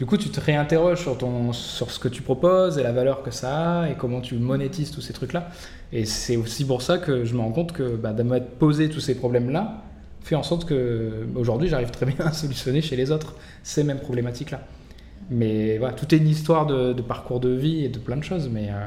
Du 0.01 0.05
coup, 0.05 0.17
tu 0.17 0.31
te 0.31 0.41
réinterroges 0.41 1.03
sur, 1.03 1.17
ton, 1.17 1.53
sur 1.53 1.93
ce 1.93 2.01
que 2.01 2.09
tu 2.09 2.23
proposes 2.23 2.77
et 2.77 2.83
la 2.83 2.91
valeur 2.91 3.23
que 3.23 3.31
ça 3.31 3.83
a 3.83 3.89
et 3.89 3.95
comment 3.95 4.21
tu 4.21 4.35
monétises 4.35 4.91
tous 4.91 5.01
ces 5.01 5.13
trucs-là. 5.13 5.49
Et 5.93 6.07
c'est 6.07 6.37
aussi 6.37 6.65
pour 6.65 6.83
ça 6.83 6.99
que 6.99 7.25
je 7.25 7.35
me 7.35 7.41
rends 7.41 7.53
compte 7.53 7.71
que 7.71 7.95
bah, 7.95 8.13
de 8.13 8.25
m'être 8.25 8.59
posé 8.59 8.89
tous 8.89 8.99
ces 8.99 9.15
problèmes-là 9.15 9.85
fait 10.25 10.35
en 10.35 10.43
sorte 10.43 10.65
que 10.65 11.29
aujourd'hui 11.37 11.69
j'arrive 11.69 11.91
très 11.91 12.07
bien 12.07 12.27
à 12.27 12.33
solutionner 12.33 12.81
chez 12.81 12.97
les 12.97 13.13
autres 13.13 13.37
ces 13.63 13.85
mêmes 13.85 14.01
problématiques-là. 14.01 14.61
Mais 15.31 15.79
voilà, 15.79 15.95
tout 15.95 16.13
est 16.15 16.19
une 16.19 16.29
histoire 16.29 16.67
de, 16.67 16.93
parcours 17.03 17.41
de 17.41 17.51
vie 17.51 17.85
et 17.85 17.89
de 17.89 17.99
plein 17.99 18.17
de 18.17 18.25
choses. 18.25 18.49
Mais, 18.53 18.69
euh, 18.71 18.87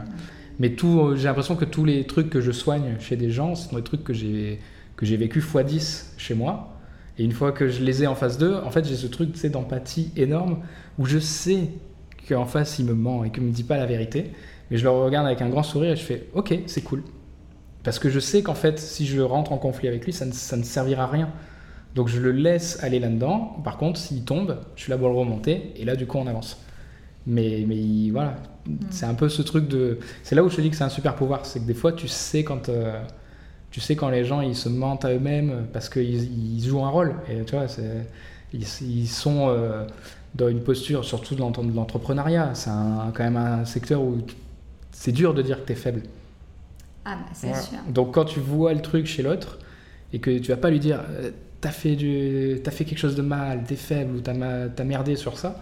mais 0.59 0.71
tout, 0.71 0.99
euh, 0.99 1.15
j'ai 1.15 1.25
l'impression 1.25 1.55
que 1.55 1.65
tous 1.65 1.85
les 1.85 2.05
trucs 2.05 2.29
que 2.29 2.41
je 2.41 2.51
soigne 2.51 2.95
chez 2.99 3.15
des 3.15 3.31
gens, 3.31 3.55
ce 3.55 3.69
sont 3.69 3.75
des 3.75 3.83
trucs 3.83 4.03
que 4.03 4.13
j'ai, 4.13 4.59
que 4.95 5.05
j'ai 5.05 5.17
vécu 5.17 5.39
x10 5.39 6.13
chez 6.17 6.33
moi. 6.33 6.73
Et 7.17 7.23
une 7.23 7.31
fois 7.31 7.51
que 7.51 7.67
je 7.67 7.83
les 7.83 8.03
ai 8.03 8.07
en 8.07 8.15
face 8.15 8.37
d'eux, 8.37 8.55
en 8.63 8.69
fait, 8.69 8.85
j'ai 8.85 8.95
ce 8.95 9.07
truc 9.07 9.35
d'empathie 9.47 10.11
énorme 10.15 10.59
où 10.99 11.05
je 11.05 11.17
sais 11.17 11.69
qu'en 12.29 12.45
face, 12.45 12.77
il 12.79 12.85
me 12.85 12.93
ment 12.93 13.23
et 13.23 13.31
qu'il 13.31 13.43
me 13.43 13.51
dit 13.51 13.63
pas 13.63 13.77
la 13.77 13.85
vérité. 13.85 14.31
Mais 14.69 14.77
je 14.77 14.83
le 14.83 14.89
regarde 14.89 15.25
avec 15.25 15.41
un 15.41 15.49
grand 15.49 15.63
sourire 15.63 15.91
et 15.91 15.95
je 15.95 16.03
fais 16.03 16.27
Ok, 16.33 16.53
c'est 16.67 16.81
cool. 16.81 17.03
Parce 17.83 17.99
que 17.99 18.09
je 18.09 18.19
sais 18.19 18.43
qu'en 18.43 18.53
fait, 18.53 18.79
si 18.79 19.07
je 19.07 19.21
rentre 19.21 19.53
en 19.53 19.57
conflit 19.57 19.87
avec 19.87 20.05
lui, 20.05 20.13
ça 20.13 20.25
ne, 20.25 20.31
ça 20.31 20.57
ne 20.57 20.63
servira 20.63 21.05
à 21.05 21.07
rien. 21.07 21.29
Donc 21.95 22.07
je 22.09 22.19
le 22.19 22.31
laisse 22.31 22.83
aller 22.83 22.99
là-dedans. 22.99 23.57
Par 23.63 23.77
contre, 23.77 23.99
s'il 23.99 24.23
tombe, 24.23 24.57
je 24.75 24.83
suis 24.83 24.91
là 24.91 24.97
pour 24.97 25.09
le 25.09 25.15
remonter. 25.15 25.73
Et 25.77 25.85
là, 25.85 25.95
du 25.95 26.05
coup, 26.07 26.17
on 26.17 26.27
avance. 26.27 26.57
Mais, 27.27 27.65
mais 27.67 27.75
il- 27.77 28.11
voilà, 28.11 28.37
c'est 28.89 29.05
un 29.05 29.13
peu 29.15 29.29
ce 29.29 29.41
truc 29.41 29.67
de. 29.67 29.99
C'est 30.23 30.35
là 30.35 30.43
où 30.43 30.49
je 30.49 30.55
te 30.57 30.61
dis 30.61 30.69
que 30.69 30.75
c'est 30.77 30.83
un 30.85 30.89
super 30.89 31.15
pouvoir. 31.15 31.45
C'est 31.45 31.59
que 31.61 31.65
des 31.65 31.73
fois, 31.73 31.93
tu 31.93 32.07
sais 32.07 32.43
quand. 32.43 32.69
euh, 32.69 33.01
tu 33.71 33.81
sais 33.81 33.95
quand 33.95 34.09
les 34.09 34.23
gens 34.25 34.41
ils 34.41 34.55
se 34.55 34.69
mentent 34.69 35.05
à 35.05 35.13
eux-mêmes 35.13 35.67
parce 35.73 35.89
qu'ils 35.89 36.57
ils 36.57 36.63
jouent 36.67 36.83
un 36.85 36.89
rôle. 36.89 37.15
Et 37.29 37.43
tu 37.45 37.55
vois, 37.55 37.67
c'est- 37.67 38.07
ils, 38.53 38.65
ils 38.81 39.07
sont 39.07 39.49
euh, 39.49 39.85
dans 40.35 40.47
une 40.49 40.61
posture, 40.61 41.05
surtout 41.05 41.35
dans 41.35 41.51
de 41.51 41.73
l'entrepreneuriat. 41.75 42.51
C'est 42.55 42.69
quand 42.69 43.19
même 43.23 43.37
un 43.37 43.65
secteur 43.65 44.01
où 44.01 44.17
c'est 44.91 45.11
dur 45.13 45.33
de 45.33 45.41
dire 45.41 45.61
que 45.61 45.67
tu 45.67 45.73
es 45.73 45.75
faible. 45.75 46.03
Ah, 47.05 47.15
bah, 47.15 47.29
c'est 47.33 47.47
Voilà. 47.47 47.61
sûr. 47.61 47.77
Donc 47.87 48.13
quand 48.13 48.25
tu 48.25 48.39
vois 48.39 48.73
le 48.73 48.81
truc 48.81 49.05
chez 49.05 49.23
l'autre 49.23 49.59
et 50.13 50.19
que 50.19 50.37
tu 50.39 50.49
vas 50.51 50.57
pas 50.57 50.69
lui 50.69 50.79
dire 50.79 51.01
euh, 51.09 51.31
t'as 51.61 51.71
fait, 51.71 51.95
du... 51.95 52.59
t'as 52.63 52.71
fait 52.71 52.85
quelque 52.85 52.99
chose 52.99 53.15
de 53.15 53.21
mal, 53.21 53.63
t'es 53.67 53.75
faible 53.75 54.15
ou 54.17 54.21
t'as, 54.21 54.83
merdé 54.83 55.15
sur 55.15 55.37
ça, 55.37 55.59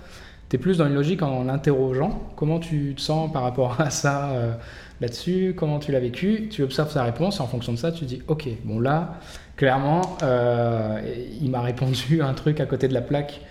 t'es 0.49 0.57
plus 0.57 0.77
dans 0.77 0.87
une 0.87 0.93
logique 0.93 1.21
en 1.21 1.43
l'interrogeant. 1.43 2.21
Comment 2.35 2.59
tu 2.59 2.93
te 2.95 3.01
sens 3.01 3.31
par 3.31 3.43
rapport 3.43 3.79
à 3.79 3.89
ça 3.89 4.29
euh, 4.31 4.53
là-dessus? 5.01 5.53
Comment 5.57 5.79
tu 5.79 5.91
l'as 5.91 5.99
vécu? 5.99 6.47
Tu 6.51 6.63
observes 6.63 6.91
sa 6.91 7.03
réponse 7.03 7.39
et 7.39 7.41
en 7.41 7.47
fonction 7.47 7.71
de 7.73 7.77
ça, 7.77 7.91
tu 7.91 8.05
dis 8.05 8.21
ok, 8.27 8.47
bon 8.63 8.79
là, 8.79 9.19
clairement, 9.55 10.17
euh, 10.23 11.01
il 11.41 11.49
m'a 11.49 11.61
répondu 11.61 12.21
un 12.21 12.33
truc 12.33 12.59
à 12.59 12.65
côté 12.65 12.87
de 12.87 12.93
la 12.93 13.01
plaque. 13.01 13.41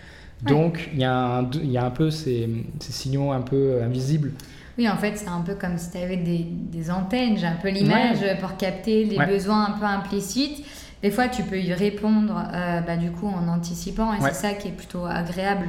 Donc 0.43 0.91
il 0.93 1.01
y, 1.01 1.05
a 1.05 1.39
un- 1.39 1.51
y 1.63 1.79
a 1.79 1.85
un 1.85 1.91
peu 1.91 2.11
ces, 2.11 2.49
ces 2.81 2.93
signaux 2.93 3.33
un 3.33 3.41
peu 3.41 3.81
invisibles. 3.83 4.33
Oui, 4.77 4.89
en 4.89 4.97
fait, 4.97 5.17
c'est 5.17 5.29
un 5.29 5.41
peu 5.41 5.55
comme 5.55 5.79
si 5.79 5.93
tu 5.93 5.99
avais 5.99 6.17
des, 6.17 6.45
des 6.49 6.91
antennes, 6.91 7.39
j'ai 7.39 7.47
un 7.47 7.57
peu 7.63 7.69
l'image, 7.69 8.19
pour 8.41 8.57
capter 8.57 9.05
les 9.05 9.17
Ouais. 9.17 9.27
besoins 9.27 9.67
un 9.67 9.79
peu 9.79 9.85
implicites. 9.85 10.65
Des 11.05 11.11
fois, 11.11 11.29
tu 11.29 11.43
peux 11.43 11.61
y 11.61 11.75
répondre 11.75 12.33
euh, 12.55 12.81
bah, 12.81 12.97
du 12.97 13.11
coup 13.11 13.29
en 13.29 13.47
anticipant, 13.49 14.15
et 14.15 14.21
Ouais. 14.23 14.31
c'est 14.33 14.49
ça 14.49 14.55
qui 14.55 14.69
est 14.69 14.73
plutôt 14.73 15.05
agréable 15.05 15.69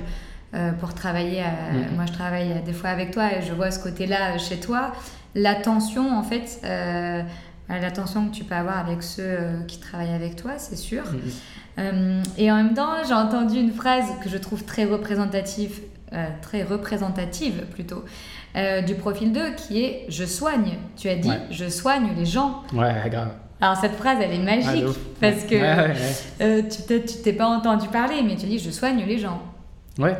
euh, 0.53 0.71
pour 0.71 0.93
travailler. 0.93 1.41
euh, 1.41 1.73
Mhm. 1.89 1.95
Moi, 1.97 2.05
je 2.07 2.13
travaille 2.13 2.61
des 2.65 2.71
fois 2.71 2.89
avec 2.91 3.11
toi 3.11 3.25
et 3.33 3.41
je 3.41 3.51
vois 3.51 3.69
ce 3.69 3.79
côté-là 3.83 4.37
chez 4.37 4.61
toi. 4.61 4.93
L'attention, 5.35 6.17
en 6.17 6.23
fait, 6.23 6.61
euh, 6.63 7.21
bah, 7.67 7.79
l'attention 7.81 8.29
que 8.29 8.33
tu 8.33 8.45
peux 8.45 8.55
avoir 8.55 8.77
avec 8.79 9.03
ceux 9.03 9.37
qui 9.67 9.77
travaillent 9.81 10.13
avec 10.13 10.37
toi, 10.37 10.51
c'est 10.57 10.77
sûr. 10.77 11.03
Euh, 11.79 12.23
et 12.37 12.49
en 12.49 12.55
même 12.55 12.73
temps, 12.73 12.93
j'ai 13.05 13.13
entendu 13.13 13.59
une 13.59 13.73
phrase 13.73 14.05
que 14.23 14.29
je 14.29 14.37
trouve 14.37 14.63
très 14.63 14.85
représentative, 14.85 15.81
très 16.41 16.63
représentative 16.63 17.65
plutôt, 17.73 18.05
du 18.87 18.95
profil 18.95 19.33
2 19.33 19.51
qui 19.57 19.83
est 19.83 20.05
je 20.07 20.23
soigne. 20.23 20.77
Tu 20.95 21.09
as 21.09 21.15
dit 21.17 21.27
Ouais. 21.27 21.41
je 21.51 21.67
soigne 21.67 22.11
les 22.15 22.25
gens. 22.25 22.63
Ouais, 22.71 22.95
grave. 23.09 23.33
Alors 23.61 23.77
cette 23.77 23.93
phrase 23.93 24.17
elle 24.21 24.33
est 24.33 24.43
magique 24.43 24.87
ouf. 24.87 24.97
parce 25.21 25.43
que 25.43 25.55
Ouais, 25.55 25.61
ouais, 25.61 25.87
ouais. 25.93 25.95
euh, 26.41 26.61
tu 26.63 27.21
t'es- 27.23 27.33
pas 27.33 27.47
entendu 27.47 27.87
parler 27.87 28.21
mais 28.23 28.35
tu 28.35 28.45
dis 28.45 28.59
je 28.59 28.69
soigne 28.69 29.03
les 29.05 29.17
gens. 29.17 29.41
Ouais. 29.97 30.17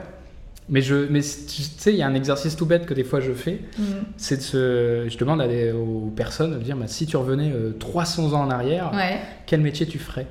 Mais, 0.67 0.81
je, 0.81 0.95
mais 1.11 1.19
tu 1.21 1.61
sais, 1.61 1.93
il 1.93 1.97
y 1.97 2.01
a 2.01 2.07
un 2.07 2.15
exercice 2.15 2.55
tout 2.55 2.65
bête 2.65 2.87
que 2.87 2.95
des 2.95 3.03
fois 3.03 3.19
je 3.19 3.33
fais. 3.33 3.59
Mm. 3.77 3.83
C'est 4.17 4.37
de 4.37 4.41
se. 4.41 5.05
Je 5.07 5.17
demande 5.19 5.39
à 5.41 5.47
des, 5.47 5.71
aux 5.71 6.11
personnes 6.15 6.57
de 6.57 6.63
dire 6.63 6.75
bah, 6.75 6.87
si 6.87 7.05
tu 7.05 7.17
revenais 7.17 7.51
euh, 7.53 7.75
300 7.79 8.33
ans 8.33 8.41
en 8.45 8.49
arrière, 8.49 8.91
Ouais. 8.95 9.19
quel 9.45 9.61
métier 9.61 9.85
tu 9.85 9.99
ferais? 9.99 10.25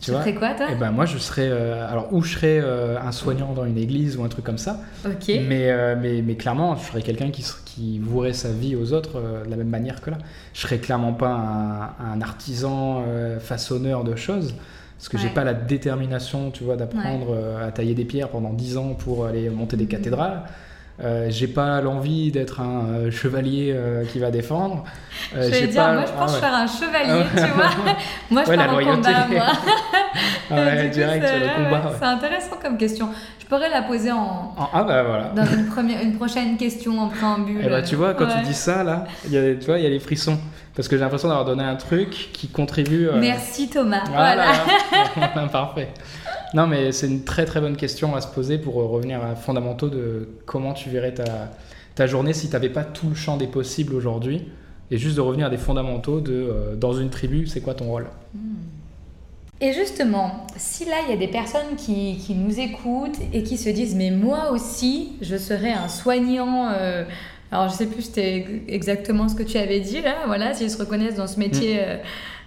Tu 0.00 0.10
ferais 0.10 0.34
quoi 0.34 0.54
toi 0.54 0.70
Et 0.70 0.74
ben 0.74 0.90
moi 0.90 1.04
je 1.06 1.18
serais. 1.18 1.48
euh, 1.48 1.88
alors, 1.88 2.12
ou 2.12 2.22
je 2.22 2.34
serais 2.34 2.58
euh, 2.62 2.98
un 3.00 3.12
soignant 3.12 3.52
dans 3.52 3.64
une 3.64 3.78
église 3.78 4.16
ou 4.16 4.24
un 4.24 4.28
truc 4.28 4.44
comme 4.44 4.58
ça. 4.58 4.80
Ok. 5.04 5.28
Mais, 5.28 5.70
euh, 5.70 5.94
mais, 6.00 6.22
mais 6.22 6.34
clairement, 6.36 6.76
je 6.76 6.86
serais 6.86 7.02
quelqu'un 7.02 7.30
qui, 7.30 7.44
qui 7.64 7.98
vouerait 7.98 8.32
sa 8.32 8.50
vie 8.50 8.74
aux 8.74 8.92
autres 8.92 9.20
de 9.44 9.50
la 9.50 9.56
même 9.56 9.68
manière 9.68 10.00
que 10.00 10.10
là. 10.10 10.18
Je 10.54 10.60
serais 10.60 10.78
clairement 10.78 11.12
pas 11.12 11.28
un, 12.00 12.14
un 12.14 12.20
artisan 12.22 13.04
façonneur 13.40 14.02
de 14.04 14.16
choses. 14.16 14.54
Parce 14.98 15.08
que 15.08 15.18
j'ai 15.18 15.28
Ouais. 15.28 15.34
pas 15.34 15.44
la 15.44 15.54
détermination, 15.54 16.50
tu 16.52 16.62
vois, 16.64 16.76
d'apprendre 16.76 17.36
à 17.60 17.70
tailler 17.72 17.94
des 17.94 18.04
pierres 18.04 18.28
pendant 18.28 18.52
10 18.52 18.76
ans 18.76 18.94
pour 18.94 19.26
aller 19.26 19.50
monter 19.50 19.76
des 19.76 19.84
Mhm. 19.84 19.90
cathédrales. 19.90 20.42
Euh, 21.02 21.26
j'ai 21.30 21.46
pas 21.48 21.80
l'envie 21.80 22.30
d'être 22.30 22.60
un 22.60 22.84
euh, 22.84 23.10
chevalier 23.10 23.72
euh, 23.74 24.04
qui 24.04 24.18
va 24.18 24.30
défendre. 24.30 24.84
Je 25.34 25.38
vais 25.40 25.66
dire, 25.66 25.82
pas- 25.82 25.92
moi 25.94 26.02
je 26.06 26.12
ah 26.14 26.18
pense 26.20 26.34
ouais. 26.34 26.40
faire 26.40 26.54
un 26.54 26.66
chevalier, 26.66 27.24
Ah 27.34 27.40
tu 27.40 27.52
vois. 27.52 27.64
moi 28.30 28.42
je 28.44 28.50
Ouais, 28.50 28.56
pars 28.56 28.74
en 28.74 28.78
combat, 28.84 29.26
moi. 29.30 29.46
Ah 30.50 30.54
ouais, 30.56 30.84
coup, 30.88 30.94
direct 30.94 31.24
c'est- 31.26 31.38
sur 31.38 31.40
le 31.48 31.64
combat. 31.64 31.88
ouais. 31.88 31.96
C'est 31.98 32.04
intéressant 32.04 32.56
comme 32.62 32.76
question. 32.76 33.08
Je 33.40 33.46
pourrais 33.46 33.70
la 33.70 33.82
poser 33.82 34.12
en, 34.12 34.54
Ah 34.58 34.68
ah 34.74 34.84
bah 34.84 35.02
voilà. 35.02 35.24
dans 35.34 35.46
une, 35.46 35.66
première, 35.66 36.02
une 36.02 36.16
prochaine 36.16 36.56
question 36.58 36.98
en 37.00 37.08
préambule. 37.08 37.64
Et 37.64 37.68
bah 37.70 37.82
tu 37.82 37.96
vois, 37.96 38.12
quand 38.14 38.26
tu 38.26 38.42
dis 38.44 38.54
ça, 38.54 38.84
là, 38.84 39.04
il 39.24 39.32
y 39.32 39.38
a, 39.38 39.54
tu 39.54 39.64
vois, 39.66 39.78
il 39.78 39.84
y 39.84 39.86
a 39.86 39.90
les 39.90 39.98
frissons. 39.98 40.38
Parce 40.74 40.88
que 40.88 40.96
j'ai 40.96 41.02
l'impression 41.02 41.28
d'avoir 41.28 41.46
donné 41.46 41.64
un 41.64 41.76
truc 41.76 42.10
qui 42.32 42.48
contribue. 42.48 43.08
Merci 43.14 43.68
Thomas. 43.68 44.04
Voilà. 44.10 44.52
Voilà. 45.16 45.48
Parfait. 45.48 45.88
Non, 46.54 46.66
mais 46.66 46.92
c'est 46.92 47.06
une 47.06 47.24
très 47.24 47.44
très 47.46 47.60
bonne 47.60 47.76
question 47.76 48.14
à 48.14 48.20
se 48.20 48.28
poser 48.28 48.58
pour 48.58 48.80
euh, 48.80 48.86
revenir 48.86 49.24
à 49.24 49.34
fondamentaux 49.34 49.88
de 49.88 50.28
comment 50.44 50.74
tu 50.74 50.90
verrais 50.90 51.14
ta, 51.14 51.50
ta 51.94 52.06
journée 52.06 52.32
si 52.32 52.48
tu 52.48 52.52
n'avais 52.52 52.68
pas 52.68 52.84
tout 52.84 53.08
le 53.08 53.14
champ 53.14 53.36
des 53.36 53.46
possibles 53.46 53.94
aujourd'hui. 53.94 54.48
Et 54.90 54.98
juste 54.98 55.16
de 55.16 55.22
revenir 55.22 55.46
à 55.46 55.50
des 55.50 55.56
fondamentaux 55.56 56.20
de 56.20 56.32
euh, 56.32 56.76
dans 56.76 56.92
une 56.92 57.08
tribu, 57.08 57.46
c'est 57.46 57.62
quoi 57.62 57.72
ton 57.74 57.86
rôle? 57.86 58.06
Et 59.62 59.72
justement, 59.72 60.46
si 60.56 60.84
là 60.84 60.96
il 61.06 61.10
y 61.10 61.14
a 61.14 61.16
des 61.16 61.28
personnes 61.28 61.76
qui, 61.78 62.18
qui 62.18 62.34
nous 62.34 62.58
écoutent 62.58 63.18
et 63.32 63.42
qui 63.42 63.56
se 63.56 63.70
disent 63.70 63.94
mais 63.94 64.10
moi 64.10 64.50
aussi 64.50 65.12
je 65.22 65.36
serais 65.36 65.72
un 65.72 65.88
soignant. 65.88 66.68
euh, 66.72 67.04
alors 67.50 67.68
je 67.68 67.74
sais 67.74 67.86
plus 67.86 68.02
c'était 68.02 68.46
exactement 68.68 69.28
ce 69.28 69.34
que 69.34 69.42
tu 69.42 69.56
avais 69.58 69.80
dit 69.80 70.02
là, 70.02 70.16
voilà, 70.26 70.52
s'ils 70.52 70.70
se 70.70 70.78
reconnaissent 70.78 71.16
dans 71.16 71.26
ce 71.26 71.38
métier 71.38 71.80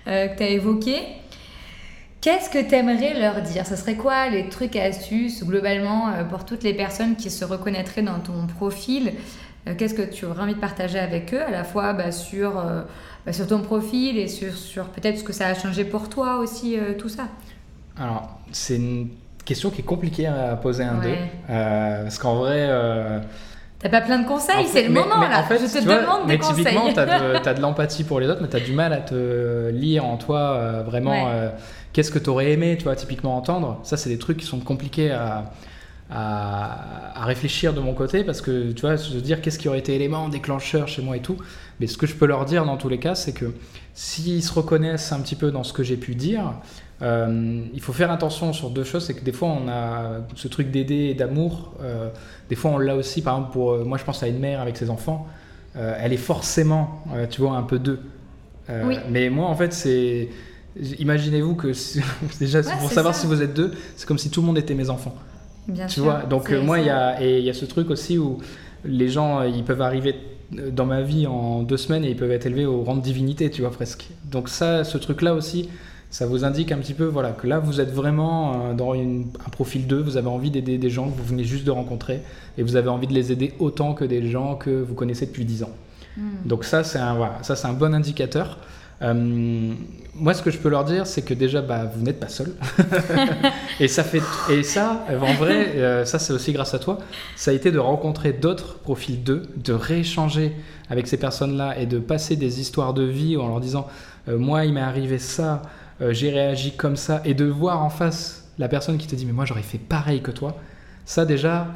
euh, 0.08 0.28
que 0.28 0.38
tu 0.38 0.44
as 0.44 0.50
évoqué. 0.50 0.98
Qu'est-ce 2.26 2.50
que 2.50 2.58
tu 2.58 2.74
aimerais 2.74 3.14
leur 3.14 3.40
dire? 3.44 3.68
Ce 3.68 3.76
serait 3.76 3.94
quoi 3.94 4.30
les 4.30 4.50
trucs 4.50 4.76
et 4.76 4.82
astuces 4.82 5.44
globalement 5.44 6.10
euh, 6.10 6.24
pour 6.24 6.44
toutes 6.44 6.64
les 6.64 6.74
personnes 6.74 7.16
qui 7.16 7.30
se 7.30 7.46
reconnaîtraient 7.46 8.02
dans 8.02 8.18
ton 8.18 8.48
profil? 8.48 9.14
Euh, 9.68 9.76
Qu'est-ce 9.78 9.94
que 9.94 10.02
tu 10.02 10.26
aurais 10.26 10.42
envie 10.42 10.56
de 10.56 10.60
partager 10.60 10.98
avec 10.98 11.36
eux 11.36 11.42
à 11.44 11.52
la 11.52 11.64
fois 11.64 11.94
bah, 11.94 12.12
sur, 12.12 12.58
euh, 12.58 12.82
bah, 13.28 13.32
sur 13.32 13.46
ton 13.46 13.60
profil 13.60 14.18
et 14.18 14.28
sur, 14.28 14.56
sur 14.56 14.86
peut-être 14.86 15.20
ce 15.20 15.24
que 15.24 15.34
ça 15.34 15.46
a 15.46 15.54
changé 15.54 15.86
pour 15.86 16.10
toi 16.10 16.38
aussi, 16.38 16.80
euh, 16.80 16.94
tout 16.98 17.10
ça? 17.10 17.28
Alors, 17.96 18.40
c'est 18.52 18.78
une 18.78 19.10
question 19.46 19.70
qui 19.70 19.82
est 19.82 19.86
compliquée 19.86 20.26
à 20.26 20.56
poser 20.56 20.84
un 20.84 20.98
Ouais. 20.98 21.04
deux. 21.04 21.54
Euh, 21.54 22.02
parce 22.02 22.18
qu'en 22.18 22.38
vrai, 22.38 22.68
T'as 23.86 24.00
pas 24.00 24.02
plein 24.02 24.18
de 24.18 24.28
conseils, 24.28 24.66
En 24.66 24.68
c'est 24.68 24.82
le 24.82 24.90
mais- 24.90 25.00
moment 25.02 25.20
mais 25.20 25.30
là. 25.30 25.42
en 25.42 25.44
fait, 25.44 25.60
je 25.60 25.72
te 25.72 25.78
tu 25.78 25.84
vois, 25.86 26.02
demande 26.02 26.22
mais 26.26 26.38
des 26.38 26.40
conseils. 26.40 26.66
typiquement, 26.66 26.92
tu 26.92 27.00
as 27.00 27.54
de, 27.54 27.62
l'empathie 27.62 28.04
pour 28.04 28.20
les 28.20 28.28
autres, 28.28 28.42
mais 28.42 28.48
tu 28.48 28.56
as 28.56 28.60
du 28.60 28.72
mal 28.74 28.94
à 28.94 28.98
te 28.98 29.70
lire 29.70 30.04
en 30.06 30.18
toi 30.18 30.40
euh, 30.40 30.82
vraiment 30.84 31.12
Ouais. 31.12 31.32
euh, 31.32 31.50
qu'est-ce 31.94 32.10
que 32.10 32.18
tu 32.18 32.28
aurais 32.32 32.52
aimé, 32.52 32.78
tu 32.80 32.86
vois, 32.86 32.96
typiquement 32.96 33.38
entendre. 33.38 33.80
Ça, 33.84 33.96
c'est 33.96 34.10
des 34.10 34.18
trucs 34.18 34.38
qui 34.38 34.48
sont 34.48 34.58
compliqués 34.60 35.12
à, 35.12 35.52
à, 36.10 37.22
à 37.22 37.26
réfléchir 37.26 37.74
de 37.74 37.80
mon 37.80 37.94
côté 37.94 38.24
parce 38.24 38.42
que, 38.42 38.72
tu 38.72 38.82
vois, 38.82 38.96
veux 38.96 39.22
dire, 39.22 39.40
qu'est-ce 39.42 39.60
qui 39.60 39.68
aurait 39.68 39.80
été 39.80 39.94
élément 39.94 40.30
déclencheur 40.30 40.88
chez 40.88 41.04
moi 41.04 41.16
et 41.18 41.22
tout. 41.22 41.38
Mais 41.80 41.86
ce 41.86 41.98
que 42.00 42.08
je 42.08 42.16
peux 42.16 42.26
leur 42.26 42.46
dire 42.46 42.66
dans 42.66 42.78
tous 42.78 42.90
les 42.90 42.98
cas, 43.00 43.14
c'est 43.14 43.34
que 43.34 43.54
s'ils 43.94 44.44
se 44.44 44.52
reconnaissent 44.52 45.12
un 45.12 45.20
petit 45.20 45.36
peu 45.36 45.52
dans 45.52 45.64
ce 45.64 45.74
que 45.74 45.84
j'ai 45.84 45.98
pu 45.98 46.16
dire, 46.16 46.54
euh, 47.02 47.62
il 47.74 47.82
faut 47.82 47.94
faire 47.94 48.12
attention 48.12 48.54
sur 48.54 48.70
deux 48.70 48.84
choses. 48.84 49.06
C'est 49.06 49.14
que 49.16 49.24
des 49.24 49.32
fois, 49.34 49.50
on 49.50 49.68
a 49.68 50.22
ce 50.36 50.48
truc 50.48 50.72
d'aider 50.72 51.08
et 51.10 51.14
d'amour. 51.14 51.74
euh, 51.82 52.10
des 52.50 52.56
fois, 52.56 52.72
on 52.72 52.78
l'a 52.78 52.96
aussi, 52.96 53.22
par 53.22 53.36
exemple, 53.36 53.52
pour. 53.54 53.72
euh, 53.72 53.84
moi, 53.84 53.98
je 53.98 54.04
pense 54.04 54.24
à 54.24 54.28
une 54.28 54.40
mère 54.40 54.62
avec 54.62 54.78
ses 54.78 54.90
enfants. 54.90 55.28
euh, 55.76 55.96
elle 56.00 56.14
est 56.14 56.18
forcément, 56.18 57.04
tu 57.30 57.42
vois, 57.42 57.58
un 57.58 57.64
peu 57.64 57.80
d'eux. 57.80 58.00
Oui. 58.84 58.96
Mais 59.10 59.30
moi, 59.30 59.48
en 59.48 59.56
fait, 59.56 59.74
c'est. 59.74 60.30
Imaginez-vous 61.00 61.56
que 61.56 61.68
déjà 62.40 62.62
Ouais, 62.62 62.78
pour 62.80 62.92
savoir 62.92 63.14
ça. 63.14 63.22
si 63.22 63.28
vous 63.28 63.42
êtes 63.42 63.54
deux, 63.54 63.72
c'est 63.96 64.06
comme 64.08 64.18
si 64.18 64.30
tout 64.30 64.42
le 64.42 64.48
monde 64.48 64.58
était 64.58 64.74
mes 64.74 64.90
enfants. 64.90 65.16
Bien 65.68 65.88
Tu 65.88 66.02
sûr. 66.02 66.04
vois, 66.04 66.24
donc 66.24 66.52
moi, 66.52 66.80
il 66.80 66.86
y 66.86 66.90
a, 66.90 67.22
et 67.22 67.40
il 67.40 67.46
y 67.46 67.50
a 67.50 67.54
ce 67.54 67.66
truc 67.66 67.90
aussi 67.90 68.18
où 68.18 68.40
les 68.84 69.10
gens, 69.10 69.42
ils 69.44 69.64
peuvent 69.64 69.82
arriver 69.82 70.16
dans 70.52 70.86
ma 70.86 71.02
vie 71.02 71.26
en 71.28 71.64
deux 71.64 71.78
semaines 71.78 72.06
et 72.06 72.10
ils 72.12 72.16
peuvent 72.16 72.32
être 72.32 72.46
élevés 72.46 72.66
au 72.66 72.84
rang 72.84 72.96
de 72.96 73.02
divinité, 73.02 73.50
tu 73.50 73.62
vois, 73.62 73.72
presque. 73.72 74.08
Donc 74.26 74.48
ça, 74.50 74.84
ce 74.84 74.98
truc-là 74.98 75.34
aussi, 75.34 75.70
ça 76.16 76.26
vous 76.26 76.46
indique 76.46 76.72
un 76.72 76.78
petit 76.78 76.94
peu, 76.94 77.04
voilà, 77.04 77.32
que 77.32 77.46
là, 77.46 77.60
vous 77.60 77.82
êtes 77.82 77.92
vraiment 77.92 78.70
euh, 78.70 78.74
dans 78.74 78.94
une- 78.94 79.26
un 79.46 79.50
profil 79.50 79.86
2, 79.86 80.02
vous 80.02 80.16
avez 80.16 80.30
envie 80.30 80.50
d'aider 80.50 80.78
des 80.78 80.90
gens 80.90 81.10
que 81.10 81.18
vous 81.18 81.26
venez 81.26 81.44
juste 81.44 81.66
de 81.66 81.72
rencontrer 81.72 82.22
et 82.58 82.64
vous 82.64 82.78
avez 82.78 82.88
envie 82.88 83.08
de 83.08 83.14
les 83.14 83.34
aider 83.34 83.54
autant 83.60 83.94
que 83.94 84.06
des 84.06 84.30
gens 84.32 84.56
que 84.56 84.70
vous 84.70 84.94
connaissez 84.94 85.26
depuis 85.26 85.44
10 85.44 85.64
ans. 85.64 85.72
Hmm. 86.16 86.22
Donc 86.46 86.64
ça, 86.64 86.86
c'est 86.86 87.00
un, 87.00 87.16
voilà, 87.16 87.40
ça, 87.42 87.58
c'est 87.58 87.68
un 87.68 87.74
bon 87.74 87.94
indicateur. 87.94 88.60
Euh, 89.02 89.74
moi, 90.14 90.34
ce 90.34 90.42
que 90.42 90.52
je 90.52 90.58
peux 90.58 90.70
leur 90.70 90.86
dire, 90.86 91.06
c'est 91.06 91.22
que 91.22 91.34
déjà, 91.34 91.62
bah, 91.62 91.84
vous 91.94 92.02
n'êtes 92.02 92.22
pas 92.22 92.30
seul. 92.30 92.54
et 93.82 93.90
ça 93.90 94.06
fait, 94.06 94.22
et 94.50 94.64
ça, 94.64 95.06
en 95.10 95.34
vrai, 95.34 95.74
euh, 95.76 96.06
ça, 96.06 96.18
c'est 96.18 96.32
aussi 96.32 96.54
grâce 96.54 96.74
à 96.74 96.80
toi. 96.80 96.98
Ça 97.36 97.52
a 97.52 97.54
été 97.54 97.74
de 97.74 97.80
rencontrer 97.80 98.32
d'autres 98.32 98.76
profils 98.76 99.22
d'eux, 99.22 99.44
de 99.58 99.74
rééchanger 99.74 100.54
avec 100.90 101.08
ces 101.08 101.18
personnes-là 101.18 101.78
et 101.78 101.86
de 101.86 102.00
passer 102.00 102.38
des 102.38 102.62
histoires 102.62 102.94
de 102.94 103.04
vie 103.04 103.36
en 103.36 103.50
leur 103.50 103.60
disant, 103.60 103.88
euh, 104.30 104.38
moi, 104.38 104.64
il 104.64 104.72
m'est 104.72 104.80
arrivé 104.80 105.20
ça, 105.20 105.62
euh, 106.02 106.14
j'ai 106.14 106.30
réagi 106.32 106.72
comme 106.76 106.96
ça, 106.96 107.22
et 107.26 107.34
de 107.34 107.46
voir 107.46 107.84
en 107.84 107.90
face 107.90 108.50
la 108.58 108.68
personne 108.68 108.98
qui 108.98 109.08
te 109.08 109.16
dit, 109.16 109.26
mais 109.26 109.34
moi, 109.34 109.46
j'aurais 109.46 109.62
fait 109.64 109.78
pareil 109.78 110.22
que 110.22 110.32
toi. 110.32 110.58
Ça, 111.06 111.26
déjà, 111.26 111.68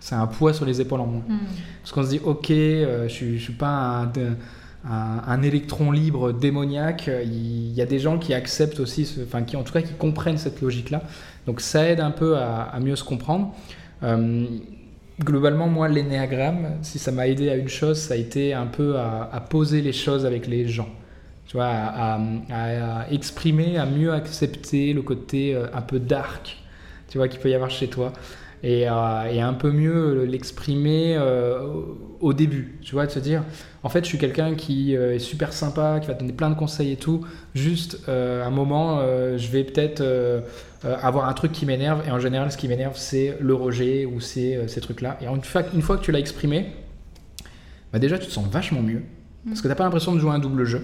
c'est 0.00 0.14
un 0.14 0.26
poids 0.26 0.52
sur 0.52 0.66
les 0.66 0.80
épaules 0.80 1.00
en 1.00 1.06
moins. 1.06 1.22
Hmm. 1.28 1.38
Parce 1.82 1.92
qu'on 1.92 2.02
se 2.02 2.08
dit, 2.10 2.20
ok, 2.24 2.50
euh, 2.50 3.08
je 3.08 3.36
je 3.36 3.42
suis 3.42 3.52
pas 3.52 3.68
un, 4.02 4.12
un- 4.90 5.22
un 5.26 5.42
électron 5.42 5.90
libre 5.92 6.32
démoniaque. 6.32 7.08
Il 7.24 7.72
y 7.72 7.80
a 7.80 7.86
des 7.86 7.98
gens 7.98 8.18
qui 8.18 8.34
acceptent 8.34 8.80
aussi, 8.80 9.06
ce- 9.06 9.22
enfin, 9.22 9.42
qui 9.42 9.56
en 9.56 9.62
tout 9.62 9.72
cas 9.72 9.82
qui 9.82 9.94
comprennent 9.94 10.36
cette 10.36 10.60
logique-là. 10.60 11.02
Donc 11.46 11.60
ça 11.60 11.88
aide 11.88 12.00
un 12.00 12.10
peu 12.10 12.36
à, 12.36 12.62
à 12.64 12.80
mieux 12.80 12.96
se 12.96 13.04
comprendre. 13.04 13.54
Euh, 14.02 14.44
globalement, 15.22 15.68
moi, 15.68 15.88
l'énéagramme, 15.88 16.72
si 16.82 16.98
ça 16.98 17.12
m'a 17.12 17.26
aidé 17.28 17.48
à 17.48 17.54
une 17.56 17.68
chose, 17.68 17.98
ça 17.98 18.14
a 18.14 18.16
été 18.16 18.52
un 18.52 18.66
peu 18.66 18.98
à, 18.98 19.30
à 19.32 19.40
poser 19.40 19.80
les 19.80 19.92
choses 19.92 20.26
avec 20.26 20.46
les 20.46 20.68
gens. 20.68 20.88
Tu 21.54 21.58
vois, 21.58 21.66
à, 21.66 22.14
à- 22.16 22.20
à- 22.50 23.00
à 23.02 23.10
exprimer, 23.12 23.78
à 23.78 23.86
mieux 23.86 24.12
accepter 24.12 24.92
le 24.92 25.02
côté 25.02 25.54
euh, 25.54 25.66
un 25.72 25.82
peu 25.82 26.00
dark, 26.00 26.56
tu 27.08 27.16
vois, 27.16 27.28
qu'il 27.28 27.38
peut 27.38 27.48
y 27.48 27.54
avoir 27.54 27.70
chez 27.70 27.86
toi. 27.86 28.12
Et, 28.64 28.88
euh, 28.90 29.24
et 29.30 29.40
un 29.40 29.52
peu 29.52 29.70
mieux 29.70 30.24
l'exprimer 30.24 31.14
euh, 31.16 31.60
au- 32.20 32.32
début, 32.32 32.80
tu 32.82 32.96
vois, 32.96 33.06
de 33.06 33.12
se 33.12 33.20
dire, 33.20 33.44
en 33.84 33.88
fait, 33.88 34.02
je 34.02 34.08
suis 34.08 34.18
quelqu'un 34.18 34.56
qui 34.56 34.96
euh, 34.96 35.14
est 35.14 35.20
super 35.20 35.52
sympa, 35.52 36.00
qui 36.00 36.08
va 36.08 36.14
te 36.14 36.18
donner 36.22 36.32
plein 36.32 36.50
de 36.50 36.56
conseils 36.56 36.90
et 36.90 36.96
tout, 36.96 37.24
juste 37.54 38.00
euh, 38.08 38.44
un 38.44 38.50
moment, 38.50 39.00
je 39.36 39.48
vais 39.52 39.62
peut-être 39.62 40.02
avoir 40.82 41.28
un 41.28 41.34
truc 41.34 41.52
qui 41.52 41.66
m'énerve, 41.66 42.02
et 42.04 42.10
en 42.10 42.18
général, 42.18 42.50
ce 42.50 42.56
qui 42.56 42.66
m'énerve, 42.66 42.96
c'est 42.96 43.36
le 43.40 43.54
rejet 43.54 44.06
ou 44.06 44.18
c'est 44.18 44.66
ces 44.66 44.80
trucs-là. 44.80 45.18
Et 45.20 45.26
une 45.26 45.44
fois, 45.44 45.62
une 45.72 45.82
fois 45.82 45.98
que 45.98 46.02
tu 46.02 46.10
l'as 46.10 46.18
exprimé, 46.18 46.72
bah 47.92 48.00
déjà, 48.00 48.18
tu 48.18 48.26
te 48.26 48.32
sens 48.32 48.48
vachement 48.48 48.82
mieux, 48.82 49.02
parce 49.46 49.60
que 49.62 49.68
t'as 49.68 49.76
pas 49.76 49.84
l'impression 49.84 50.16
de 50.16 50.18
jouer 50.18 50.32
un 50.32 50.40
double 50.40 50.64
jeu. 50.64 50.82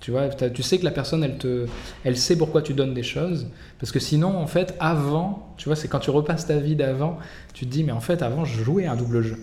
Tu 0.00 0.10
vois, 0.10 0.28
tu 0.28 0.62
sais 0.62 0.78
que 0.78 0.84
la 0.84 0.90
personne, 0.90 1.24
elle 1.24 1.38
te, 1.38 1.66
elle 2.04 2.16
sait 2.16 2.36
pourquoi 2.36 2.62
tu 2.62 2.74
donnes 2.74 2.94
des 2.94 3.02
choses. 3.02 3.46
Parce 3.80 3.92
que 3.92 3.98
sinon, 3.98 4.36
en 4.36 4.46
fait, 4.46 4.74
avant, 4.78 5.54
tu 5.56 5.68
vois, 5.68 5.76
c'est 5.76 5.88
quand 5.88 5.98
tu 6.00 6.10
repasses 6.10 6.46
ta 6.46 6.58
vie 6.58 6.76
d'avant, 6.76 7.18
tu 7.54 7.66
te 7.66 7.70
dis, 7.70 7.82
mais 7.82 7.92
en 7.92 8.00
fait, 8.00 8.22
avant, 8.22 8.44
je 8.44 8.62
jouais 8.62 8.86
un 8.86 8.96
double 8.96 9.22
jeu. 9.22 9.36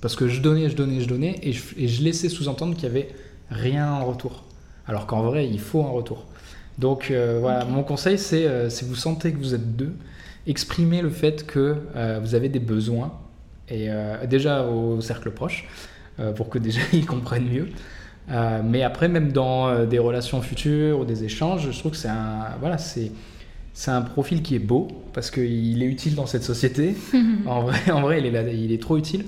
Parce 0.00 0.14
que 0.14 0.28
je 0.28 0.40
donnais, 0.40 0.68
je 0.68 0.76
donnais, 0.76 1.00
je 1.00 1.08
donnais, 1.08 1.36
et 1.42 1.52
je, 1.52 1.62
et 1.78 1.88
je 1.88 2.02
laissais 2.02 2.28
sous-entendre 2.28 2.74
qu'il 2.74 2.84
y 2.84 2.86
avait 2.86 3.08
rien 3.50 3.90
en 3.90 4.04
retour. 4.04 4.44
Alors 4.86 5.06
qu'en 5.06 5.22
vrai, 5.22 5.48
il 5.48 5.58
faut 5.58 5.82
un 5.82 5.90
retour. 5.90 6.26
Donc 6.78 7.10
euh, 7.10 7.38
voilà, 7.40 7.64
mon 7.64 7.82
conseil, 7.82 8.18
c'est 8.18 8.46
euh, 8.46 8.68
si 8.68 8.84
vous 8.84 8.94
sentez 8.94 9.32
que 9.32 9.38
vous 9.38 9.54
êtes 9.54 9.76
deux, 9.76 9.94
exprimez 10.46 11.00
le 11.00 11.10
fait 11.10 11.46
que 11.46 11.76
euh, 11.96 12.20
vous 12.22 12.34
avez 12.34 12.48
des 12.48 12.60
besoins, 12.60 13.12
et 13.68 13.88
déjà 14.28 14.62
au 14.62 15.00
cercle 15.00 15.32
proche, 15.32 15.66
pour 16.36 16.50
que 16.50 16.58
déjà 16.58 16.82
ils 16.92 17.04
comprennent 17.04 17.48
mieux. 17.48 17.68
Euh, 18.30 18.60
mais 18.64 18.82
après, 18.82 19.08
même 19.08 19.30
dans 19.32 19.68
euh, 19.68 19.86
des 19.86 19.98
relations 19.98 20.40
futures 20.42 21.00
ou 21.00 21.04
des 21.04 21.24
échanges, 21.24 21.70
je 21.70 21.78
trouve 21.78 21.92
que 21.92 21.96
c'est 21.98 22.08
un, 22.08 22.46
voilà, 22.60 22.76
c'est, 22.78 23.12
c'est 23.72 23.90
un 23.92 24.02
profil 24.02 24.42
qui 24.42 24.56
est 24.56 24.60
beau 24.60 24.88
parce 25.12 25.30
qu'il 25.30 25.82
est 25.82 25.86
utile 25.86 26.14
dans 26.16 26.26
cette 26.26 26.42
société. 26.42 26.96
en, 27.46 27.62
vrai, 27.62 27.78
en 27.92 28.00
vrai, 28.00 28.18
il 28.20 28.26
est, 28.26 28.30
là- 28.32 28.42
il 28.50 28.72
est 28.72 28.82
trop 28.82 28.96
utile. 28.96 29.24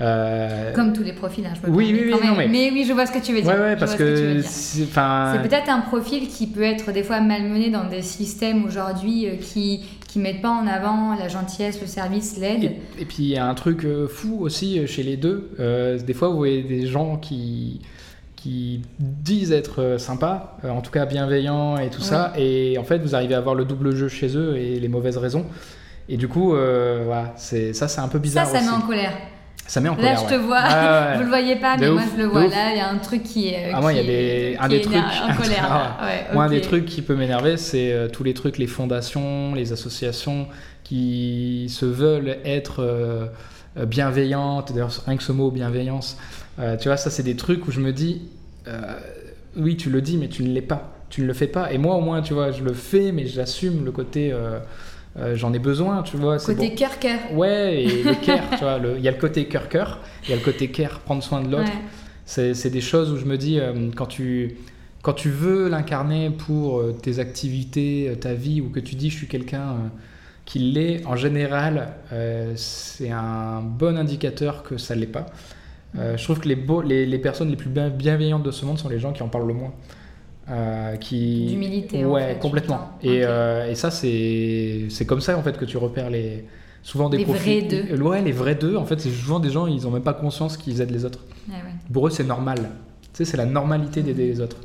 Euh, 0.00 0.72
Comme 0.72 0.94
tous 0.94 1.02
les 1.02 1.12
profils, 1.12 1.44
hein, 1.44 1.52
je 1.62 1.68
me 1.68 1.74
Oui, 1.76 1.90
oui, 1.92 2.00
oui, 2.06 2.26
non, 2.26 2.34
mais- 2.34 2.70
oui, 2.72 2.84
je 2.88 2.92
vois 2.94 3.04
ce 3.06 3.12
que 3.12 3.18
tu 3.18 3.34
veux 3.34 3.42
dire. 3.42 3.50
ouais, 3.50 3.58
ouais, 3.58 3.74
Je 3.74 3.78
parce 3.78 3.94
que, 3.96 4.40
c'est, 4.42 4.86
peut-être 4.86 5.68
un 5.68 5.80
profil 5.82 6.26
qui 6.26 6.46
peut 6.46 6.62
être 6.62 6.90
des 6.90 7.02
fois 7.02 7.20
malmené 7.20 7.70
dans 7.70 7.84
des 7.86 8.02
systèmes 8.02 8.64
aujourd'hui 8.64 9.26
qui 9.40 9.84
qui 10.08 10.18
mettent 10.18 10.42
pas 10.42 10.50
en 10.50 10.66
avant 10.66 11.14
la 11.14 11.28
gentillesse, 11.28 11.80
le 11.80 11.86
service, 11.86 12.36
l'aide. 12.36 12.64
Et, 12.64 13.02
et 13.02 13.04
puis 13.04 13.16
il 13.20 13.28
y 13.28 13.36
a 13.36 13.46
un 13.46 13.54
truc 13.54 13.86
fou 14.08 14.38
aussi 14.40 14.84
chez 14.88 15.04
les 15.04 15.16
deux. 15.16 15.50
Euh, 15.60 15.98
des 16.00 16.14
fois, 16.14 16.30
vous 16.30 16.36
voyez 16.36 16.64
des 16.64 16.86
gens 16.88 17.16
qui, 17.16 17.80
qui 18.42 18.82
disent 18.98 19.52
être 19.52 19.82
euh, 19.82 19.98
sympas, 19.98 20.56
euh, 20.64 20.70
en 20.70 20.80
tout 20.80 20.90
cas 20.90 21.04
bienveillants 21.06 21.76
et 21.78 21.90
tout 21.90 22.00
Ouais. 22.00 22.06
ça, 22.06 22.32
et 22.36 22.78
en 22.78 22.84
fait, 22.84 22.98
vous 22.98 23.14
arrivez 23.14 23.34
à 23.34 23.38
avoir 23.38 23.54
le 23.54 23.64
double 23.64 23.94
jeu 23.94 24.08
chez 24.08 24.36
eux 24.36 24.56
et 24.56 24.80
les 24.80 24.88
mauvaises 24.88 25.18
raisons. 25.18 25.44
Et 26.08 26.16
du 26.16 26.26
coup, 26.26 26.54
euh, 26.54 27.02
voilà, 27.04 27.32
c'est, 27.36 27.72
ça 27.74 27.86
c'est 27.86 28.00
un 28.00 28.08
peu 28.08 28.18
Ça, 28.18 28.22
bizarre 28.22 28.46
ça 28.46 28.56
aussi. 28.58 28.64
met 28.66 28.72
en 28.72 28.80
colère. 28.80 29.12
Ça 29.66 29.80
met 29.80 29.88
en 29.88 29.92
Là, 29.94 29.98
colère. 29.98 30.20
je 30.28 30.34
te 30.34 30.40
vois. 30.40 30.56
Ouais, 30.62 30.64
ouais, 30.64 30.72
ouais. 31.10 31.14
Vous 31.18 31.22
le 31.22 31.28
voyez 31.28 31.56
pas, 31.56 31.76
De 31.76 31.82
mais 31.82 31.90
moi 31.90 32.02
ouf, 32.02 32.12
je 32.16 32.22
le 32.22 32.28
vois. 32.28 32.46
Là, 32.48 32.70
il 32.72 32.78
y 32.78 32.80
a 32.80 32.88
un 32.90 32.96
truc 32.98 33.22
qui 33.22 33.48
est. 33.48 33.70
Ah, 33.72 33.80
moi, 33.80 33.92
il 33.92 33.96
y 33.98 34.00
a 34.00 34.04
des- 34.04 34.56
un 34.58 34.68
des 34.68 34.80
trucs- 34.80 34.96
en 34.96 35.34
colère. 35.34 35.68
là. 35.68 35.96
Ouais, 36.02 36.26
Moi, 36.34 36.44
un 36.44 36.48
des 36.50 36.60
trucs 36.62 36.86
qui 36.86 37.02
peut 37.02 37.14
m'énerver, 37.14 37.56
c'est 37.56 37.92
euh, 37.92 38.08
tous 38.08 38.24
les 38.24 38.34
trucs, 38.34 38.58
les 38.58 38.66
fondations, 38.66 39.54
les 39.54 39.72
associations 39.72 40.48
qui 40.82 41.66
se 41.68 41.84
veulent 41.86 42.38
être 42.44 42.82
euh, 43.76 43.86
bienveillantes. 43.86 44.72
D'ailleurs, 44.72 44.92
rien 45.06 45.16
que 45.16 45.22
ce 45.22 45.32
mot 45.32 45.50
bienveillance, 45.50 46.16
euh, 46.58 46.76
tu 46.76 46.88
vois, 46.88 46.96
ça, 46.96 47.10
c'est 47.10 47.22
des 47.22 47.36
trucs 47.36 47.66
où 47.68 47.70
je 47.70 47.80
me 47.80 47.92
dis, 47.92 48.22
euh, 48.68 48.80
oui, 49.56 49.76
tu 49.76 49.90
le 49.90 50.00
dis, 50.02 50.16
mais 50.16 50.28
tu 50.28 50.42
ne 50.42 50.52
l'es 50.52 50.62
pas. 50.62 50.92
Tu 51.08 51.22
ne 51.22 51.26
le 51.26 51.32
fais 51.34 51.46
pas. 51.46 51.72
Et 51.72 51.78
moi, 51.78 51.96
au 51.96 52.00
moins, 52.00 52.22
tu 52.22 52.34
vois, 52.34 52.50
je 52.52 52.62
le 52.62 52.72
fais, 52.72 53.10
mais 53.12 53.26
j'assume 53.26 53.84
le 53.84 53.90
côté, 53.92 54.32
euh, 54.32 54.60
j'en 55.34 55.52
ai 55.52 55.58
besoin, 55.58 56.02
tu 56.02 56.16
vois. 56.16 56.38
c'est 56.38 56.54
Côté 56.54 56.68
bon. 56.70 56.74
cœur-cœur. 56.76 57.18
Ouais, 57.34 57.82
et 57.82 58.02
le 58.04 58.14
care, 58.24 58.48
tu 58.50 58.58
vois, 58.58 58.78
il 58.96 59.02
y 59.02 59.08
a 59.08 59.10
le 59.10 59.18
côté 59.18 59.46
cœur-cœur, 59.46 59.98
il 60.24 60.30
y 60.30 60.32
a 60.32 60.36
le 60.36 60.42
côté 60.42 60.68
care, 60.70 61.00
prendre 61.00 61.22
soin 61.22 61.42
de 61.42 61.50
l'autre. 61.50 61.64
Ouais. 61.64 62.52
C'est 62.54 62.70
des 62.70 62.80
choses 62.80 63.10
où 63.10 63.16
je 63.16 63.24
me 63.24 63.36
dis, 63.36 63.58
quand, 63.96 64.06
tu, 64.06 64.54
quand 65.02 65.14
tu 65.14 65.30
veux 65.30 65.68
l'incarner 65.68 66.30
pour 66.30 66.80
tes 67.02 67.18
activités, 67.18 68.16
ta 68.20 68.34
vie, 68.34 68.60
ou 68.60 68.68
que 68.68 68.78
tu 68.78 68.94
dis 68.94 69.10
je 69.10 69.16
suis 69.16 69.26
quelqu'un 69.26 69.90
euh, 70.50 70.52
qui 70.52 70.58
l'est, 70.58 71.06
en 71.06 71.16
général, 71.16 71.88
euh, 72.12 72.52
c'est 72.56 73.10
un 73.10 73.60
bon 73.62 73.96
indicateur 73.96 74.62
que 74.62 74.76
ça 74.78 74.94
ne 74.94 75.00
l'est 75.00 75.06
pas. 75.06 75.26
Euh, 75.98 76.16
je 76.16 76.24
trouve 76.24 76.40
que 76.40 76.48
les, 76.48 76.56
beaux, 76.56 76.82
les, 76.82 77.06
les 77.06 77.18
personnes 77.18 77.50
les 77.50 77.56
plus 77.56 77.70
bien- 77.70 77.88
bienveillantes 77.90 78.42
de 78.44 78.50
ce 78.50 78.64
monde 78.64 78.78
sont 78.78 78.88
les 78.88 78.98
gens 78.98 79.12
qui 79.12 79.22
en 79.22 79.28
parlent 79.28 79.48
le 79.48 79.54
moins. 79.54 79.72
Euh, 80.48 80.96
qui... 80.96 81.46
D'humilité, 81.46 82.04
en 82.04 82.10
Ouais, 82.10 82.34
fait, 82.34 82.38
complètement. 82.40 82.90
Et, 83.02 83.20
euh, 83.24 83.70
et 83.70 83.74
ça, 83.74 83.90
c'est 83.90 84.88
comme 85.06 85.20
ça 85.20 85.36
en 85.38 85.42
fait 85.42 85.56
que 85.56 85.64
tu 85.64 85.76
repères 85.76 86.10
les. 86.10 86.44
Souvent 86.82 87.10
des 87.10 87.18
Les 87.18 87.24
profils. 87.24 87.66
vrais 87.68 87.82
deux. 87.92 88.02
Ouais, 88.02 88.22
les 88.22 88.32
vrais 88.32 88.54
deux. 88.54 88.74
En 88.76 88.86
fait, 88.86 88.98
c'est 89.00 89.10
souvent 89.10 89.38
des 89.38 89.50
gens, 89.50 89.66
ils 89.66 89.82
n'ont 89.82 89.90
même 89.90 90.02
pas 90.02 90.14
conscience 90.14 90.56
qu'ils 90.56 90.80
aident 90.80 90.90
les 90.92 91.04
autres. 91.04 91.20
Ouais. 91.48 91.56
Pour 91.92 92.06
eux, 92.06 92.10
c'est 92.10 92.24
normal. 92.24 92.56
Tu 92.58 93.08
sais, 93.12 93.24
c'est 93.26 93.36
la 93.36 93.44
normalité 93.44 94.02
d'aider 94.02 94.26
les 94.28 94.40
autres. 94.40 94.56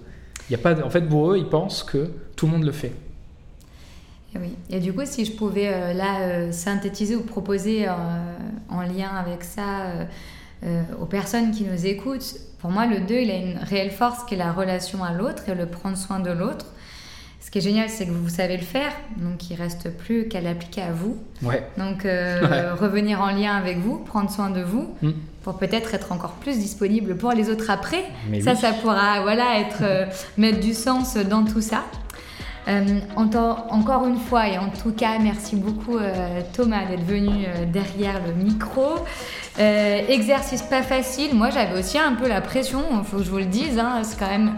Il 0.49 0.53
y 0.53 0.55
a 0.55 0.59
pas, 0.59 0.81
en 0.81 0.89
fait, 0.89 1.01
pour 1.01 1.31
eux, 1.33 1.37
ils 1.37 1.49
pensent 1.49 1.83
que 1.83 2.09
tout 2.37 2.45
le 2.45 2.53
monde 2.53 2.63
le 2.63 2.71
fait. 2.71 2.93
Et 4.35 4.39
oui. 4.39 4.55
Et 4.69 4.79
du 4.79 4.93
coup, 4.93 5.01
si 5.05 5.25
je 5.25 5.31
pouvais 5.31 5.69
euh, 5.73 5.93
là 5.93 6.19
euh, 6.21 6.51
synthétiser 6.51 7.15
ou 7.15 7.21
proposer 7.21 7.87
euh, 7.87 7.91
en 8.69 8.81
lien 8.81 9.09
avec 9.15 9.43
ça 9.43 9.85
aux 10.99 11.05
personnes 11.05 11.51
qui 11.51 11.63
nous 11.63 11.85
écoutent, 11.85 12.35
pour 12.59 12.71
moi, 12.71 12.87
le 12.87 12.99
2, 12.99 13.13
il 13.15 13.29
a 13.29 13.35
une 13.35 13.57
réelle 13.59 13.91
force 13.91 14.23
qui 14.23 14.33
est 14.33 14.37
la 14.37 14.51
relation 14.51 15.03
à 15.03 15.13
l'autre 15.13 15.47
et 15.47 15.53
le 15.53 15.67
prendre 15.67 15.95
soin 15.97 16.19
de 16.19 16.31
l'autre. 16.31 16.65
ce 17.39 17.51
qui 17.51 17.59
est 17.59 17.61
génial, 17.61 17.87
c'est 17.89 18.07
que 18.07 18.11
vous 18.11 18.29
savez 18.29 18.57
le 18.57 18.63
faire, 18.63 18.91
donc 19.17 19.47
il 19.51 19.55
reste 19.55 19.95
plus 19.95 20.27
qu'à 20.27 20.41
l'appliquer 20.41 20.81
à 20.81 20.91
vous. 20.91 21.17
Ouais. 21.43 21.67
Donc 21.77 22.03
Ouais. 22.05 22.71
revenir 22.71 23.21
en 23.21 23.29
lien 23.29 23.53
avec 23.55 23.77
vous, 23.77 23.99
prendre 23.99 24.31
soin 24.31 24.49
de 24.49 24.61
vous, 24.63 24.89
Mm. 25.03 25.11
pour 25.43 25.57
peut-être 25.59 25.93
être 25.93 26.11
encore 26.11 26.31
plus 26.33 26.57
disponible 26.57 27.15
pour 27.15 27.31
les 27.33 27.51
autres 27.51 27.69
après. 27.69 28.03
Mais 28.31 28.41
ça, 28.41 28.53
oui. 28.53 28.57
ça 28.57 28.73
pourra 28.73 29.21
voilà, 29.21 29.59
être, 29.59 30.07
mettre 30.37 30.59
du 30.61 30.73
sens 30.73 31.15
dans 31.17 31.43
tout 31.45 31.61
ça. 31.61 31.83
Euh, 32.67 32.99
encore 33.15 34.07
une 34.07 34.17
fois, 34.17 34.47
et 34.47 34.57
en 34.57 34.69
tout 34.69 34.91
cas, 34.91 35.19
merci 35.21 35.55
beaucoup 35.55 35.97
euh, 35.97 36.41
Thomas 36.53 36.85
d'être 36.85 37.05
venu 37.05 37.45
euh, 37.45 37.65
derrière 37.65 38.19
le 38.25 38.33
micro. 38.33 38.95
Exercice 39.57 40.63
pas 40.63 40.81
facile. 40.81 41.33
Moi, 41.33 41.49
j'avais 41.49 41.79
aussi 41.79 41.97
un 41.97 42.13
peu 42.13 42.27
la 42.27 42.41
pression, 42.41 42.81
il 42.99 43.05
faut 43.05 43.17
que 43.17 43.23
je 43.23 43.29
vous 43.29 43.37
le 43.37 43.45
dise. 43.45 43.79
hein. 43.79 44.01
C'est 44.03 44.19
quand 44.19 44.29
même 44.29 44.53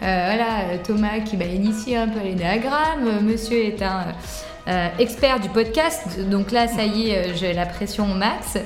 voilà, 0.00 0.78
Thomas 0.84 1.20
qui 1.24 1.36
m'a 1.36 1.44
initié 1.44 1.96
un 1.96 2.08
peu 2.08 2.18
à 2.18 2.24
l'énéagramme. 2.24 3.06
Euh, 3.06 3.20
Monsieur 3.22 3.64
est 3.64 3.80
un 3.82 4.06
expert 4.98 5.40
du 5.40 5.48
podcast. 5.48 6.20
Donc 6.28 6.50
là, 6.50 6.66
ça 6.68 6.84
y 6.84 7.10
est, 7.10 7.34
j'ai 7.36 7.52
la 7.52 7.66
pression 7.66 8.10
au 8.10 8.14
max. 8.14 8.58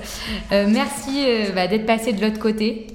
Merci 0.50 1.26
bah, 1.54 1.66
d'être 1.68 1.86
passé 1.86 2.12
de 2.12 2.20
l'autre 2.24 2.38
côté, 2.38 2.86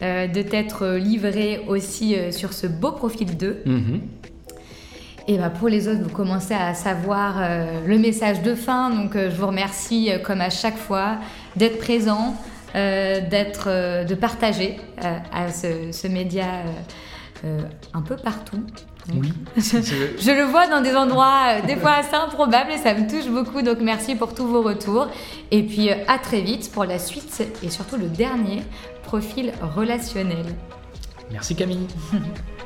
de 0.00 0.42
t'être 0.42 0.86
livré 0.96 1.60
aussi 1.68 2.16
sur 2.30 2.52
ce 2.52 2.66
beau 2.66 2.92
profil 2.92 3.36
2. 3.36 3.62
Mhm. 3.66 4.00
Et 5.28 5.38
bah 5.38 5.50
pour 5.50 5.68
les 5.68 5.88
autres, 5.88 6.02
vous 6.02 6.10
commencez 6.10 6.54
à 6.54 6.74
savoir 6.74 7.36
euh, 7.38 7.80
le 7.86 7.98
message 7.98 8.42
de 8.42 8.54
fin. 8.54 8.90
Donc 8.90 9.14
euh, 9.14 9.30
je 9.30 9.36
vous 9.36 9.46
remercie, 9.46 10.10
euh, 10.10 10.18
comme 10.18 10.40
à 10.40 10.50
chaque 10.50 10.76
fois, 10.76 11.18
d'être 11.56 11.78
présent, 11.78 12.36
d'être, 12.74 14.04
de 14.04 14.14
partager 14.14 14.78
à 15.30 15.52
ce, 15.52 15.92
ce 15.92 16.06
média 16.08 16.46
un 17.92 18.00
peu 18.00 18.16
partout. 18.16 18.64
Donc, 19.08 19.24
Oui. 19.24 19.32
je, 19.58 19.60
je 20.18 20.30
le 20.30 20.44
vois 20.44 20.68
dans 20.68 20.80
des 20.80 20.96
endroits 20.96 21.60
des 21.66 21.76
fois 21.76 21.96
assez 21.96 22.14
improbables 22.14 22.70
et 22.70 22.78
ça 22.78 22.94
me 22.94 23.06
touche 23.06 23.30
beaucoup. 23.30 23.60
Donc 23.60 23.76
merci 23.82 24.14
pour 24.14 24.32
tous 24.34 24.46
vos 24.46 24.62
retours. 24.62 25.08
Et 25.50 25.62
puis 25.64 25.90
à 25.90 26.16
très 26.16 26.40
vite 26.40 26.72
pour 26.72 26.86
la 26.86 26.98
suite 26.98 27.46
et 27.62 27.68
surtout 27.68 27.98
le 27.98 28.08
dernier 28.08 28.62
profil 29.02 29.52
relationnel. 29.76 30.46
Merci 31.30 31.54
Camille. 31.54 31.86